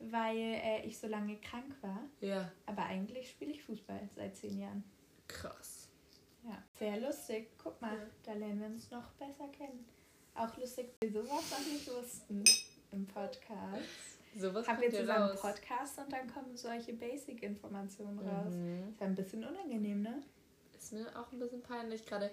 weil 0.00 0.36
äh, 0.36 0.86
ich 0.86 0.98
so 0.98 1.06
lange 1.06 1.36
krank 1.36 1.74
war. 1.82 2.00
Ja. 2.20 2.50
Aber 2.66 2.84
eigentlich 2.84 3.30
spiele 3.30 3.52
ich 3.52 3.62
Fußball 3.62 4.08
seit 4.14 4.36
zehn 4.36 4.58
Jahren. 4.58 4.84
Krass. 5.26 5.88
Ja, 6.44 6.62
sehr 6.78 7.00
lustig. 7.00 7.50
Guck 7.62 7.80
mal, 7.80 7.96
ja. 7.96 8.06
da 8.24 8.32
lernen 8.32 8.60
wir 8.60 8.66
uns 8.68 8.90
noch 8.90 9.10
besser 9.12 9.48
kennen. 9.48 9.84
Auch 10.34 10.56
lustig, 10.56 10.90
dass 11.00 11.12
wir 11.12 11.22
sowas 11.22 11.50
noch 11.50 11.72
nicht 11.72 11.90
wussten 11.90 12.44
im 12.92 13.06
Podcast. 13.06 14.18
Sowas 14.36 14.68
haben 14.68 14.80
wir 14.80 14.90
zusammen 14.90 15.30
einen 15.30 15.38
Podcast 15.38 15.98
und 15.98 16.12
dann 16.12 16.32
kommen 16.32 16.56
solche 16.56 16.92
Basic-Informationen 16.92 18.18
raus. 18.20 18.54
Mhm. 18.54 18.90
Ist 18.90 19.00
ja 19.00 19.06
ein 19.06 19.14
bisschen 19.14 19.44
unangenehm, 19.44 20.02
ne? 20.02 20.22
Ist 20.76 20.92
mir 20.92 21.06
auch 21.18 21.32
ein 21.32 21.38
bisschen 21.40 21.62
peinlich 21.62 22.06
gerade. 22.06 22.30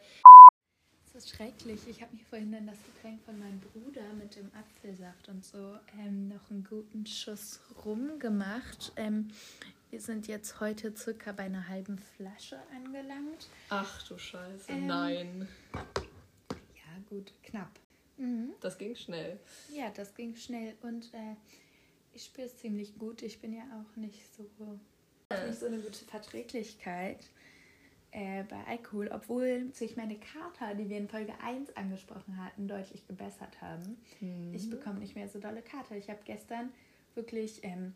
Das 1.16 1.24
ist 1.24 1.38
schrecklich. 1.38 1.80
Ich 1.88 2.02
habe 2.02 2.14
mir 2.14 2.26
vorhin 2.26 2.52
dann 2.52 2.68
das 2.68 2.76
Getränk 2.94 3.22
von 3.24 3.40
meinem 3.40 3.62
Bruder 3.62 4.04
mit 4.20 4.36
dem 4.36 4.52
Apfelsaft 4.54 5.30
und 5.30 5.46
so 5.46 5.78
ähm, 5.98 6.28
noch 6.28 6.52
einen 6.52 6.66
guten 6.70 7.06
Schuss 7.06 7.62
rumgemacht. 7.86 8.92
Ähm, 8.98 9.30
wir 9.92 10.02
sind 10.02 10.28
jetzt 10.28 10.60
heute 10.60 10.94
circa 10.94 11.32
bei 11.32 11.44
einer 11.44 11.70
halben 11.70 11.98
Flasche 11.98 12.60
angelangt. 12.76 13.48
Ach 13.70 14.06
du 14.10 14.18
Scheiße, 14.18 14.70
ähm, 14.70 14.88
nein. 14.88 15.48
Ja, 15.74 17.02
gut, 17.08 17.32
knapp. 17.44 17.72
Mhm. 18.18 18.52
Das 18.60 18.78
ging 18.78 18.94
schnell. 18.98 19.40
Ja, 19.74 19.92
das 19.92 20.14
ging 20.16 20.36
schnell 20.36 20.76
und 20.82 21.14
äh, 21.14 21.38
ich 22.12 22.26
spüre 22.26 22.48
es 22.48 22.58
ziemlich 22.58 23.00
gut. 23.00 23.22
Ich 23.22 23.40
bin 23.40 23.54
ja 23.54 23.64
auch 23.64 23.96
nicht 23.96 24.20
so, 24.36 24.44
äh. 25.30 25.48
nicht 25.48 25.62
so 25.62 25.68
eine 25.68 25.78
gute 25.78 26.04
Verträglichkeit 26.04 27.30
äh, 28.16 28.44
bei 28.44 28.64
Alkohol, 28.66 29.10
obwohl 29.12 29.74
sich 29.74 29.98
meine 29.98 30.18
Kater, 30.18 30.74
die 30.74 30.90
wir 30.90 30.98
in 30.98 31.10
Folge 31.10 31.34
1 31.44 31.76
angesprochen 31.76 32.38
hatten, 32.38 32.66
deutlich 32.66 33.06
gebessert 33.06 33.62
haben. 33.62 33.98
Mhm. 34.22 34.54
Ich 34.54 34.70
bekomme 34.70 35.00
nicht 35.00 35.16
mehr 35.16 35.28
so 35.28 35.38
dolle 35.38 35.62
Kater. 35.62 35.98
Ich 35.98 36.10
habe 36.10 36.22
gestern 36.24 36.72
wirklich, 37.14 37.62
ähm, 37.64 37.94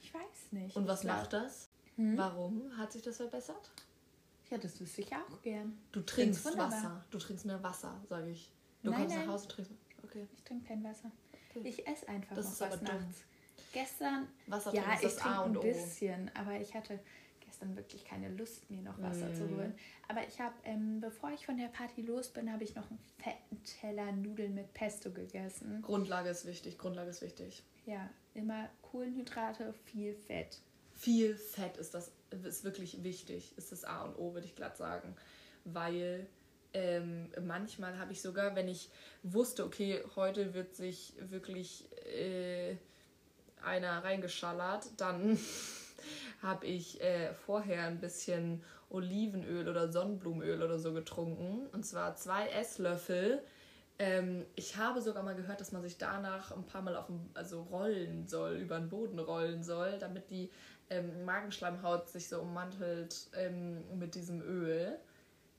ich 0.00 0.14
weiß 0.14 0.52
nicht. 0.52 0.74
Und 0.74 0.88
was 0.88 1.04
macht 1.04 1.34
das? 1.34 1.68
Hm? 1.96 2.16
Warum 2.16 2.74
hat 2.78 2.92
sich 2.92 3.02
das 3.02 3.18
verbessert? 3.18 3.70
Ja, 4.50 4.56
das 4.56 4.80
wüsste 4.80 5.02
ich 5.02 5.14
auch 5.14 5.42
gern. 5.42 5.78
Du 5.92 6.00
trinkst 6.00 6.44
Wasser. 6.56 7.04
Du 7.10 7.18
trinkst 7.18 7.44
mehr 7.44 7.62
Wasser, 7.62 8.00
sage 8.08 8.30
ich. 8.30 8.50
Du 8.82 8.90
nein, 8.90 9.00
kommst 9.00 9.14
nein. 9.14 9.26
nach 9.26 9.34
Hause 9.34 9.44
und 9.44 9.50
trinkst. 9.50 9.72
Okay. 10.04 10.26
Ich 10.34 10.42
trinke 10.42 10.68
kein 10.68 10.82
Wasser. 10.82 11.10
Ich 11.62 11.86
esse 11.86 12.08
einfach 12.08 12.34
das 12.34 12.58
noch 12.58 12.70
was 12.70 12.80
nachts. 12.80 13.24
Gestern, 13.74 14.26
Wasser 14.46 14.74
ja, 14.74 14.84
ich 15.02 15.14
trinke 15.16 15.42
ein 15.42 15.52
bisschen, 15.60 16.30
aber 16.34 16.58
ich 16.58 16.74
hatte 16.74 16.98
gestern 17.52 17.76
wirklich 17.76 18.04
keine 18.04 18.30
Lust, 18.30 18.70
mir 18.70 18.80
noch 18.80 19.00
Wasser 19.02 19.28
mm. 19.28 19.34
zu 19.34 19.50
holen. 19.50 19.74
Aber 20.08 20.26
ich 20.26 20.40
habe, 20.40 20.54
ähm, 20.64 21.00
bevor 21.00 21.30
ich 21.32 21.44
von 21.44 21.58
der 21.58 21.66
Party 21.68 22.00
los 22.00 22.30
bin, 22.30 22.50
habe 22.50 22.64
ich 22.64 22.74
noch 22.74 22.88
einen 22.88 22.98
fetten 23.18 23.62
Teller 23.62 24.10
Nudeln 24.12 24.54
mit 24.54 24.72
Pesto 24.72 25.10
gegessen. 25.10 25.82
Grundlage 25.82 26.30
ist 26.30 26.46
wichtig, 26.46 26.78
Grundlage 26.78 27.10
ist 27.10 27.20
wichtig. 27.20 27.62
Ja, 27.84 28.08
immer 28.32 28.70
Kohlenhydrate, 28.80 29.74
viel 29.84 30.14
Fett. 30.14 30.60
Viel 30.94 31.36
Fett 31.36 31.76
ist 31.76 31.92
das, 31.92 32.12
ist 32.30 32.64
wirklich 32.64 33.02
wichtig, 33.02 33.52
ist 33.58 33.70
das 33.70 33.84
A 33.84 34.04
und 34.04 34.16
O, 34.16 34.32
würde 34.32 34.46
ich 34.46 34.56
glatt 34.56 34.78
sagen. 34.78 35.14
Weil 35.64 36.26
ähm, 36.72 37.28
manchmal 37.42 37.98
habe 37.98 38.12
ich 38.12 38.22
sogar, 38.22 38.56
wenn 38.56 38.68
ich 38.68 38.88
wusste, 39.22 39.66
okay, 39.66 40.02
heute 40.16 40.54
wird 40.54 40.74
sich 40.74 41.12
wirklich 41.20 41.86
äh, 42.06 42.76
einer 43.62 44.02
reingeschallert, 44.02 44.88
dann 44.96 45.38
habe 46.42 46.66
ich 46.66 47.00
äh, 47.00 47.32
vorher 47.34 47.84
ein 47.84 48.00
bisschen 48.00 48.62
Olivenöl 48.90 49.68
oder 49.68 49.90
Sonnenblumenöl 49.90 50.62
oder 50.62 50.78
so 50.78 50.92
getrunken. 50.92 51.66
Und 51.72 51.86
zwar 51.86 52.16
zwei 52.16 52.48
Esslöffel. 52.48 53.42
Ähm, 53.98 54.44
ich 54.56 54.76
habe 54.76 55.00
sogar 55.00 55.22
mal 55.22 55.34
gehört, 55.34 55.60
dass 55.60 55.72
man 55.72 55.82
sich 55.82 55.98
danach 55.98 56.50
ein 56.50 56.66
paar 56.66 56.82
Mal 56.82 56.96
auf 56.96 57.06
dem, 57.06 57.30
also 57.34 57.62
rollen 57.62 58.26
soll, 58.26 58.56
über 58.56 58.78
den 58.78 58.88
Boden 58.88 59.18
rollen 59.18 59.62
soll, 59.62 59.98
damit 59.98 60.30
die 60.30 60.50
ähm, 60.90 61.24
Magenschleimhaut 61.24 62.08
sich 62.08 62.28
so 62.28 62.40
ummantelt 62.40 63.28
ähm, 63.34 63.84
mit 63.98 64.14
diesem 64.14 64.42
Öl 64.42 64.98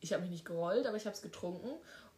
ich 0.03 0.11
habe 0.11 0.21
mich 0.21 0.31
nicht 0.31 0.45
gerollt, 0.45 0.86
aber 0.86 0.97
ich 0.97 1.05
habe 1.05 1.15
es 1.15 1.21
getrunken. 1.21 1.69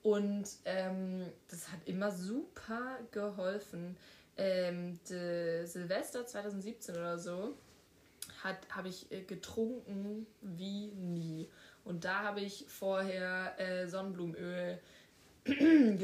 Und 0.01 0.47
ähm, 0.65 1.31
das 1.49 1.71
hat 1.71 1.79
immer 1.85 2.11
super 2.11 2.99
geholfen. 3.11 3.95
Ähm, 4.37 4.99
Silvester 5.03 6.25
2017 6.25 6.95
oder 6.95 7.17
so 7.17 7.55
habe 8.69 8.89
ich 8.89 9.11
äh, 9.11 9.21
getrunken 9.21 10.25
wie 10.41 10.87
nie. 10.87 11.49
Und 11.83 12.05
da 12.05 12.23
habe 12.23 12.41
ich 12.41 12.65
vorher 12.67 13.59
äh, 13.59 13.87
Sonnenblumenöl 13.87 14.79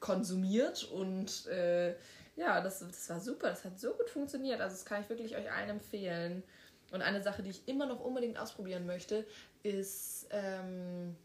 konsumiert 0.00 0.84
und 0.84 1.46
äh, 1.46 1.94
ja, 2.36 2.60
das, 2.60 2.80
das 2.80 3.08
war 3.10 3.20
super. 3.20 3.48
Das 3.50 3.64
hat 3.64 3.78
so 3.78 3.92
gut 3.92 4.08
funktioniert. 4.08 4.60
Also 4.60 4.76
das 4.76 4.84
kann 4.84 5.02
ich 5.02 5.08
wirklich 5.08 5.36
euch 5.36 5.50
allen 5.50 5.70
empfehlen. 5.70 6.42
Und 6.90 7.02
eine 7.02 7.22
Sache, 7.22 7.42
die 7.42 7.50
ich 7.50 7.66
immer 7.66 7.86
noch 7.86 8.00
unbedingt 8.00 8.38
ausprobieren 8.38 8.86
möchte, 8.86 9.26
ist, 9.62 10.26
ähm, 10.30 11.16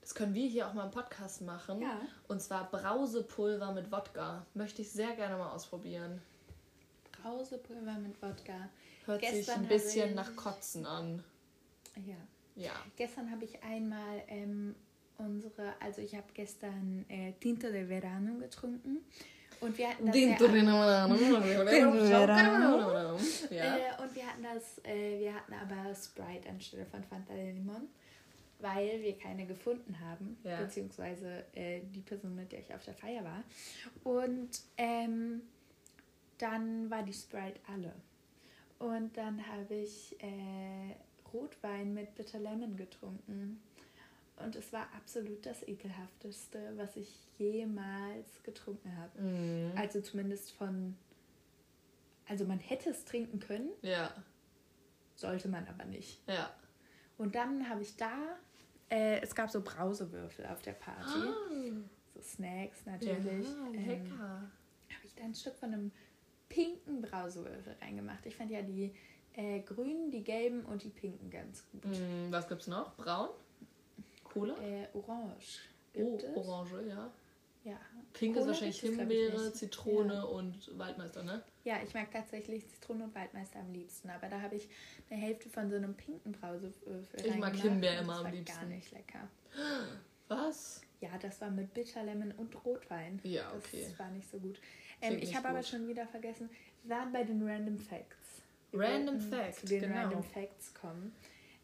das 0.00 0.14
können 0.14 0.34
wir 0.34 0.48
hier 0.48 0.68
auch 0.68 0.72
mal 0.72 0.84
im 0.84 0.92
Podcast 0.92 1.42
machen. 1.42 1.82
Ja. 1.82 2.00
Und 2.28 2.40
zwar 2.40 2.70
Brausepulver 2.70 3.72
mit 3.72 3.90
Wodka. 3.90 4.46
Möchte 4.54 4.82
ich 4.82 4.90
sehr 4.90 5.14
gerne 5.16 5.36
mal 5.36 5.50
ausprobieren. 5.50 6.22
Brausepulver 7.22 7.98
mit 7.98 8.20
Wodka. 8.22 8.68
Hört 9.06 9.20
Gestern 9.20 9.42
sich 9.42 9.54
ein 9.54 9.68
bisschen 9.68 10.14
nach 10.14 10.36
Kotzen 10.36 10.84
an. 10.84 11.22
Ja. 12.06 12.16
Ja. 12.56 12.72
Gestern 12.96 13.30
habe 13.30 13.44
ich 13.44 13.62
einmal 13.62 14.22
ähm, 14.28 14.74
unsere, 15.18 15.74
also 15.80 16.02
ich 16.02 16.14
habe 16.14 16.26
gestern 16.34 17.04
äh, 17.08 17.32
Tinto 17.40 17.70
de 17.70 17.88
Verano 17.88 18.38
getrunken. 18.38 18.98
Und 19.60 19.78
wir 19.78 19.88
hatten 19.88 20.06
das 20.06 20.14
Tinto 20.14 20.48
de 20.48 20.62
Verano. 20.62 21.14
ja. 23.50 23.76
Äh, 23.76 24.02
und 24.02 24.14
wir 24.14 24.26
hatten 24.26 24.42
das, 24.42 24.84
äh, 24.84 25.20
wir 25.20 25.34
hatten 25.34 25.52
aber 25.52 25.94
Sprite 25.94 26.48
anstelle 26.48 26.86
von 26.86 27.04
Fanta 27.04 27.34
de 27.34 27.52
Limon 27.52 27.88
weil 28.58 29.02
wir 29.02 29.18
keine 29.18 29.46
gefunden 29.46 29.98
haben, 30.00 30.38
ja. 30.42 30.62
beziehungsweise 30.62 31.44
äh, 31.54 31.80
die 31.94 32.00
Person, 32.00 32.34
mit 32.34 32.52
der 32.52 32.60
ich 32.60 32.74
auf 32.74 32.84
der 32.84 32.94
Feier 32.94 33.24
war. 33.24 33.42
Und 34.04 34.60
ähm, 34.76 35.42
dann 36.38 36.90
war 36.90 37.02
die 37.02 37.12
Sprite 37.12 37.60
alle. 37.72 37.92
Und 38.78 39.16
dann 39.16 39.46
habe 39.46 39.74
ich 39.74 40.16
äh, 40.22 40.94
Rotwein 41.32 41.94
mit 41.94 42.14
Bitter 42.14 42.38
Lemon 42.38 42.76
getrunken. 42.76 43.62
Und 44.36 44.54
es 44.54 44.72
war 44.72 44.88
absolut 44.94 45.46
das 45.46 45.66
ekelhafteste, 45.66 46.72
was 46.76 46.96
ich 46.96 47.08
jemals 47.38 48.42
getrunken 48.42 48.96
habe. 48.96 49.22
Mhm. 49.22 49.72
Also 49.76 50.00
zumindest 50.00 50.52
von. 50.52 50.96
Also 52.28 52.44
man 52.44 52.58
hätte 52.58 52.90
es 52.90 53.04
trinken 53.04 53.40
können. 53.40 53.70
Ja. 53.82 54.12
Sollte 55.14 55.48
man 55.48 55.66
aber 55.68 55.84
nicht. 55.84 56.20
Ja. 56.28 56.50
Und 57.16 57.34
dann 57.34 57.68
habe 57.70 57.82
ich 57.82 57.96
da 57.96 58.36
äh, 58.88 59.20
es 59.20 59.34
gab 59.34 59.50
so 59.50 59.60
Brausewürfel 59.60 60.46
auf 60.46 60.62
der 60.62 60.72
Party. 60.72 61.00
Ah. 61.02 61.72
So 62.14 62.20
Snacks 62.22 62.86
natürlich. 62.86 63.46
Ja, 63.46 63.68
lecker. 63.72 64.02
Ähm, 64.10 64.94
habe 64.94 65.04
ich 65.04 65.14
da 65.14 65.24
ein 65.24 65.34
Stück 65.34 65.56
von 65.56 65.72
einem 65.72 65.92
pinken 66.48 67.02
Brausewürfel 67.02 67.76
reingemacht. 67.80 68.24
Ich 68.26 68.36
fand 68.36 68.50
ja 68.50 68.62
die 68.62 68.94
äh, 69.34 69.60
grünen, 69.60 70.10
die 70.10 70.22
gelben 70.24 70.64
und 70.64 70.82
die 70.82 70.88
pinken 70.90 71.30
ganz 71.30 71.64
gut. 71.72 71.84
Mm, 71.84 72.30
was 72.30 72.48
gibt's 72.48 72.66
noch? 72.66 72.94
Braun? 72.96 73.28
Cola? 74.24 74.54
Äh, 74.62 74.86
orange. 74.94 75.60
Oh, 75.94 76.16
Gibt 76.16 76.22
es? 76.24 76.36
Orange, 76.36 76.82
ja. 76.88 77.10
Ja. 77.64 77.80
Pink 78.12 78.34
Cola 78.34 78.44
ist 78.44 78.48
wahrscheinlich 78.48 78.80
Himbeere. 78.80 79.52
Zitrone 79.52 80.14
Ja. 80.14 80.22
und 80.22 80.78
Waldmeister, 80.78 81.22
ne? 81.24 81.42
Ja, 81.64 81.80
ich 81.84 81.92
mag 81.94 82.10
tatsächlich 82.12 82.66
Zitrone 82.68 83.04
und 83.04 83.14
Waldmeister 83.14 83.58
am 83.58 83.72
liebsten, 83.72 84.08
aber 84.08 84.28
da 84.28 84.40
habe 84.40 84.54
ich 84.54 84.68
eine 85.10 85.20
Hälfte 85.20 85.48
von 85.50 85.68
so 85.68 85.74
einem 85.76 85.94
pinken 85.94 86.32
Brausewürfel 86.32 87.20
Ich 87.20 87.26
mag 87.36 87.52
reingemacht 87.54 87.62
Himbeer 87.62 87.92
und 87.98 88.04
immer 88.04 88.12
das 88.12 88.18
am 88.18 88.24
war 88.26 88.32
liebsten. 88.32 88.60
gar 88.60 88.66
nicht 88.66 88.92
lecker. 88.92 89.28
Was? 90.28 90.80
Ja, 91.00 91.10
das 91.20 91.40
war 91.40 91.50
mit 91.50 91.74
Bitterlemon 91.74 92.32
und 92.32 92.64
Rotwein. 92.64 93.20
Ja, 93.24 93.52
okay. 93.56 93.84
Das 93.88 93.98
war 93.98 94.10
nicht 94.10 94.30
so 94.30 94.38
gut. 94.38 94.60
Ähm, 95.00 95.18
ich 95.20 95.36
habe 95.36 95.48
aber 95.48 95.62
schon 95.62 95.86
wieder 95.88 96.06
vergessen, 96.06 96.48
wir 96.82 96.96
waren 96.96 97.12
bei 97.12 97.24
den 97.24 97.46
Random 97.46 97.78
Facts. 97.78 98.42
Random 98.72 99.14
wollten 99.14 99.30
Fact, 99.30 99.54
Zu 99.60 99.66
den 99.66 99.80
genau. 99.82 99.94
Random 99.96 100.22
Facts 100.22 100.74
kommen. 100.74 101.14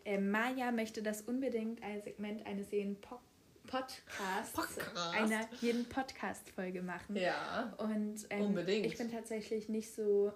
Ähm, 0.05 0.31
Maja 0.31 0.73
möchte 0.73 1.03
das 1.03 1.23
unbedingt 1.23 1.83
als 1.83 2.05
Segment 2.05 2.45
eines 2.47 2.71
jeden 2.71 3.01
po 3.01 3.19
Podcasts, 3.65 4.53
Podcast. 4.55 5.15
einer 5.15 5.49
jeden 5.61 5.89
Podcast-Folge 5.89 6.83
machen. 6.83 7.15
Ja. 7.15 7.73
Und 7.79 8.27
ähm, 8.29 8.47
Unbedingt. 8.47 8.87
ich 8.87 8.99
bin 8.99 9.11
tatsächlich 9.11 9.69
nicht 9.69 9.95
so 9.95 10.33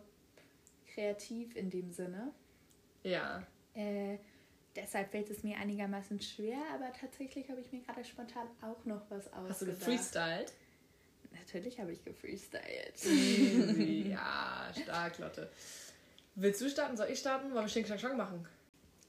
kreativ 0.94 1.56
in 1.56 1.68
dem 1.68 1.90
Sinne. 1.90 2.32
Ja. 3.02 3.42
Äh, 3.74 4.18
deshalb 4.76 5.10
fällt 5.10 5.28
es 5.28 5.42
mir 5.42 5.58
einigermaßen 5.58 6.20
schwer, 6.20 6.58
aber 6.72 6.92
tatsächlich 6.92 7.50
habe 7.50 7.60
ich 7.60 7.72
mir 7.72 7.80
gerade 7.80 8.04
spontan 8.04 8.46
auch 8.62 8.84
noch 8.84 9.02
was 9.10 9.26
ausgedacht. 9.32 9.50
Hast 9.50 9.62
du 9.62 9.66
gefreestylt? 9.66 10.52
Natürlich 11.38 11.78
habe 11.80 11.92
ich 11.92 12.04
gefreestylt. 12.04 13.04
Easy. 13.04 14.10
ja, 14.10 14.68
stark, 14.82 15.18
Lotte. 15.18 15.50
Willst 16.34 16.60
du 16.60 16.68
starten? 16.68 16.96
Soll 16.96 17.08
ich 17.10 17.18
starten? 17.18 17.52
Wollen 17.52 17.64
wir 17.64 17.68
Schnick, 17.68 17.86
Schnack, 17.86 18.00
Schnack 18.00 18.16
machen? 18.16 18.46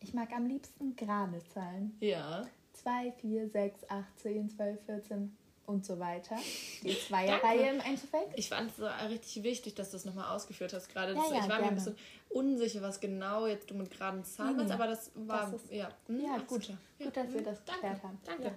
Ich 0.01 0.13
mag 0.13 0.32
am 0.32 0.47
liebsten 0.47 0.95
gerade 0.95 1.41
Zahlen. 1.53 1.95
Ja. 1.99 2.47
2, 2.73 3.11
4, 3.21 3.49
6, 3.49 3.89
8, 3.89 4.19
10, 4.19 4.49
12, 4.49 4.86
14 4.86 5.38
und 5.68 5.86
so 5.86 5.99
weiter. 5.99 6.38
Die 6.84 6.97
Zweierreihe 7.07 7.70
im 7.76 7.80
Endeffekt. 7.82 8.38
Ich 8.38 8.49
fand 8.49 8.72
es 8.72 8.78
so 8.78 8.86
richtig 9.09 9.43
wichtig, 9.43 9.76
dass 9.76 9.91
du 9.91 9.97
es 9.97 10.05
nochmal 10.05 10.34
ausgeführt 10.34 10.74
hast. 10.74 10.88
Gerade 10.89 11.13
Ja, 11.13 11.22
ja, 11.30 11.41
ich 11.43 11.49
war 11.49 11.59
mir 11.59 11.68
ein 11.68 11.76
bisschen 11.76 11.97
unsicher, 12.30 12.82
was 12.82 12.99
genau 12.99 13.45
jetzt 13.47 13.70
du 13.70 13.76
mit 13.76 13.91
geraden 13.91 14.24
Zahlen 14.24 14.55
meinst, 14.55 14.70
nee. 14.70 14.74
aber 14.76 14.88
das 14.88 15.11
war 15.13 15.51
Das 15.51 15.61
ist- 15.61 15.72
ja, 15.72 15.89
hm, 16.07 16.22
Ja, 16.22 16.38
gut. 16.47 16.61
klar. 16.61 16.78
Gut, 16.97 17.15
dass 17.15 17.34
wir 17.34 17.43
das 17.43 17.63
danke, 17.65 17.82
geklärt 17.82 18.03
haben. 18.03 18.20
Danke. 18.26 18.51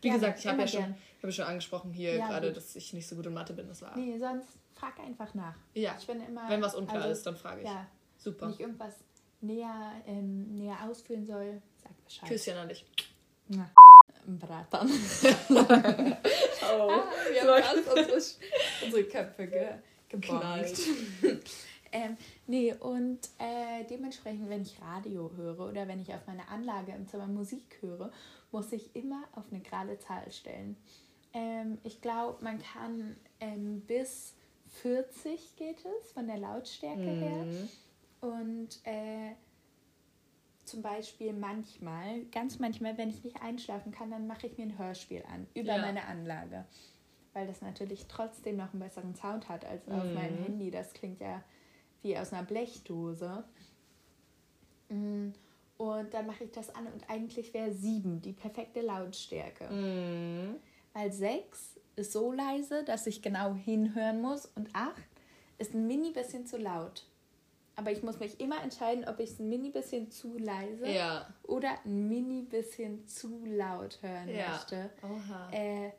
Wie 0.00 0.08
Gerne, 0.08 0.18
gesagt, 0.20 0.38
ich 0.40 0.46
habe 0.46 0.60
ja 0.62 0.66
schon, 0.66 0.94
habe 1.22 1.32
schon 1.32 1.44
angesprochen 1.44 1.92
hier 1.92 2.16
gerade, 2.16 2.48
gut. 2.48 2.56
dass 2.56 2.74
ich 2.74 2.92
nicht 2.94 3.06
so 3.06 3.14
gut 3.14 3.26
in 3.26 3.34
Mathe 3.34 3.52
bin. 3.52 3.68
Das 3.68 3.82
war. 3.82 3.96
Nee, 3.96 4.18
sonst 4.18 4.48
frag 4.72 4.98
einfach 5.00 5.34
nach. 5.34 5.56
Ja. 5.74 5.94
Ich 5.98 6.06
bin 6.06 6.20
immer. 6.24 6.48
Wenn 6.48 6.62
was 6.62 6.74
unklar 6.74 6.96
also, 7.02 7.10
ist, 7.12 7.26
dann 7.26 7.36
frage 7.36 7.60
ich. 7.60 7.66
Ja, 7.66 7.86
Super. 8.16 8.46
wenn 8.46 8.54
ich 8.54 8.60
irgendwas 8.60 8.94
näher, 9.42 9.92
ähm, 10.06 10.54
näher 10.54 10.78
ausführen 10.88 11.26
soll, 11.26 11.60
sag 11.82 12.04
Bescheid. 12.06 12.28
Küsschen 12.28 12.56
an 12.56 12.68
dich. 12.70 12.86
Ja. 13.48 13.70
Bratan. 14.26 14.90
Oh, 16.76 16.90
wir 17.30 17.42
haben 17.42 17.62
ganz 17.62 17.86
unsere, 17.88 18.22
unsere 18.84 19.04
Köpfe 19.04 19.46
ge 19.46 19.68
gebongt. 20.08 20.78
ähm, 21.92 22.16
nee, 22.46 22.74
und 22.74 23.20
äh, 23.38 23.84
dementsprechend, 23.88 24.48
wenn 24.48 24.62
ich 24.62 24.80
Radio 24.80 25.30
höre 25.36 25.60
oder 25.60 25.86
wenn 25.88 26.00
ich 26.00 26.12
auf 26.14 26.26
meiner 26.26 26.48
Anlage 26.48 26.92
im 26.92 27.06
Zimmer 27.06 27.26
Musik 27.26 27.78
höre, 27.80 28.10
muss 28.50 28.72
ich 28.72 28.94
immer 28.94 29.24
auf 29.32 29.44
eine 29.50 29.60
gerade 29.60 29.98
Zahl 29.98 30.30
stellen. 30.30 30.76
Ähm, 31.32 31.78
ich 31.82 32.00
glaube, 32.00 32.42
man 32.42 32.62
kann 32.62 33.16
ähm, 33.40 33.80
bis 33.82 34.34
40 34.82 35.56
geht 35.56 35.78
es 35.84 36.12
von 36.12 36.26
der 36.26 36.38
Lautstärke 36.38 37.02
her. 37.02 37.44
Mhm. 37.44 37.68
Und 38.20 38.78
äh, 38.84 39.32
zum 40.64 40.82
Beispiel 40.82 41.32
manchmal, 41.32 42.24
ganz 42.26 42.58
manchmal, 42.58 42.96
wenn 42.98 43.10
ich 43.10 43.22
nicht 43.24 43.40
einschlafen 43.42 43.92
kann, 43.92 44.10
dann 44.10 44.26
mache 44.26 44.46
ich 44.46 44.56
mir 44.56 44.64
ein 44.64 44.78
Hörspiel 44.78 45.22
an 45.32 45.46
über 45.54 45.76
Ja. 45.76 45.78
meine 45.78 46.04
Anlage. 46.06 46.64
Weil 47.32 47.46
das 47.46 47.60
natürlich 47.62 48.06
trotzdem 48.06 48.56
noch 48.56 48.72
einen 48.72 48.80
besseren 48.80 49.14
Sound 49.14 49.48
hat 49.48 49.64
als 49.64 49.88
auf 49.88 50.04
Mhm. 50.04 50.14
meinem 50.14 50.38
Handy. 50.42 50.70
Das 50.70 50.92
klingt 50.92 51.20
ja 51.20 51.42
wie 52.02 52.16
aus 52.16 52.32
einer 52.32 52.44
Blechdose. 52.44 53.44
Mm, 54.88 55.30
Und 55.76 56.14
dann 56.14 56.26
mache 56.26 56.44
ich 56.44 56.52
das 56.52 56.72
an 56.74 56.86
und 56.86 57.10
eigentlich 57.10 57.52
wäre 57.52 57.72
sieben 57.72 58.20
die 58.22 58.32
perfekte 58.32 58.80
Lautstärke. 58.80 59.68
Mhm. 59.68 60.56
Weil 60.92 61.12
6 61.12 61.80
ist 61.96 62.12
so 62.12 62.30
leise, 62.32 62.84
dass 62.84 63.08
ich 63.08 63.22
genau 63.22 63.54
hinhören 63.54 64.20
muss 64.22 64.46
und 64.46 64.68
8 64.72 65.02
ist 65.58 65.74
ein 65.74 65.88
mini 65.88 66.12
bisschen 66.12 66.46
zu 66.46 66.58
laut. 66.58 67.06
Aber 67.76 67.90
ich 67.90 68.02
muss 68.02 68.20
mich 68.20 68.38
immer 68.40 68.62
entscheiden, 68.62 69.04
ob 69.08 69.18
ich 69.18 69.30
es 69.30 69.38
ein 69.40 69.48
mini 69.48 69.70
bisschen 69.70 70.10
zu 70.10 70.38
leise 70.38 70.88
Ja. 70.88 71.26
oder 71.42 71.70
ein 71.84 72.08
mini 72.08 72.42
bisschen 72.42 73.06
zu 73.08 73.44
laut 73.46 73.98
hören 74.02 74.28
Ja. 74.28 74.50
möchte. 74.52 74.90
Oha. 75.02 75.50
Äh, 75.52 75.90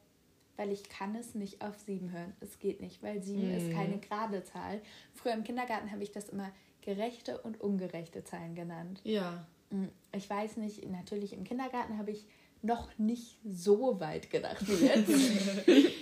weil 0.57 0.71
ich 0.71 0.87
kann 0.87 1.15
es 1.15 1.35
nicht 1.35 1.61
auf 1.61 1.77
7 1.79 2.11
hören. 2.13 2.33
Es 2.39 2.59
geht 2.59 2.79
nicht, 2.79 3.03
weil 3.03 3.21
7 3.21 3.51
ist 3.57 3.67
Mhm. 3.67 3.73
keine 3.73 3.97
gerade 3.99 4.43
Zahl. 4.45 4.81
Früher 5.13 5.33
im 5.33 5.43
Kindergarten 5.43 5.91
habe 5.91 6.01
ich 6.01 6.11
das 6.13 6.29
immer 6.29 6.49
gerechte 6.81 7.41
und 7.41 7.59
ungerechte 7.59 8.23
Zahlen 8.23 8.55
genannt. 8.55 9.01
Ja. 9.03 9.45
Mm, 9.71 9.87
Ich 10.13 10.29
weiß 10.29 10.55
nicht, 10.57 10.89
natürlich 10.89 11.33
im 11.33 11.43
Kindergarten 11.43 11.97
habe 11.97 12.11
ich 12.11 12.25
noch 12.61 12.97
nicht 12.97 13.37
so 13.43 13.99
weit 13.99 14.29
gedacht 14.29 14.65
wie 14.67 14.85
jetzt. 14.85 15.09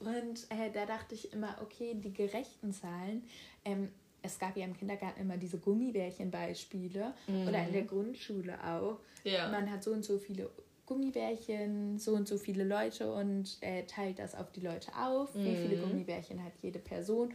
Und 0.00 0.46
äh, 0.50 0.70
da 0.72 0.84
dachte 0.86 1.14
ich 1.14 1.32
immer, 1.32 1.56
okay, 1.62 1.94
die 1.94 2.12
gerechten 2.12 2.72
Zahlen, 2.72 3.24
ähm, 3.64 3.90
es 4.22 4.38
gab 4.38 4.56
ja 4.56 4.64
im 4.64 4.76
Kindergarten 4.76 5.20
immer 5.20 5.36
diese 5.36 5.58
Gummibärchenbeispiele 5.58 7.14
oder 7.48 7.66
in 7.66 7.72
der 7.72 7.82
Grundschule 7.82 8.58
auch. 8.64 8.98
Ja. 9.24 9.48
Man 9.48 9.70
hat 9.70 9.82
so 9.82 9.92
und 9.92 10.04
so 10.04 10.18
viele 10.18 10.50
Gummibärchen, 10.86 11.98
so 11.98 12.12
und 12.12 12.28
so 12.28 12.38
viele 12.38 12.64
Leute 12.64 13.12
und 13.12 13.58
äh, 13.60 13.84
teilt 13.84 14.18
das 14.18 14.34
auf 14.34 14.50
die 14.52 14.60
Leute 14.60 14.92
auf. 14.96 15.34
Wie 15.34 15.56
viele 15.56 15.76
Gummibärchen 15.78 16.42
hat 16.42 16.52
jede 16.62 16.78
Person? 16.78 17.34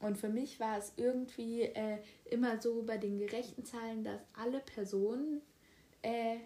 Und 0.00 0.16
für 0.16 0.30
mich 0.30 0.58
war 0.58 0.78
es 0.78 0.94
irgendwie 0.96 1.62
äh, 1.62 1.98
immer 2.30 2.60
so 2.60 2.82
bei 2.82 2.96
den 2.96 3.18
gerechten 3.18 3.64
Zahlen, 3.64 4.02
dass 4.02 4.20
alle 4.32 4.60
Personen 4.60 5.42
äh, 6.00 6.36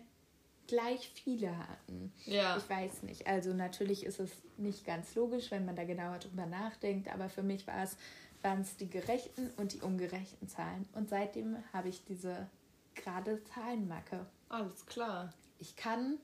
gleich 0.66 1.10
viele 1.14 1.56
hatten. 1.56 2.12
Ja. 2.24 2.56
Ich 2.56 2.68
weiß 2.68 3.04
nicht. 3.04 3.26
Also 3.26 3.54
natürlich 3.54 4.04
ist 4.04 4.18
es 4.18 4.30
nicht 4.56 4.84
ganz 4.84 5.14
logisch, 5.14 5.50
wenn 5.50 5.64
man 5.64 5.76
da 5.76 5.84
genauer 5.84 6.18
drüber 6.18 6.46
nachdenkt, 6.46 7.12
aber 7.12 7.28
für 7.28 7.42
mich 7.42 7.66
war 7.66 7.84
es, 7.84 7.96
waren 8.44 8.60
es 8.60 8.76
die 8.76 8.88
gerechten 8.90 9.50
und 9.56 9.72
die 9.72 9.80
ungerechten 9.80 10.48
Zahlen. 10.48 10.86
Und 10.94 11.08
seitdem 11.08 11.56
habe 11.72 11.88
ich 11.88 12.04
diese 12.04 12.46
gerade 12.94 13.42
Zahlenmacke. 13.44 14.26
Alles 14.50 14.86
klar. 14.86 15.32
Ich 15.58 15.74
kann 15.76 16.18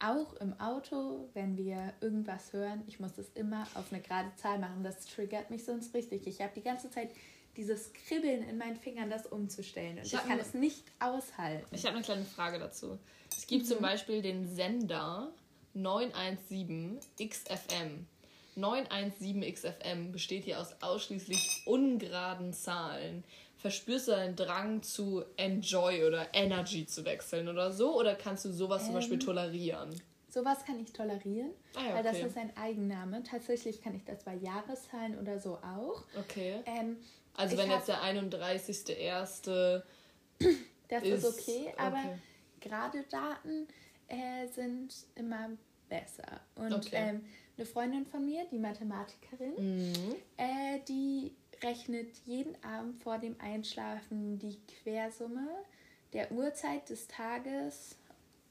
auch 0.00 0.34
im 0.34 0.58
Auto, 0.60 1.28
wenn 1.34 1.56
wir 1.56 1.94
irgendwas 2.00 2.52
hören, 2.52 2.82
ich 2.86 3.00
muss 3.00 3.14
das 3.14 3.26
immer 3.34 3.62
auf 3.74 3.92
eine 3.92 4.02
gerade 4.02 4.34
Zahl 4.36 4.58
machen. 4.58 4.82
Das 4.82 5.06
triggert 5.06 5.50
mich 5.50 5.64
sonst 5.64 5.94
richtig. 5.94 6.26
Ich 6.26 6.40
habe 6.42 6.52
die 6.54 6.62
ganze 6.62 6.90
Zeit 6.90 7.10
dieses 7.56 7.92
Kribbeln 7.92 8.42
in 8.42 8.58
meinen 8.58 8.76
Fingern, 8.76 9.08
das 9.08 9.26
umzustellen. 9.26 9.98
Und 9.98 10.04
Ich 10.06 10.12
ich, 10.14 10.18
kann 10.20 10.36
ne- 10.36 10.42
es 10.42 10.52
nicht 10.52 10.84
aushalten. 10.98 11.66
Ich 11.70 11.84
habe 11.86 11.94
eine 11.96 12.04
kleine 12.04 12.24
Frage 12.24 12.58
dazu. 12.58 12.98
Es 13.30 13.46
gibt 13.46 13.62
Mhm. 13.62 13.68
zum 13.68 13.80
Beispiel 13.80 14.20
den 14.20 14.48
Sender 14.48 15.30
917 15.74 16.98
XFM. 17.18 18.06
917 18.56 19.40
XFM 19.54 20.12
besteht 20.12 20.44
hier 20.44 20.60
aus 20.60 20.74
ausschließlich 20.82 21.62
ungeraden 21.66 22.52
Zahlen. 22.52 23.24
Verspürst 23.56 24.08
du 24.08 24.12
einen 24.12 24.36
Drang 24.36 24.82
zu 24.82 25.24
Enjoy 25.36 26.04
oder 26.04 26.28
Energy 26.34 26.86
zu 26.86 27.04
wechseln 27.04 27.48
oder 27.48 27.72
so? 27.72 27.98
Oder 27.98 28.14
kannst 28.14 28.44
du 28.44 28.52
sowas 28.52 28.84
zum 28.84 28.94
Beispiel 28.94 29.18
tolerieren? 29.18 29.90
Sowas 30.28 30.64
kann 30.64 30.80
ich 30.82 30.92
tolerieren, 30.92 31.50
Ah 31.76 31.86
ja, 31.88 31.94
weil 31.94 32.02
das 32.02 32.16
okay. 32.16 32.26
ist 32.26 32.36
ein 32.36 32.56
Eigenname. 32.56 33.22
Tatsächlich 33.22 33.80
kann 33.80 33.94
ich 33.94 34.04
das 34.04 34.24
bei 34.24 34.34
Jahreszahlen 34.34 35.18
oder 35.18 35.38
so 35.38 35.54
auch. 35.58 36.02
Okay. 36.18 36.56
Ähm, 36.66 36.96
Also 37.36 37.56
wenn 37.56 37.70
jetzt 37.70 37.88
der 37.88 38.02
31.01. 38.02 39.82
Das 40.88 41.02
Ist- 41.02 41.24
ist 41.24 41.38
okay, 41.40 41.72
aber 41.78 41.96
okay. 41.96 42.18
gerade 42.60 43.04
Daten 43.10 43.66
äh, 44.08 44.46
sind 44.48 44.94
immer 45.14 45.48
besser. 45.88 46.40
Und 46.56 46.72
Okay. 46.74 46.90
ähm, 46.92 47.24
eine 47.56 47.66
Freundin 47.66 48.06
von 48.06 48.24
mir, 48.24 48.44
die 48.50 48.58
Mathematikerin, 48.58 49.54
Mhm. 49.92 50.14
äh, 50.36 50.80
die 50.88 51.32
rechnet 51.62 52.16
jeden 52.26 52.62
Abend 52.64 53.02
vor 53.02 53.18
dem 53.18 53.36
Einschlafen 53.40 54.38
die 54.38 54.58
Quersumme 54.66 55.48
der 56.12 56.30
Uhrzeit 56.32 56.88
des 56.90 57.06
Tages 57.08 57.96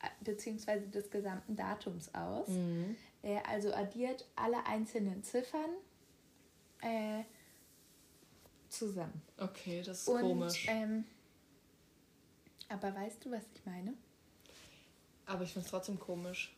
äh, 0.02 0.08
beziehungsweise 0.24 0.88
des 0.88 1.10
gesamten 1.10 1.56
Datums 1.56 2.14
aus. 2.14 2.48
Mhm. 2.48 2.96
Äh, 3.24 3.40
also 3.50 3.74
addiert 3.74 4.26
alle 4.36 4.66
einzelnen 4.66 5.24
Ziffern 5.24 5.70
äh, 6.82 7.24
zusammen. 8.70 9.22
Okay, 9.38 9.82
das 9.84 10.02
ist 10.02 10.08
Und, 10.08 10.22
komisch. 10.22 10.66
Ähm, 10.70 11.04
aber 12.70 12.96
weißt 12.96 13.24
du, 13.26 13.32
was 13.32 13.44
ich 13.54 13.66
meine? 13.66 13.94
Aber 15.26 15.44
ich 15.44 15.54
finde 15.54 15.66
es 15.66 15.72
trotzdem 15.72 16.00
komisch. 16.00 16.53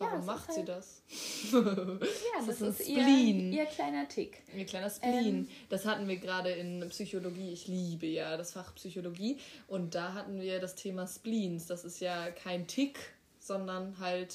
Warum 0.00 0.24
macht 0.24 0.48
halt 0.48 0.58
sie 0.58 0.64
das? 0.64 1.02
ja, 1.52 2.46
das, 2.46 2.60
ist, 2.62 2.88
ihr, 2.88 3.06
ihr 3.06 3.66
kleiner 3.66 4.08
Tick. 4.08 4.42
Ihr 4.56 4.64
kleiner 4.64 4.88
Spleen. 4.88 5.26
Ähm, 5.26 5.48
das 5.68 5.84
hatten 5.84 6.08
wir 6.08 6.16
gerade 6.16 6.50
in 6.52 6.88
Psychologie. 6.88 7.52
Ich 7.52 7.68
liebe 7.68 8.06
ja 8.06 8.38
das 8.38 8.52
Fach 8.52 8.74
Psychologie. 8.76 9.38
Und 9.68 9.94
da 9.94 10.14
hatten 10.14 10.40
wir 10.40 10.58
das 10.58 10.74
Thema 10.74 11.06
Spleens. 11.06 11.66
Das 11.66 11.84
ist 11.84 12.00
ja 12.00 12.30
kein 12.30 12.66
Tick, 12.66 12.98
sondern 13.40 13.98
halt 13.98 14.34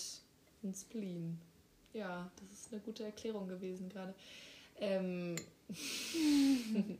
ein 0.63 0.75
Spleen. 0.75 1.39
Ja, 1.93 2.29
das 2.39 2.59
ist 2.59 2.71
eine 2.71 2.81
gute 2.81 3.03
Erklärung 3.03 3.47
gewesen 3.47 3.89
gerade. 3.89 4.13
Ähm, 4.79 5.35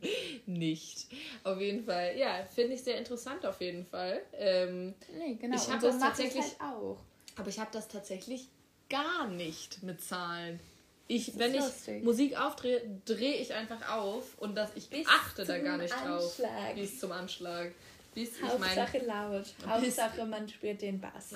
nicht. 0.46 1.06
Auf 1.44 1.60
jeden 1.60 1.84
Fall. 1.84 2.16
Ja, 2.18 2.44
finde 2.52 2.74
ich 2.74 2.82
sehr 2.82 2.98
interessant 2.98 3.46
auf 3.46 3.60
jeden 3.60 3.84
Fall. 3.84 4.22
Ähm, 4.32 4.94
nee, 5.16 5.34
genau. 5.34 5.54
Ich 5.54 5.70
habe 5.70 5.80
so 5.80 5.86
das 5.86 6.00
tatsächlich 6.00 6.44
halt 6.58 6.74
auch. 6.74 6.98
Aber 7.36 7.48
ich 7.48 7.60
habe 7.60 7.70
das 7.72 7.86
tatsächlich 7.86 8.48
gar 8.88 9.26
nicht 9.28 9.82
mit 9.82 10.02
Zahlen. 10.02 10.60
Ich, 11.08 11.38
wenn 11.38 11.54
ich. 11.54 12.02
Musik 12.02 12.38
aufdrehe, 12.38 12.82
drehe 13.04 13.36
ich 13.36 13.54
einfach 13.54 13.96
auf 13.96 14.38
und 14.38 14.56
das, 14.56 14.70
ich 14.74 14.88
bis 14.88 15.06
achte 15.06 15.44
da 15.44 15.58
gar 15.58 15.78
nicht 15.78 15.94
Anschlag. 15.94 16.50
drauf. 16.58 16.74
Bis 16.74 16.98
zum 16.98 17.12
Anschlag. 17.12 17.72
Bis, 18.14 18.42
Hauptsache 18.42 18.96
ich 18.98 19.06
mein, 19.06 19.32
laut. 19.32 19.54
Hauptsache 19.66 20.24
man 20.24 20.48
spürt 20.48 20.82
den 20.82 21.00
Bass. 21.00 21.34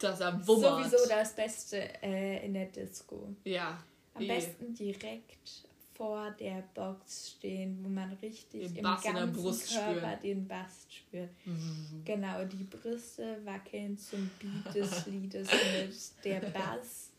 Er 0.00 0.46
wummert. 0.46 0.90
Sowieso 0.90 1.08
das 1.08 1.34
Beste 1.34 2.02
äh, 2.02 2.44
in 2.44 2.54
der 2.54 2.66
Disco. 2.66 3.28
Ja. 3.44 3.82
Am 4.14 4.22
eh. 4.22 4.26
besten 4.26 4.74
direkt 4.74 5.66
vor 5.94 6.30
der 6.38 6.62
Box 6.74 7.30
stehen, 7.36 7.78
wo 7.82 7.88
man 7.88 8.12
richtig 8.22 8.72
den 8.72 8.82
Bass 8.82 9.04
im 9.04 9.14
ganzen 9.14 9.34
Körper 9.34 9.54
spüren. 9.54 10.20
den 10.22 10.48
Bass 10.48 10.86
spürt. 10.88 11.30
Mhm. 11.44 12.02
Genau, 12.04 12.44
die 12.44 12.64
Brüste 12.64 13.38
wackeln 13.44 13.98
zum 13.98 14.30
Beat 14.40 14.74
des 14.74 15.06
Liedes 15.06 15.48
mit. 15.50 16.24
Der 16.24 16.40
Bass 16.40 17.10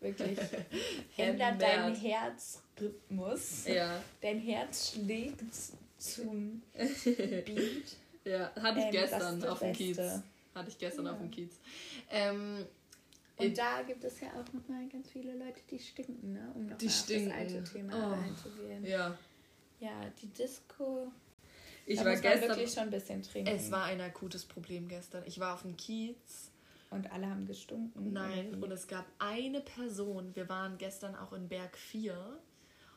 wirklich 0.00 0.38
ändert 1.16 1.60
deinen 1.60 1.94
Herzrhythmus. 1.94 3.66
Ja. 3.66 4.02
Dein 4.20 4.40
Herz 4.40 4.92
schlägt 4.92 5.42
zum 5.98 6.62
Beat. 6.74 7.84
Ja, 8.26 8.50
hatte 8.56 8.80
ich 8.80 8.86
ähm, 8.86 8.90
gestern 8.90 9.44
auf 9.44 9.60
dem 9.60 9.72
Kiez. 9.72 9.98
Hatte 10.52 10.68
ich 10.68 10.78
gestern 10.78 11.06
ja. 11.06 11.12
auf 11.12 11.18
dem 11.18 11.30
Kiez. 11.30 11.60
Ähm, 12.10 12.66
und 13.36 13.58
da 13.58 13.82
gibt 13.82 14.04
es 14.04 14.20
ja 14.20 14.28
auch 14.28 14.52
nochmal 14.52 14.88
ganz 14.88 15.10
viele 15.10 15.36
Leute, 15.36 15.60
die 15.70 15.78
stinken, 15.78 16.32
ne? 16.32 16.52
um 16.54 16.66
nochmal 16.66 16.88
auf 16.88 17.06
das 17.06 17.32
alte 17.32 17.64
Thema 17.64 18.10
oh. 18.10 18.24
einzugehen. 18.24 18.84
Ja. 18.84 19.16
Ja, 19.78 20.10
die 20.22 20.28
Disco. 20.28 21.12
Ich 21.84 21.98
war 22.04 22.16
gestern 22.16 22.48
wirklich 22.48 22.72
schon 22.72 22.84
ein 22.84 22.90
bisschen 22.90 23.22
trinken. 23.22 23.54
Es 23.54 23.70
war 23.70 23.84
ein 23.84 24.00
akutes 24.00 24.44
Problem 24.44 24.88
gestern. 24.88 25.22
Ich 25.26 25.38
war 25.38 25.54
auf 25.54 25.62
dem 25.62 25.76
Kiez. 25.76 26.50
Und 26.90 27.10
alle 27.12 27.28
haben 27.28 27.46
gestunken. 27.46 28.12
Nein, 28.12 28.46
irgendwie. 28.46 28.64
und 28.64 28.70
es 28.70 28.86
gab 28.86 29.06
eine 29.18 29.60
Person. 29.60 30.34
Wir 30.34 30.48
waren 30.48 30.78
gestern 30.78 31.14
auch 31.16 31.32
in 31.32 31.48
Berg 31.48 31.76
4. 31.76 32.14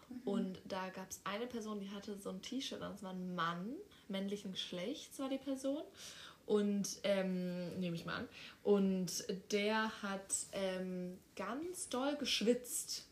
Mhm. 0.09 0.21
Und 0.25 0.61
da 0.65 0.89
gab 0.89 1.09
es 1.09 1.21
eine 1.23 1.47
Person, 1.47 1.79
die 1.79 1.89
hatte 1.89 2.17
so 2.17 2.29
ein 2.29 2.41
T-Shirt 2.41 2.81
und 2.81 2.93
es 2.93 3.03
war 3.03 3.13
ein 3.13 3.35
Mann, 3.35 3.75
männlichen 4.07 4.51
Geschlechts 4.51 5.19
war 5.19 5.29
die 5.29 5.37
Person. 5.37 5.83
Und 6.49 6.97
ähm, 7.03 7.79
nehme 7.79 7.95
ich 7.95 8.07
mal 8.07 8.15
an. 8.15 8.29
Und 8.63 9.23
der 9.51 10.01
hat 10.01 10.33
ähm, 10.51 11.19
ganz 11.35 11.89
doll 11.89 12.15
geschwitzt. 12.15 13.05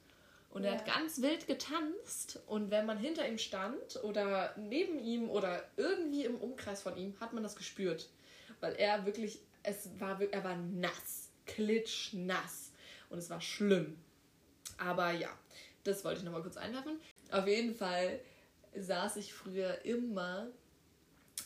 Und 0.50 0.64
ja. 0.64 0.72
er 0.72 0.78
hat 0.80 0.88
ganz 0.88 1.22
wild 1.22 1.46
getanzt. 1.46 2.40
Und 2.48 2.72
wenn 2.72 2.88
man 2.88 2.98
hinter 2.98 3.28
ihm 3.28 3.38
stand 3.38 4.04
oder 4.04 4.56
neben 4.58 4.98
ihm 4.98 5.30
oder 5.30 5.64
irgendwie 5.78 6.26
im 6.26 6.36
Umkreis 6.36 6.82
von 6.82 6.98
ihm, 6.98 7.14
hat 7.20 7.34
man 7.34 7.44
das 7.44 7.56
gespürt. 7.56 8.10
Weil 8.60 8.74
er 8.74 9.06
wirklich, 9.06 9.40
es 9.62 9.88
war, 10.00 10.20
er 10.20 10.44
war 10.44 10.56
nass, 10.56 11.30
klitschnass. 11.46 12.72
Und 13.12 13.20
es 13.20 13.30
war 13.30 13.40
schlimm. 13.40 14.00
Aber 14.80 15.12
ja, 15.12 15.30
das 15.84 16.04
wollte 16.04 16.22
ich 16.22 16.26
nochmal 16.26 16.42
kurz 16.42 16.58
einwerfen. 16.58 17.00
Auf 17.30 17.46
jeden 17.46 17.76
Fall 17.76 18.20
saß 18.76 19.18
ich 19.18 19.32
früher 19.32 19.86
immer 19.86 20.48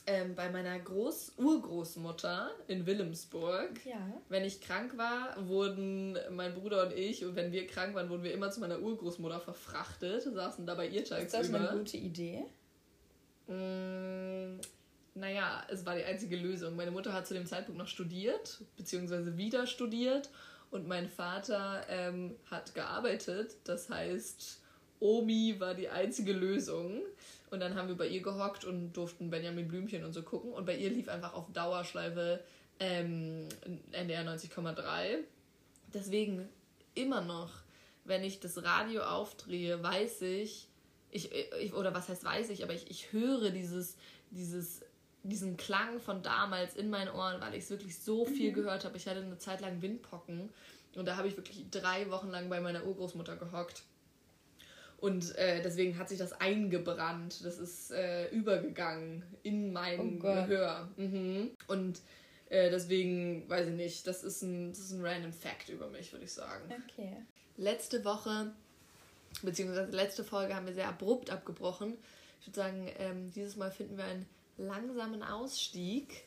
ähm, 0.08 0.36
bei 0.36 0.50
meiner 0.50 0.80
Groß 0.80 1.34
Urgroßmutter 1.38 2.52
in 2.68 2.86
Wilhelmsburg. 2.86 3.86
Ja. 3.86 4.00
Wenn 4.30 4.44
ich 4.44 4.62
krank 4.62 4.98
war, 4.98 5.36
wurden 5.48 6.18
mein 6.32 6.54
Bruder 6.54 6.88
und 6.88 6.94
ich, 6.94 7.24
und 7.26 7.36
wenn 7.36 7.52
wir 7.52 7.68
krank 7.68 7.94
waren, 7.94 8.10
wurden 8.10 8.24
wir 8.24 8.34
immer 8.34 8.50
zu 8.52 8.60
meiner 8.60 8.80
Urgroßmutter 8.80 9.40
verfrachtet, 9.40 10.24
saßen 10.24 10.66
da 10.66 10.76
bei 10.76 10.88
ihr 10.88 11.06
tagsüber. 11.06 11.42
Ist 11.42 11.54
das 11.54 11.54
eine 11.54 11.78
gute 11.78 11.98
Idee? 11.98 12.46
Mm, 13.48 14.60
naja, 15.14 15.64
es 15.70 15.86
war 15.86 15.96
die 15.96 16.04
einzige 16.04 16.36
Lösung. 16.36 16.76
Meine 16.76 16.92
Mutter 16.92 17.14
hat 17.14 17.28
zu 17.28 17.34
dem 17.34 17.46
Zeitpunkt 17.46 17.78
noch 17.78 17.88
studiert, 17.88 18.62
beziehungsweise 18.78 19.38
wieder 19.38 19.68
studiert. 19.68 20.30
Und 20.72 20.88
mein 20.88 21.10
Vater 21.10 21.84
ähm, 21.90 22.36
hat 22.50 22.74
gearbeitet. 22.74 23.58
Das 23.66 23.90
heißt, 23.90 24.62
Omi 25.02 25.60
war 25.60 25.74
die 25.74 25.90
einzige 25.90 26.32
Lösung. 26.32 27.02
Und 27.52 27.60
dann 27.60 27.76
haben 27.76 27.90
wir 27.90 27.96
bei 27.96 28.08
ihr 28.08 28.22
gehockt 28.22 28.64
und 28.64 28.94
durften 28.94 29.30
Benjamin 29.30 29.68
Blümchen 29.68 30.06
und 30.06 30.14
so 30.14 30.24
gucken. 30.24 30.54
Und 30.54 30.66
bei 30.66 30.76
ihr 30.76 30.90
lief 30.90 31.10
einfach 31.10 31.34
auf 31.34 31.52
Dauerschleife 31.52 32.42
ähm, 32.80 33.48
NDR 33.92 34.24
90,3. 34.24 35.18
Deswegen 35.94 36.48
immer 36.96 37.20
noch, 37.20 37.52
wenn 38.06 38.24
ich 38.24 38.40
das 38.40 38.64
Radio 38.64 39.04
aufdrehe, 39.04 39.84
weiß 39.84 40.22
ich, 40.22 40.70
ich, 41.12 41.30
ich 41.60 41.74
oder 41.74 41.94
was 41.94 42.08
heißt 42.08 42.24
weiß 42.24 42.50
ich, 42.52 42.64
aber 42.64 42.74
ich, 42.74 42.90
ich 42.90 43.12
höre 43.12 43.52
dieses, 43.52 43.98
dieses, 44.30 44.82
diesen 45.24 45.58
Klang 45.58 46.00
von 46.00 46.24
damals 46.24 46.78
in 46.78 46.90
meinen 46.90 47.14
Ohren, 47.14 47.42
weil 47.42 47.54
ich 47.54 47.66
es 47.66 47.70
wirklich 47.70 48.00
so 48.00 48.26
viel 48.26 48.52
mhm. 48.52 48.56
gehört 48.56 48.86
habe. 48.86 48.96
Ich 48.96 49.08
hatte 49.08 49.20
eine 49.20 49.38
Zeit 49.40 49.60
lang 49.60 49.82
Windpocken 49.82 50.50
und 50.96 51.06
da 51.06 51.18
habe 51.18 51.28
ich 51.28 51.36
wirklich 51.36 51.70
drei 51.70 52.10
Wochen 52.10 52.30
lang 52.30 52.50
bei 52.50 52.62
meiner 52.62 52.86
Urgroßmutter 52.86 53.36
gehockt 53.36 53.84
und 55.02 55.36
äh, 55.36 55.64
deswegen 55.64 55.98
hat 55.98 56.10
sich 56.10 56.20
das 56.20 56.32
eingebrannt. 56.40 57.44
Das 57.44 57.58
ist 57.58 57.92
äh, 57.92 58.30
übergegangen 58.30 59.24
in 59.42 59.74
mein 59.74 60.00
oh 60.00 60.20
Gehör. 60.20 60.88
Mhm. 60.96 61.52
Und 61.68 62.00
äh, 62.50 62.70
deswegen, 62.70 63.50
weiß 63.50 63.70
ich 63.70 63.74
nicht, 63.74 64.06
das 64.06 64.24
ist, 64.24 64.44
ein, 64.44 64.70
das 64.70 64.80
ist 64.80 64.92
ein 64.92 65.04
random 65.04 65.34
Fact 65.34 65.70
über 65.70 65.88
mich, 65.90 66.12
würde 66.12 66.26
ich 66.26 66.32
sagen. 66.32 66.72
Okay. 66.88 67.18
Letzte 67.58 68.06
Woche, 68.06 68.52
beziehungsweise 69.42 69.90
letzte 69.92 70.24
Folge 70.24 70.56
haben 70.56 70.68
wir 70.68 70.74
sehr 70.76 70.90
abrupt 70.90 71.32
abgebrochen. 71.32 71.98
Ich 72.40 72.48
würde 72.48 72.60
sagen, 72.60 72.92
ähm, 73.00 73.32
dieses 73.32 73.56
Mal 73.56 73.72
finden 73.72 73.98
wir 73.98 74.06
einen 74.06 74.28
langsamen 74.58 75.24
Ausstieg. 75.24 76.26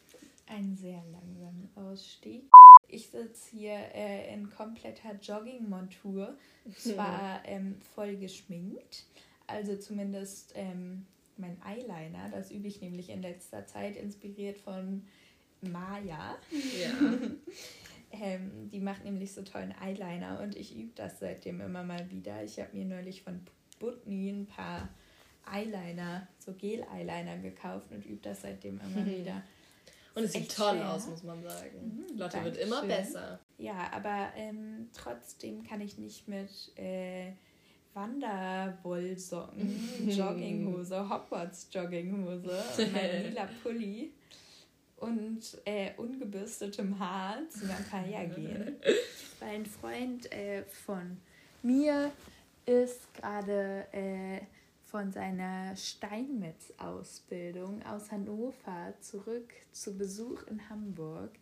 Einen 0.49 0.77
sehr 0.77 1.03
langsamen 1.13 1.71
Ausstieg. 1.77 2.43
Ich 2.89 3.09
sitze 3.09 3.57
hier 3.57 3.77
äh, 3.95 4.33
in 4.33 4.51
kompletter 4.51 5.15
Jogging-Montur. 5.21 6.37
Zwar 6.77 7.43
ähm, 7.45 7.77
voll 7.95 8.17
geschminkt, 8.17 9.05
also 9.47 9.77
zumindest 9.77 10.53
ähm, 10.55 11.05
mein 11.37 11.61
Eyeliner, 11.63 12.31
das 12.31 12.51
übe 12.51 12.69
ich 12.69 12.81
nämlich 12.81 13.11
in 13.11 13.23
letzter 13.23 13.67
Zeit, 13.67 13.97
inspiriert 13.97 14.57
von 14.57 15.03
Maya. 15.61 16.37
Ja. 16.51 17.19
ähm, 18.13 18.71
die 18.71 18.81
macht 18.81 19.05
nämlich 19.05 19.33
so 19.33 19.43
tollen 19.43 19.75
Eyeliner 19.81 20.41
und 20.41 20.57
ich 20.57 20.77
übe 20.77 20.93
das 20.95 21.19
seitdem 21.19 21.61
immer 21.61 21.83
mal 21.83 22.11
wieder. 22.11 22.43
Ich 22.43 22.59
habe 22.59 22.77
mir 22.77 22.85
neulich 22.85 23.23
von 23.23 23.41
Butni 23.79 24.31
ein 24.31 24.47
paar 24.47 24.89
Eyeliner, 25.53 26.27
so 26.39 26.53
Gel-Eyeliner 26.53 27.39
gekauft 27.39 27.91
und 27.91 28.07
übe 28.07 28.23
das 28.23 28.43
seitdem 28.43 28.81
immer 28.81 29.05
wieder. 29.05 29.43
Und 30.15 30.25
es 30.25 30.33
sieht 30.33 30.55
toll 30.55 30.77
schwer. 30.77 30.93
aus, 30.93 31.07
muss 31.09 31.23
man 31.25 31.43
sagen. 31.43 32.05
Mhm, 32.09 32.19
Lotte 32.19 32.45
wird 32.45 32.57
immer 32.59 32.85
besser. 32.85 33.41
Ja, 33.59 33.91
aber 33.93 34.29
ähm, 34.37 34.89
trotzdem 34.95 35.65
kann 35.65 35.81
ich 35.81 35.99
nicht 35.99 36.29
mit 36.29 36.51
äh, 36.77 37.33
Wanderwollsocken, 37.95 40.09
Jogginghose, 40.09 41.09
Hogwarts 41.09 41.69
Jogginghose 41.73 42.63
und 42.79 42.93
meinem 42.93 43.23
lila 43.25 43.49
Pulli 43.63 44.13
und 44.97 45.41
äh, 45.65 45.93
ungebürstetem 45.97 46.99
Haar 46.99 47.39
zu 47.49 47.69
Vampire 47.69 48.29
gehen. 48.29 48.77
Weil 49.41 49.57
ein 49.57 49.67
Freund 49.67 50.31
äh, 50.33 50.63
von 50.65 51.19
mir 51.63 52.11
ist 52.67 53.13
gerade 53.15 53.87
äh, 53.93 54.41
von 54.95 55.11
seiner 55.11 55.75
Steinmetz-Ausbildung 55.75 57.83
aus 57.83 58.13
Hannover 58.13 58.95
zurück 59.01 59.53
zu 59.73 59.99
Besuch 59.99 60.47
in 60.47 60.71
Hamburg. 60.71 61.33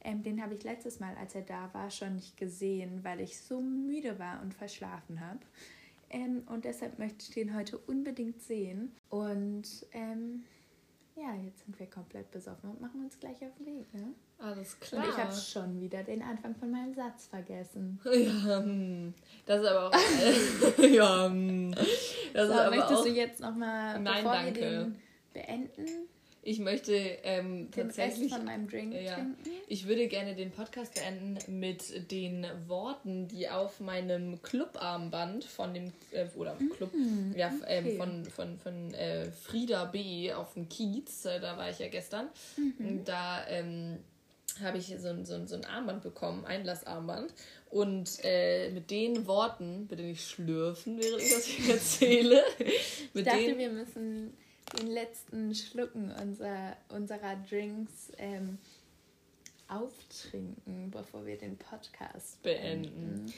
Ähm, 0.00 0.22
den 0.22 0.42
habe 0.42 0.54
ich 0.54 0.64
letztes 0.64 1.00
Mal, 1.00 1.14
als 1.16 1.34
er 1.34 1.42
da 1.42 1.68
war, 1.74 1.90
schon 1.90 2.14
nicht 2.14 2.38
gesehen, 2.38 3.04
weil 3.04 3.20
ich 3.20 3.38
so 3.38 3.60
müde 3.60 4.18
war 4.18 4.40
und 4.40 4.54
verschlafen 4.54 5.20
habe. 5.20 5.40
Ähm, 6.08 6.44
und 6.46 6.64
deshalb 6.64 6.98
möchte 6.98 7.26
ich 7.28 7.34
den 7.34 7.54
heute 7.54 7.76
unbedingt 7.76 8.40
sehen. 8.40 8.94
Und 9.10 9.86
ähm, 9.92 10.44
ja, 11.14 11.34
jetzt 11.44 11.66
sind 11.66 11.78
wir 11.78 11.90
komplett 11.90 12.30
besoffen 12.30 12.70
und 12.70 12.80
machen 12.80 13.04
uns 13.04 13.20
gleich 13.20 13.44
auf 13.44 13.54
den 13.58 13.66
Weg. 13.66 13.92
Ne? 13.92 14.14
Alles 14.38 14.78
klar. 14.80 15.04
Und 15.04 15.10
ich 15.10 15.16
habe 15.16 15.34
schon 15.34 15.80
wieder 15.80 16.02
den 16.02 16.20
Anfang 16.22 16.54
von 16.54 16.70
meinem 16.70 16.94
Satz 16.94 17.26
vergessen. 17.26 17.98
Ja, 18.04 18.58
hm. 18.58 19.14
das 19.46 19.60
ist 19.62 19.66
aber 19.68 19.88
auch. 19.88 20.78
ja, 20.82 21.26
hm. 21.26 21.70
das 21.72 22.46
so, 22.48 22.52
ist 22.52 22.58
aber 22.60 22.70
möchtest 22.76 22.92
auch... 23.00 23.04
du 23.04 23.10
jetzt 23.10 23.40
nochmal, 23.40 24.00
bevor 24.00 24.32
danke. 24.32 24.60
wir 24.60 24.70
den 24.70 24.96
beenden? 25.32 25.86
Ich 26.46 26.58
möchte 26.58 26.92
ähm, 26.94 27.70
Den 27.70 27.86
tatsächlich. 27.86 28.24
Rest 28.24 28.34
von 28.34 28.44
meinem 28.44 28.68
Drink 28.68 28.92
ja, 28.92 29.14
trinken. 29.14 29.34
ich 29.66 29.88
würde 29.88 30.08
gerne 30.08 30.34
den 30.34 30.50
Podcast 30.50 30.92
beenden 30.94 31.38
mit 31.58 32.10
den 32.10 32.46
Worten, 32.66 33.28
die 33.28 33.48
auf 33.48 33.80
meinem 33.80 34.42
Clubarmband 34.42 35.44
von 35.44 35.72
dem 35.72 35.90
äh, 36.10 36.26
oder 36.36 36.54
Club 36.76 36.90
ja 37.34 37.48
f- 37.48 37.62
ähm, 37.66 37.84
Mm, 37.84 37.86
okay. 37.86 37.96
von 37.96 38.24
von 38.26 38.58
von 38.58 38.92
äh, 38.92 39.30
Frieda 39.30 39.86
B 39.86 40.34
auf 40.34 40.52
dem 40.52 40.68
Kiez. 40.68 41.24
Äh, 41.24 41.40
da 41.40 41.56
war 41.56 41.70
ich 41.70 41.78
ja 41.78 41.88
gestern. 41.88 42.28
Mhm. 42.58 43.04
Da 43.06 43.46
ähm, 43.48 44.00
habe 44.60 44.78
ich 44.78 44.86
so, 44.98 45.08
ein- 45.08 45.24
so, 45.24 45.34
ein- 45.34 45.46
so 45.46 45.54
ein 45.56 45.64
Armband 45.64 46.02
bekommen, 46.02 46.44
Einlassarmband. 46.44 47.32
Und 47.70 48.18
äh, 48.22 48.70
mit 48.70 48.90
den 48.90 49.26
Worten, 49.26 49.86
bitte 49.88 50.02
nicht 50.02 50.28
schlürfen, 50.28 50.98
während 51.02 51.22
ich 51.22 51.30
das 51.32 51.44
hier 51.46 51.74
erzähle. 51.74 52.44
Ich 52.58 53.24
dachte, 53.24 53.58
wir 53.58 53.70
müssen 53.70 54.32
den 54.78 54.86
letzten 54.88 55.54
Schlucken 55.54 56.12
unser, 56.20 56.76
unserer 56.88 57.36
Drinks 57.48 58.12
ähm, 58.18 58.58
auftrinken, 59.68 60.90
bevor 60.90 61.26
wir 61.26 61.36
den 61.38 61.56
Podcast 61.56 62.42
beenden. 62.42 63.32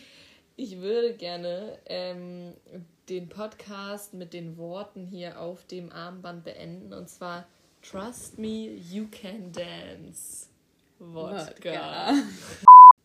Ich 0.56 0.78
würde 0.80 1.14
gerne 1.14 1.78
ähm, 1.86 2.52
den 3.08 3.28
Podcast 3.28 4.14
mit 4.14 4.32
den 4.32 4.56
Worten 4.56 5.06
hier 5.06 5.40
auf 5.40 5.64
dem 5.66 5.92
Armband 5.92 6.44
beenden. 6.44 6.92
Und 6.92 7.08
zwar 7.08 7.46
Trust 7.82 8.38
me, 8.38 8.72
you 8.90 9.06
can 9.10 9.52
dance. 9.52 10.48
Wodka. 10.98 12.14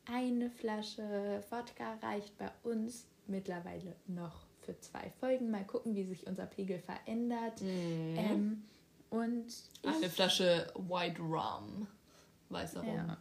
Eine 0.05 0.49
Flasche 0.49 1.43
Wodka 1.49 1.95
reicht 2.01 2.37
bei 2.37 2.49
uns 2.63 3.05
mittlerweile 3.27 3.95
noch 4.07 4.45
für 4.61 4.79
zwei 4.79 5.11
Folgen. 5.19 5.51
Mal 5.51 5.65
gucken, 5.65 5.95
wie 5.95 6.03
sich 6.05 6.27
unser 6.27 6.45
Pegel 6.45 6.79
verändert. 6.79 7.61
Ähm, 7.61 8.63
und 9.09 9.45
Eine 9.83 10.09
Flasche 10.09 10.71
White 10.75 11.21
Rum. 11.21 11.87
Weißer 12.49 12.81
Rum. 12.81 12.95
ja. 12.95 13.17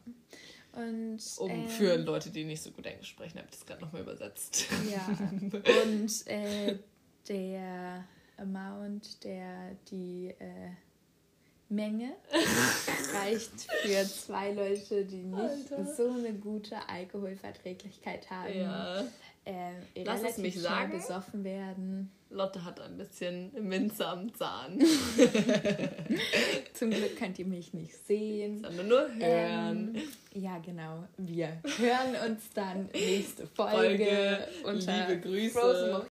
Und 0.73 1.18
Um, 1.39 1.51
ähm, 1.51 1.68
für 1.68 1.97
Leute, 1.97 2.31
die 2.31 2.45
nicht 2.45 2.62
so 2.62 2.71
gut 2.71 2.87
Englisch 2.87 3.09
sprechen, 3.09 3.39
habe 3.39 3.49
ich 3.51 3.57
das 3.59 3.66
gerade 3.66 3.81
nochmal 3.83 4.03
übersetzt. 4.03 4.66
Ja. 4.91 5.05
Und 5.83 6.27
äh, 6.29 6.79
der 7.29 8.05
Amount, 8.37 9.25
der 9.25 9.75
die 9.91 10.29
äh, 10.39 10.71
Menge 11.71 12.12
reicht 13.14 13.71
für 13.83 14.05
zwei 14.05 14.53
Leute, 14.53 15.05
die 15.05 15.23
nicht 15.23 15.73
Alter. 15.73 15.95
so 15.95 16.11
eine 16.11 16.33
gute 16.35 16.77
Alkoholverträglichkeit 16.89 18.29
haben. 18.29 18.59
Ja. 18.59 19.05
Äh, 19.45 20.05
Lass 20.05 20.23
es 20.23 20.37
mich 20.39 20.61
sagen. 20.61 20.93
besoffen 20.93 21.45
werden. 21.45 22.11
Lotte 22.29 22.64
hat 22.64 22.81
ein 22.81 22.97
bisschen 22.97 23.51
Minze 23.68 24.07
am 24.07 24.33
Zahn. 24.35 24.79
Zum 26.75 26.91
Glück 26.91 27.16
könnt 27.16 27.39
ihr 27.39 27.47
mich 27.47 27.73
nicht 27.73 27.95
sehen. 28.07 28.62
Sondern 28.62 28.89
nur 28.89 29.14
hören. 29.14 29.95
Ähm, 29.95 30.03
ja, 30.35 30.59
genau. 30.59 31.05
Wir 31.16 31.61
hören 31.79 32.31
uns 32.31 32.51
dann 32.55 32.89
nächste 32.93 33.47
Folge. 33.47 33.77
Folge. 33.77 34.49
unter 34.64 35.09
Liebe 35.09 35.21
Grüße. 35.21 36.07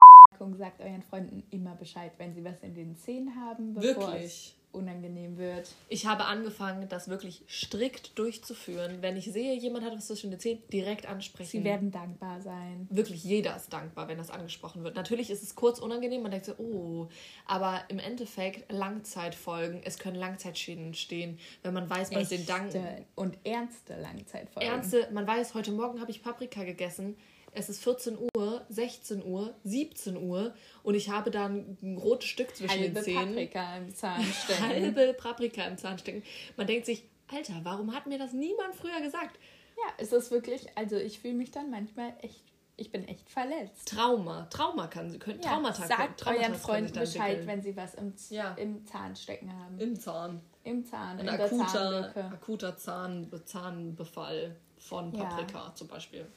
Sagt 0.57 0.81
euren 0.81 1.03
Freunden 1.03 1.43
immer 1.51 1.75
Bescheid, 1.75 2.11
wenn 2.17 2.33
sie 2.33 2.43
was 2.43 2.55
in 2.61 2.73
den 2.73 2.95
Zähnen 2.97 3.35
haben, 3.35 3.73
bevor 3.73 4.13
Wirklich. 4.13 4.55
Unangenehm 4.71 5.37
wird. 5.37 5.69
Ich 5.87 6.05
habe 6.05 6.25
angefangen, 6.25 6.87
das 6.89 7.07
wirklich 7.07 7.43
strikt 7.47 8.17
durchzuführen. 8.17 9.01
Wenn 9.01 9.17
ich 9.17 9.25
sehe, 9.25 9.55
jemand 9.55 9.85
hat 9.85 9.95
was 9.95 10.07
zwischen 10.07 10.31
den 10.31 10.39
Zähnen, 10.39 10.61
direkt 10.71 11.07
ansprechen. 11.07 11.49
Sie 11.49 11.63
werden 11.63 11.91
dankbar 11.91 12.41
sein. 12.41 12.87
Wirklich 12.89 13.23
jeder 13.23 13.55
ist 13.55 13.73
dankbar, 13.73 14.07
wenn 14.07 14.17
das 14.17 14.29
angesprochen 14.29 14.83
wird. 14.83 14.95
Natürlich 14.95 15.29
ist 15.29 15.43
es 15.43 15.55
kurz 15.55 15.79
unangenehm, 15.79 16.21
man 16.21 16.31
denkt 16.31 16.45
so, 16.45 16.53
oh, 16.57 17.07
aber 17.45 17.81
im 17.89 17.99
Endeffekt 17.99 18.71
Langzeitfolgen, 18.71 19.81
es 19.83 19.97
können 19.97 20.17
Langzeitschäden 20.17 20.87
entstehen, 20.87 21.39
wenn 21.63 21.73
man 21.73 21.89
weiß, 21.89 22.13
was 22.13 22.29
den 22.29 22.45
Dank. 22.45 22.73
Und 23.15 23.37
ernste 23.43 23.99
Langzeitfolgen. 23.99 24.69
Ernste, 24.69 25.09
man 25.11 25.25
weiß, 25.25 25.53
heute 25.53 25.71
Morgen 25.71 25.99
habe 25.99 26.11
ich 26.11 26.21
Paprika 26.21 26.63
gegessen. 26.63 27.15
Es 27.53 27.69
ist 27.69 27.83
14 27.83 28.17
Uhr, 28.35 28.65
16 28.69 29.23
Uhr, 29.23 29.53
17 29.63 30.17
Uhr 30.17 30.53
und 30.83 30.95
ich 30.95 31.09
habe 31.09 31.31
da 31.31 31.45
ein, 31.47 31.97
rotes 32.01 32.27
Stück 32.29 32.55
zwischen 32.55 32.69
Halbe 32.71 32.89
den 32.93 33.03
Zähnen. 33.03 33.27
Paprika 33.29 33.77
im 33.77 33.95
Zahn 33.95 34.23
stecken. 34.23 34.63
Halbe 34.67 35.13
Paprika 35.13 35.63
im 35.65 35.77
Zahn 35.77 35.97
stecken. 35.97 36.23
Man 36.57 36.67
denkt 36.67 36.85
sich, 36.85 37.03
Alter, 37.31 37.59
warum 37.63 37.93
hat 37.93 38.07
mir 38.07 38.17
das 38.17 38.33
niemand 38.33 38.75
früher 38.75 39.01
gesagt? 39.01 39.39
Ja, 39.77 39.93
es 39.97 40.11
ist 40.11 40.31
wirklich, 40.31 40.65
also 40.75 40.97
ich 40.97 41.19
fühle 41.19 41.35
mich 41.35 41.51
dann 41.51 41.69
manchmal 41.69 42.13
echt, 42.21 42.43
ich 42.75 42.91
bin 42.91 43.07
echt 43.07 43.29
verletzt. 43.29 43.87
Trauma. 43.87 44.47
Trauma 44.49 44.87
kann 44.87 45.09
sie 45.09 45.19
können. 45.19 45.39
Ja, 45.41 45.51
Traumata 45.53 45.85
sagt 45.87 46.19
Traumata 46.19 46.29
euren 46.31 46.51
können 46.51 46.59
Freunden 46.59 46.99
Bescheid, 46.99 47.45
wenn 47.47 47.61
sie 47.61 47.75
was 47.75 47.93
im, 47.95 48.13
Ja. 48.29 48.53
im 48.55 48.85
Zahn 48.85 49.15
stecken 49.15 49.51
haben. 49.53 49.79
Im 49.79 49.99
Zahn. 49.99 50.41
Im 50.63 50.85
Zahn, 50.85 51.19
Ein 51.19 51.29
akuter, 51.29 52.13
akuter 52.31 52.77
Zahn, 52.77 53.29
Zahnbefall 53.45 54.55
von 54.77 55.13
Ja. 55.13 55.23
Paprika 55.25 55.73
zum 55.75 55.87
Beispiel. 55.87 56.27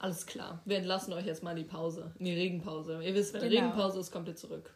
Alles 0.00 0.24
klar. 0.26 0.60
Wir 0.64 0.78
entlassen 0.78 1.12
euch 1.12 1.26
jetzt 1.26 1.42
mal 1.42 1.50
in 1.52 1.58
die 1.58 1.64
Pause. 1.64 2.12
In 2.18 2.24
die 2.24 2.32
Regenpause. 2.34 3.00
Ihr 3.04 3.14
wisst, 3.14 3.34
wenn 3.34 3.42
Genau. 3.42 3.54
Regenpause 3.66 4.00
ist, 4.00 4.10
kommt 4.10 4.28
ihr 4.28 4.34
zurück. 4.34 4.74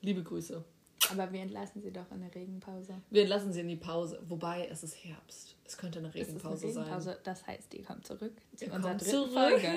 Liebe 0.00 0.22
Grüße. 0.22 0.64
Aber 1.10 1.30
wir 1.32 1.40
entlassen 1.42 1.82
sie 1.82 1.92
doch 1.92 2.10
in 2.10 2.20
der 2.20 2.34
Regenpause. 2.34 2.94
Wir 3.10 3.22
entlassen 3.22 3.52
sie 3.52 3.60
in 3.60 3.68
die 3.68 3.76
Pause. 3.76 4.18
Wobei, 4.28 4.66
es 4.70 4.82
ist 4.82 4.94
Herbst. 5.04 5.56
Es 5.64 5.76
könnte 5.76 5.98
eine 5.98 6.08
Es 6.08 6.14
ist 6.14 6.20
eine 6.22 6.28
Regenpause 6.38 6.72
sein. 6.72 6.82
Regenpause, 6.84 7.18
das 7.22 7.46
heißt, 7.46 7.72
die 7.72 7.82
kommt 7.82 8.06
zurück 8.06 8.32
zu 8.56 8.64
Ihr 8.64 8.72
unserer 8.72 8.90
kommt 8.90 9.02
dritten 9.02 9.10
zurück. 9.10 9.32
Folge. 9.32 9.68